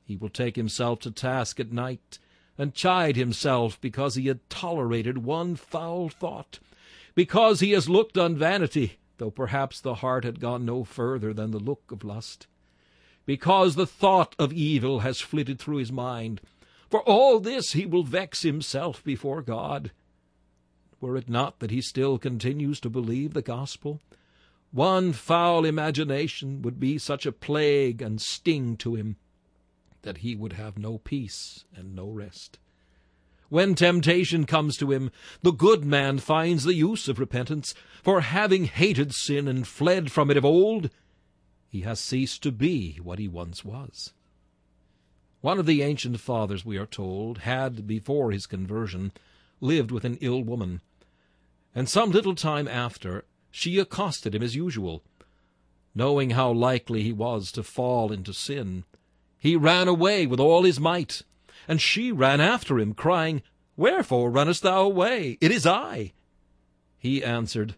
He 0.07 0.17
will 0.17 0.31
take 0.31 0.57
himself 0.57 1.01
to 1.01 1.11
task 1.11 1.61
at 1.61 1.71
night 1.71 2.19
and 2.57 2.73
chide 2.73 3.17
himself 3.17 3.79
because 3.83 4.15
he 4.15 4.29
had 4.29 4.49
tolerated 4.49 5.19
one 5.19 5.55
foul 5.55 6.09
thought, 6.09 6.59
because 7.15 7.61
he 7.61 7.73
has 7.73 7.87
looked 7.87 8.17
on 8.17 8.35
vanity, 8.35 8.97
though 9.19 9.31
perhaps 9.31 9.79
the 9.79 9.97
heart 9.97 10.25
had 10.25 10.41
gone 10.41 10.65
no 10.65 10.85
further 10.85 11.35
than 11.35 11.51
the 11.51 11.59
look 11.59 11.93
of 11.93 12.03
lust, 12.03 12.47
because 13.27 13.75
the 13.75 13.87
thought 13.87 14.35
of 14.39 14.51
evil 14.51 15.01
has 15.01 15.21
flitted 15.21 15.59
through 15.59 15.77
his 15.77 15.93
mind. 15.93 16.41
For 16.89 17.03
all 17.03 17.41
this 17.41 17.73
he 17.73 17.85
will 17.85 18.05
vex 18.05 18.41
himself 18.41 19.05
before 19.05 19.43
God. 19.43 19.91
Were 20.99 21.15
it 21.15 21.29
not 21.29 21.59
that 21.59 21.71
he 21.71 21.83
still 21.83 22.17
continues 22.17 22.81
to 22.81 22.89
believe 22.89 23.35
the 23.35 23.43
gospel, 23.43 24.01
one 24.75 25.13
foul 25.13 25.65
imagination 25.65 26.61
would 26.61 26.81
be 26.81 26.99
such 26.99 27.25
a 27.25 27.31
plague 27.31 28.03
and 28.03 28.21
sting 28.21 28.77
to 28.77 28.97
him 28.97 29.15
that 30.03 30.19
he 30.19 30.35
would 30.35 30.55
have 30.55 30.77
no 30.77 30.99
peace 30.99 31.65
and 31.77 31.95
no 31.95 32.09
rest. 32.09 32.59
When 33.49 33.77
temptation 33.77 34.47
comes 34.47 34.77
to 34.79 34.91
him, 34.91 35.13
the 35.43 35.53
good 35.53 35.85
man 35.85 36.19
finds 36.19 36.65
the 36.65 36.75
use 36.75 37.07
of 37.07 37.21
repentance, 37.21 37.73
for 38.03 38.23
having 38.23 38.65
hated 38.65 39.15
sin 39.15 39.47
and 39.47 39.65
fled 39.65 40.11
from 40.11 40.29
it 40.29 40.37
of 40.37 40.45
old, 40.45 40.91
he 41.69 41.83
has 41.83 42.01
ceased 42.01 42.43
to 42.43 42.51
be 42.51 42.99
what 43.01 43.21
he 43.21 43.29
once 43.29 43.65
was. 43.65 44.13
One 45.41 45.61
of 45.61 45.67
the 45.67 45.83
ancient 45.83 46.19
fathers, 46.19 46.65
we 46.65 46.79
are 46.79 46.87
told, 46.87 47.39
had, 47.39 47.87
before 47.87 48.33
his 48.33 48.47
conversion, 48.47 49.13
lived 49.61 49.93
with 49.93 50.05
an 50.05 50.19
ill 50.21 50.43
woman, 50.43 50.81
and 51.77 51.89
some 51.89 52.11
little 52.11 52.35
time 52.35 52.67
after 52.67 53.25
she 53.57 53.79
accosted 53.79 54.35
him 54.35 54.43
as 54.43 54.57
usual. 54.57 55.05
Knowing 55.95 56.31
how 56.31 56.51
likely 56.51 57.05
he 57.05 57.13
was 57.13 57.53
to 57.53 57.63
fall 57.63 58.11
into 58.11 58.35
sin, 58.35 58.83
he 59.39 59.55
ran 59.55 59.87
away 59.87 60.27
with 60.27 60.41
all 60.41 60.65
his 60.65 60.81
might, 60.81 61.23
and 61.69 61.81
she 61.81 62.11
ran 62.11 62.41
after 62.41 62.81
him, 62.81 62.95
crying, 62.95 63.43
Wherefore 63.77 64.29
runnest 64.29 64.65
thou 64.65 64.83
away? 64.83 65.39
It 65.41 65.53
is 65.53 65.69
I. 65.69 66.15
He 66.99 67.23
answered, 67.23 67.77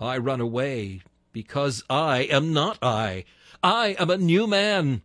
I 0.00 0.18
run 0.18 0.40
away 0.40 1.02
because 1.32 1.84
I 1.88 2.22
am 2.22 2.52
not 2.52 2.76
I. 2.82 3.26
I 3.62 3.94
am 4.00 4.10
a 4.10 4.18
new 4.18 4.48
man. 4.48 5.02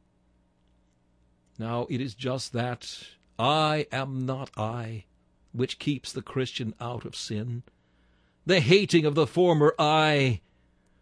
Now 1.59 1.85
it 1.91 2.01
is 2.01 2.15
just 2.15 2.53
that 2.53 2.91
I 3.37 3.85
am 3.91 4.25
not 4.25 4.49
I 4.57 5.05
which 5.51 5.77
keeps 5.77 6.11
the 6.11 6.23
Christian 6.23 6.73
out 6.79 7.05
of 7.05 7.15
sin. 7.15 7.61
The 8.45 8.59
hating 8.59 9.05
of 9.05 9.15
the 9.15 9.27
former 9.27 9.75
I, 9.77 10.41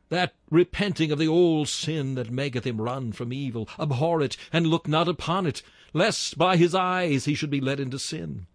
that 0.10 0.36
repenting 0.50 1.12
of 1.12 1.20
the 1.20 1.28
old 1.28 1.68
sin 1.70 2.16
that 2.16 2.32
maketh 2.32 2.66
him 2.66 2.82
run 2.82 3.12
from 3.12 3.32
evil, 3.32 3.70
abhor 3.80 4.22
it, 4.22 4.36
and 4.52 4.68
look 4.68 4.88
not 4.88 5.08
upon 5.08 5.48
it, 5.48 5.62
lest 5.94 6.38
by 6.38 6.58
his 6.58 6.76
eyes 6.76 7.26
he 7.26 7.36
should 7.36 7.50
be 7.50 7.62
led 7.62 7.80
into 7.80 7.98
sin. 7.98 8.48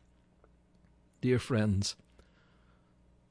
Dear 1.21 1.39
friends, 1.39 1.97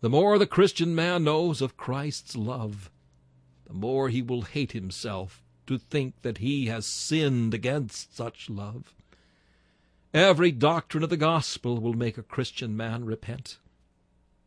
the 0.01 0.09
more 0.09 0.37
the 0.37 0.47
Christian 0.47 0.95
man 0.95 1.23
knows 1.23 1.61
of 1.61 1.77
Christ's 1.77 2.35
love, 2.35 2.89
the 3.65 3.73
more 3.73 4.09
he 4.09 4.21
will 4.21 4.41
hate 4.41 4.71
himself 4.71 5.43
to 5.67 5.77
think 5.77 6.15
that 6.23 6.39
he 6.39 6.65
has 6.65 6.85
sinned 6.85 7.53
against 7.53 8.15
such 8.15 8.49
love. 8.49 8.93
Every 10.13 10.51
doctrine 10.51 11.03
of 11.03 11.09
the 11.09 11.17
gospel 11.17 11.79
will 11.79 11.93
make 11.93 12.17
a 12.17 12.23
Christian 12.23 12.75
man 12.75 13.05
repent. 13.05 13.59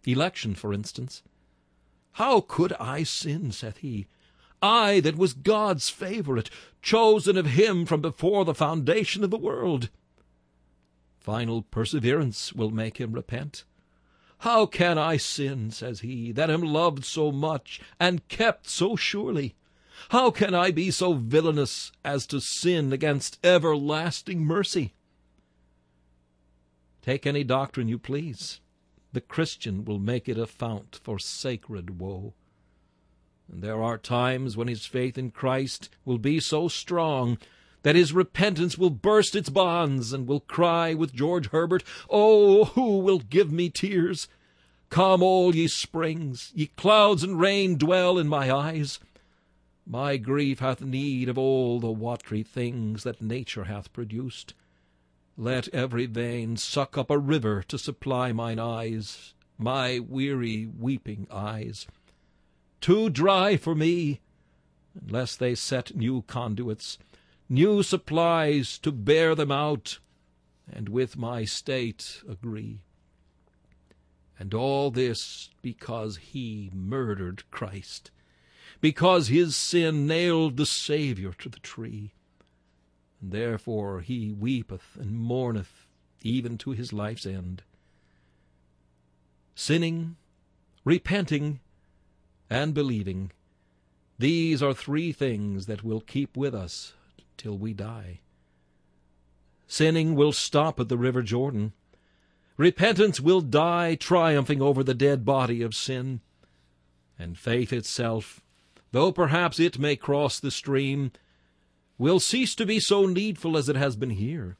Election, 0.06 0.54
for 0.54 0.72
instance. 0.72 1.22
How 2.12 2.40
could 2.40 2.72
I 2.74 3.02
sin, 3.02 3.52
saith 3.52 3.78
he, 3.78 4.06
I 4.62 5.00
that 5.00 5.18
was 5.18 5.34
God's 5.34 5.90
favourite, 5.90 6.48
chosen 6.80 7.36
of 7.36 7.46
him 7.46 7.84
from 7.84 8.00
before 8.00 8.44
the 8.44 8.54
foundation 8.54 9.22
of 9.22 9.30
the 9.30 9.36
world? 9.36 9.90
Final 11.18 11.62
perseverance 11.62 12.52
will 12.52 12.70
make 12.70 12.98
him 12.98 13.12
repent. 13.12 13.64
How 14.38 14.64
can 14.64 14.96
I 14.96 15.16
sin, 15.16 15.70
says 15.70 16.00
he, 16.00 16.30
that 16.32 16.50
am 16.50 16.62
loved 16.62 17.04
so 17.04 17.32
much 17.32 17.80
and 17.98 18.26
kept 18.28 18.68
so 18.68 18.96
surely? 18.96 19.54
How 20.10 20.30
can 20.30 20.54
I 20.54 20.70
be 20.70 20.90
so 20.90 21.14
villainous 21.14 21.90
as 22.04 22.26
to 22.28 22.40
sin 22.40 22.92
against 22.92 23.44
everlasting 23.44 24.44
mercy? 24.44 24.94
Take 27.02 27.26
any 27.26 27.44
doctrine 27.44 27.88
you 27.88 27.98
please. 27.98 28.60
The 29.12 29.20
Christian 29.20 29.84
will 29.84 29.98
make 29.98 30.28
it 30.28 30.38
a 30.38 30.46
fount 30.46 31.00
for 31.02 31.18
sacred 31.18 31.98
woe. 31.98 32.34
And 33.50 33.62
there 33.62 33.82
are 33.82 33.98
times 33.98 34.56
when 34.56 34.68
his 34.68 34.86
faith 34.86 35.16
in 35.16 35.30
Christ 35.30 35.88
will 36.04 36.18
be 36.18 36.40
so 36.40 36.68
strong 36.68 37.38
that 37.82 37.94
his 37.94 38.12
repentance 38.12 38.76
will 38.76 38.90
burst 38.90 39.36
its 39.36 39.48
bonds, 39.48 40.12
and 40.12 40.26
will 40.26 40.40
cry 40.40 40.92
with 40.92 41.14
George 41.14 41.50
Herbert, 41.50 41.84
Oh, 42.10 42.64
who 42.64 42.98
will 42.98 43.20
give 43.20 43.52
me 43.52 43.70
tears? 43.70 44.26
Come, 44.90 45.22
all 45.22 45.54
ye 45.54 45.68
springs, 45.68 46.50
ye 46.54 46.66
clouds 46.66 47.22
and 47.22 47.38
rain, 47.40 47.78
dwell 47.78 48.18
in 48.18 48.26
my 48.26 48.50
eyes. 48.52 48.98
My 49.86 50.16
grief 50.16 50.58
hath 50.58 50.80
need 50.80 51.28
of 51.28 51.38
all 51.38 51.78
the 51.78 51.92
watery 51.92 52.42
things 52.42 53.04
that 53.04 53.22
nature 53.22 53.64
hath 53.64 53.92
produced. 53.92 54.52
Let 55.38 55.68
every 55.68 56.06
vein 56.06 56.56
suck 56.56 56.96
up 56.96 57.10
a 57.10 57.18
river 57.18 57.62
to 57.68 57.78
supply 57.78 58.32
mine 58.32 58.58
eyes, 58.58 59.34
my 59.58 59.98
weary 59.98 60.66
weeping 60.66 61.26
eyes. 61.30 61.86
Too 62.80 63.10
dry 63.10 63.58
for 63.58 63.74
me, 63.74 64.20
unless 64.98 65.36
they 65.36 65.54
set 65.54 65.94
new 65.94 66.22
conduits, 66.22 66.96
new 67.50 67.82
supplies 67.82 68.78
to 68.78 68.90
bear 68.90 69.34
them 69.34 69.52
out, 69.52 69.98
and 70.72 70.88
with 70.88 71.18
my 71.18 71.44
state 71.44 72.22
agree. 72.26 72.80
And 74.38 74.54
all 74.54 74.90
this 74.90 75.50
because 75.60 76.16
he 76.16 76.70
murdered 76.74 77.44
Christ, 77.50 78.10
because 78.80 79.28
his 79.28 79.54
sin 79.54 80.06
nailed 80.06 80.56
the 80.56 80.66
Saviour 80.66 81.34
to 81.40 81.50
the 81.50 81.60
tree. 81.60 82.12
Therefore 83.30 84.02
he 84.02 84.32
weepeth 84.32 84.96
and 84.96 85.18
mourneth 85.18 85.88
even 86.22 86.56
to 86.58 86.70
his 86.70 86.92
life's 86.92 87.26
end. 87.26 87.62
Sinning, 89.54 90.16
repenting, 90.84 91.60
and 92.48 92.72
believing, 92.72 93.32
these 94.18 94.62
are 94.62 94.72
three 94.72 95.12
things 95.12 95.66
that 95.66 95.82
will 95.82 96.00
keep 96.00 96.36
with 96.36 96.54
us 96.54 96.94
till 97.36 97.58
we 97.58 97.74
die. 97.74 98.20
Sinning 99.66 100.14
will 100.14 100.32
stop 100.32 100.78
at 100.78 100.88
the 100.88 100.96
river 100.96 101.22
Jordan. 101.22 101.72
Repentance 102.56 103.20
will 103.20 103.40
die 103.40 103.96
triumphing 103.96 104.62
over 104.62 104.84
the 104.84 104.94
dead 104.94 105.24
body 105.24 105.62
of 105.62 105.74
sin. 105.74 106.20
And 107.18 107.36
faith 107.36 107.72
itself, 107.72 108.40
though 108.92 109.10
perhaps 109.10 109.58
it 109.58 109.78
may 109.78 109.96
cross 109.96 110.38
the 110.38 110.50
stream, 110.50 111.10
will 111.98 112.20
cease 112.20 112.54
to 112.54 112.66
be 112.66 112.80
so 112.80 113.06
needful 113.06 113.56
as 113.56 113.68
it 113.68 113.76
has 113.76 113.96
been 113.96 114.10
here. 114.10 114.56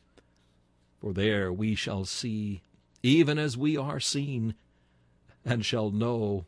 For 1.01 1.13
there 1.13 1.53
we 1.53 1.75
shall 1.75 2.05
see, 2.05 2.63
even 3.03 3.39
as 3.39 3.57
we 3.57 3.77
are 3.77 4.01
seen, 4.01 4.55
and 5.45 5.65
shall 5.65 5.91
know, 5.91 6.47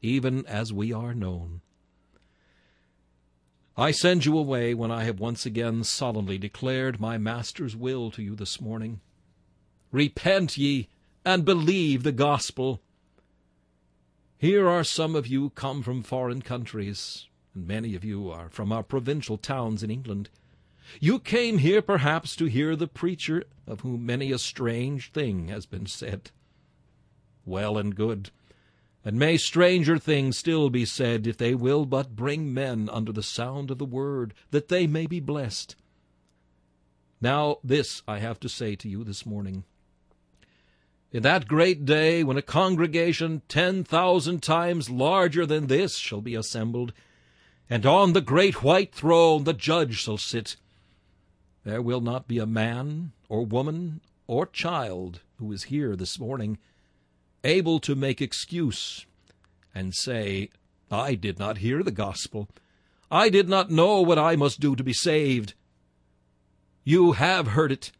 even 0.00 0.46
as 0.46 0.72
we 0.72 0.92
are 0.92 1.14
known. 1.14 1.60
I 3.76 3.90
send 3.90 4.26
you 4.26 4.36
away 4.36 4.74
when 4.74 4.90
I 4.90 5.04
have 5.04 5.18
once 5.18 5.46
again 5.46 5.82
solemnly 5.84 6.38
declared 6.38 7.00
my 7.00 7.16
Master's 7.16 7.74
will 7.74 8.10
to 8.10 8.22
you 8.22 8.36
this 8.36 8.60
morning. 8.60 9.00
Repent 9.90 10.58
ye 10.58 10.88
and 11.24 11.44
believe 11.44 12.02
the 12.02 12.12
gospel. 12.12 12.80
Here 14.36 14.68
are 14.68 14.84
some 14.84 15.14
of 15.14 15.26
you 15.26 15.50
come 15.50 15.82
from 15.82 16.02
foreign 16.02 16.42
countries, 16.42 17.28
and 17.54 17.66
many 17.66 17.94
of 17.94 18.04
you 18.04 18.30
are 18.30 18.48
from 18.48 18.72
our 18.72 18.82
provincial 18.82 19.36
towns 19.36 19.82
in 19.82 19.90
England. 19.90 20.30
You 21.00 21.18
came 21.18 21.58
here 21.58 21.82
perhaps 21.82 22.34
to 22.36 22.46
hear 22.46 22.74
the 22.76 22.88
preacher 22.88 23.44
of 23.66 23.80
whom 23.80 24.04
many 24.04 24.32
a 24.32 24.38
strange 24.38 25.12
thing 25.12 25.48
has 25.48 25.66
been 25.66 25.86
said. 25.86 26.30
Well 27.44 27.78
and 27.78 27.94
good. 27.94 28.30
And 29.04 29.18
may 29.18 29.36
stranger 29.36 29.98
things 29.98 30.38
still 30.38 30.70
be 30.70 30.84
said, 30.84 31.26
if 31.26 31.36
they 31.36 31.54
will 31.54 31.86
but 31.86 32.14
bring 32.14 32.54
men 32.54 32.88
under 32.90 33.12
the 33.12 33.22
sound 33.22 33.70
of 33.70 33.78
the 33.78 33.84
word, 33.84 34.32
that 34.50 34.68
they 34.68 34.86
may 34.86 35.06
be 35.06 35.20
blessed. 35.20 35.76
Now 37.20 37.58
this 37.62 38.02
I 38.06 38.18
have 38.18 38.40
to 38.40 38.48
say 38.48 38.76
to 38.76 38.88
you 38.88 39.04
this 39.04 39.26
morning. 39.26 39.64
In 41.12 41.22
that 41.24 41.46
great 41.46 41.84
day, 41.84 42.24
when 42.24 42.36
a 42.36 42.42
congregation 42.42 43.42
ten 43.48 43.84
thousand 43.84 44.42
times 44.42 44.88
larger 44.88 45.44
than 45.44 45.66
this 45.66 45.96
shall 45.98 46.20
be 46.20 46.34
assembled, 46.34 46.92
and 47.72 47.86
on 47.86 48.12
the 48.12 48.20
great 48.20 48.62
white 48.62 48.94
throne 48.94 49.44
the 49.44 49.54
judge 49.54 49.96
shall 49.96 50.18
sit, 50.18 50.56
there 51.64 51.80
will 51.80 52.02
not 52.02 52.28
be 52.28 52.36
a 52.36 52.44
man, 52.44 53.12
or 53.30 53.46
woman, 53.46 54.02
or 54.26 54.44
child 54.44 55.20
who 55.38 55.50
is 55.52 55.62
here 55.64 55.96
this 55.96 56.18
morning 56.18 56.58
able 57.42 57.80
to 57.80 57.94
make 57.94 58.20
excuse 58.20 59.06
and 59.74 59.94
say, 59.94 60.50
I 60.90 61.14
did 61.14 61.38
not 61.38 61.58
hear 61.58 61.82
the 61.82 61.90
gospel. 61.90 62.50
I 63.10 63.30
did 63.30 63.48
not 63.48 63.70
know 63.70 64.02
what 64.02 64.18
I 64.18 64.36
must 64.36 64.60
do 64.60 64.76
to 64.76 64.84
be 64.84 64.92
saved. 64.92 65.54
You 66.84 67.12
have 67.12 67.46
heard 67.48 67.72
it. 67.72 67.90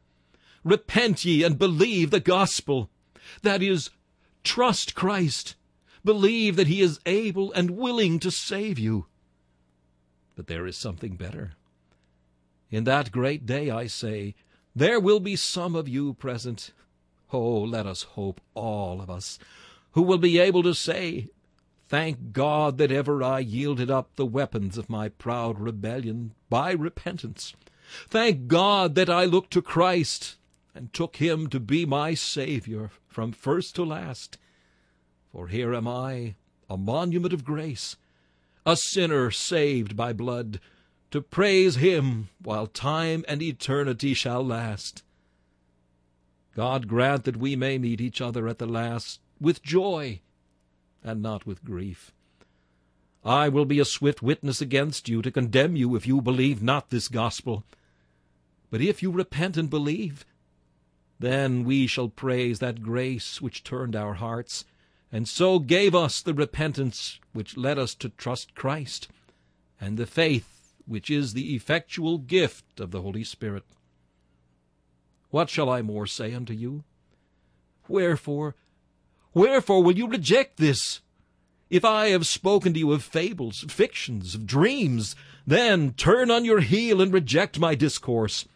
Repent 0.64 1.24
ye 1.24 1.44
and 1.44 1.58
believe 1.58 2.10
the 2.10 2.20
gospel. 2.20 2.90
That 3.40 3.62
is, 3.62 3.88
trust 4.44 4.94
Christ. 4.94 5.54
Believe 6.04 6.56
that 6.56 6.66
he 6.66 6.82
is 6.82 7.00
able 7.06 7.50
and 7.54 7.70
willing 7.70 8.18
to 8.18 8.30
save 8.30 8.78
you. 8.78 9.06
There 10.47 10.66
is 10.66 10.76
something 10.76 11.16
better. 11.16 11.53
In 12.70 12.84
that 12.84 13.12
great 13.12 13.47
day, 13.47 13.70
I 13.70 13.86
say, 13.86 14.34
there 14.74 14.99
will 14.99 15.20
be 15.20 15.36
some 15.36 15.74
of 15.74 15.88
you 15.88 16.14
present 16.14 16.72
Oh, 17.32 17.61
let 17.62 17.86
us 17.86 18.03
hope, 18.03 18.40
all 18.55 19.01
of 19.01 19.09
us, 19.09 19.38
who 19.93 20.03
will 20.03 20.18
be 20.18 20.38
able 20.38 20.62
to 20.62 20.74
say, 20.74 21.28
Thank 21.88 22.32
God 22.32 22.78
that 22.78 22.93
ever 22.93 23.22
I 23.22 23.40
yielded 23.40 23.90
up 23.90 24.16
the 24.16 24.26
weapons 24.26 24.76
of 24.78 24.90
my 24.90 25.09
proud 25.09 25.59
rebellion 25.59 26.34
by 26.51 26.72
repentance. 26.72 27.55
Thank 28.09 28.49
God 28.49 28.95
that 28.95 29.11
I 29.11 29.24
looked 29.24 29.53
to 29.53 29.62
Christ, 29.62 30.36
and 30.74 30.93
took 30.93 31.16
him 31.16 31.49
to 31.49 31.61
be 31.61 31.84
my 31.84 32.14
Saviour 32.14 32.90
from 33.09 33.32
first 33.32 33.74
to 33.76 33.84
last. 33.84 34.38
For 35.30 35.49
here 35.49 35.74
am 35.74 35.86
I, 35.86 36.34
a 36.68 36.76
monument 36.76 37.34
of 37.34 37.45
grace, 37.45 37.97
a 38.64 38.76
sinner 38.76 39.30
saved 39.30 39.96
by 39.96 40.12
blood, 40.12 40.60
to 41.10 41.20
praise 41.20 41.76
him 41.76 42.28
while 42.42 42.66
time 42.66 43.24
and 43.28 43.42
eternity 43.42 44.14
shall 44.14 44.44
last. 44.44 45.02
God 46.54 46.88
grant 46.88 47.24
that 47.24 47.36
we 47.36 47.56
may 47.56 47.78
meet 47.78 48.00
each 48.00 48.20
other 48.20 48.48
at 48.48 48.58
the 48.58 48.66
last 48.66 49.20
with 49.40 49.62
joy 49.62 50.20
and 51.02 51.22
not 51.22 51.46
with 51.46 51.64
grief. 51.64 52.12
I 53.24 53.48
will 53.48 53.64
be 53.64 53.78
a 53.78 53.84
swift 53.84 54.22
witness 54.22 54.60
against 54.60 55.08
you 55.08 55.22
to 55.22 55.30
condemn 55.30 55.76
you 55.76 55.94
if 55.94 56.06
you 56.06 56.20
believe 56.20 56.62
not 56.62 56.90
this 56.90 57.08
gospel. 57.08 57.64
But 58.70 58.80
if 58.80 59.02
you 59.02 59.10
repent 59.10 59.56
and 59.56 59.70
believe, 59.70 60.24
then 61.18 61.64
we 61.64 61.86
shall 61.86 62.08
praise 62.08 62.58
that 62.58 62.82
grace 62.82 63.40
which 63.40 63.62
turned 63.62 63.94
our 63.94 64.14
hearts, 64.14 64.64
and 65.12 65.28
so 65.28 65.58
gave 65.58 65.94
us 65.94 66.22
the 66.22 66.32
repentance 66.32 67.20
which 67.34 67.58
led 67.58 67.78
us 67.78 67.94
to 67.94 68.08
trust 68.08 68.54
Christ, 68.54 69.08
and 69.78 69.98
the 69.98 70.06
faith 70.06 70.72
which 70.86 71.10
is 71.10 71.34
the 71.34 71.54
effectual 71.54 72.16
gift 72.18 72.80
of 72.80 72.90
the 72.90 73.02
Holy 73.02 73.22
Spirit. 73.22 73.64
What 75.30 75.50
shall 75.50 75.68
I 75.68 75.82
more 75.82 76.06
say 76.06 76.34
unto 76.34 76.54
you? 76.54 76.84
Wherefore, 77.88 78.56
wherefore 79.34 79.82
will 79.82 79.96
you 79.96 80.06
reject 80.06 80.56
this? 80.56 81.00
If 81.70 81.84
I 81.84 82.08
have 82.08 82.26
spoken 82.26 82.72
to 82.74 82.78
you 82.78 82.92
of 82.92 83.02
fables, 83.02 83.64
fictions, 83.68 84.34
of 84.34 84.46
dreams, 84.46 85.16
then 85.46 85.92
turn 85.92 86.30
on 86.30 86.44
your 86.44 86.60
heel 86.60 87.00
and 87.00 87.12
reject 87.12 87.58
my 87.58 87.74
discourse. 87.74 88.46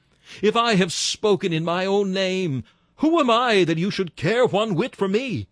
If 0.43 0.57
I 0.57 0.75
have 0.75 0.93
spoken 0.93 1.53
in 1.53 1.65
my 1.65 1.87
own 1.87 2.13
name, 2.13 2.65
who 2.97 3.21
am 3.21 3.31
I 3.31 3.65
that 3.65 3.79
you 3.79 3.91
should 3.91 4.17
care 4.17 4.47
one 4.47 4.75
whit 4.75 4.97
for 4.97 5.09
me? 5.09 5.49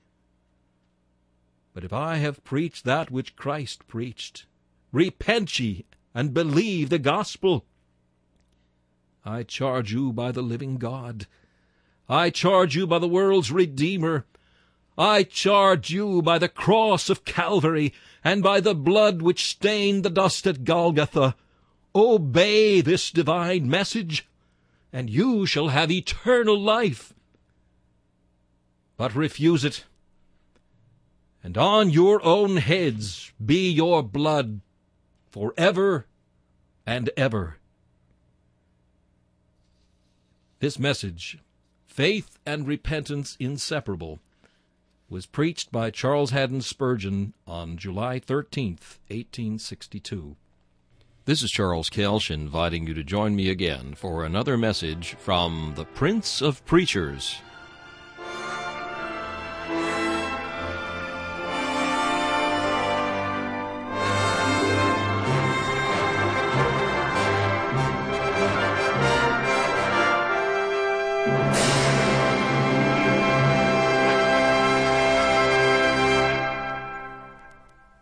But 1.75 1.85
if 1.85 1.93
I 1.93 2.17
have 2.17 2.45
preached 2.45 2.85
that 2.85 3.11
which 3.11 3.37
Christ 3.37 3.87
preached, 3.89 4.47
repent 4.93 5.59
ye 5.59 5.85
and 6.15 6.33
believe 6.33 6.89
the 6.89 7.01
gospel. 7.01 7.67
I 9.25 9.43
charge 9.43 9.93
you 9.93 10.13
by 10.13 10.31
the 10.31 10.43
living 10.43 10.77
God. 10.77 11.27
I 12.09 12.31
charge 12.31 12.77
you 12.77 12.87
by 12.87 13.01
the 13.01 13.09
world's 13.09 13.51
Redeemer. 13.51 14.25
I 14.97 15.25
charge 15.25 15.91
you 15.91 16.23
by 16.23 16.39
the 16.39 16.49
cross 16.49 17.11
of 17.11 17.25
Calvary 17.25 17.93
and 18.23 18.43
by 18.43 18.61
the 18.61 18.75
blood 18.75 19.21
which 19.21 19.45
stained 19.45 20.05
the 20.05 20.11
dust 20.11 20.47
at 20.47 20.63
Golgotha. 20.63 21.35
Obey 21.95 22.81
this 22.81 23.11
divine 23.11 23.69
message 23.69 24.29
and 24.93 25.11
you 25.11 25.45
shall 25.45 25.69
have 25.69 25.91
eternal 25.91 26.59
life. 26.59 27.13
But 28.97 29.17
refuse 29.17 29.65
it, 29.65 29.85
and 31.45 31.59
on 31.59 31.91
your 31.91 32.25
own 32.25 32.57
heads 32.57 33.31
be 33.45 33.71
your 33.71 34.03
blood 34.03 34.61
for 35.31 35.53
ever 35.59 36.07
and 36.87 37.11
ever. 37.19 37.59
This 40.61 40.79
message, 40.79 41.39
Faith 41.87 42.39
and 42.47 42.67
Repentance 42.67 43.37
Inseparable, 43.39 44.21
was 45.11 45.27
preached 45.27 45.71
by 45.71 45.91
Charles 45.91 46.31
Haddon 46.31 46.63
Spurgeon 46.63 47.35
on 47.47 47.77
July 47.77 48.19
13th, 48.19 48.99
1862. 49.09 50.37
This 51.27 51.43
is 51.43 51.51
Charles 51.51 51.91
Kelsch 51.91 52.31
inviting 52.31 52.87
you 52.87 52.95
to 52.95 53.05
join 53.05 53.37
me 53.37 53.51
again 53.51 53.95
for 53.95 54.25
another 54.25 54.57
message 54.57 55.15
from 55.19 55.75
the 55.77 55.85
Prince 55.85 56.41
of 56.41 56.65
Preachers. 56.65 57.37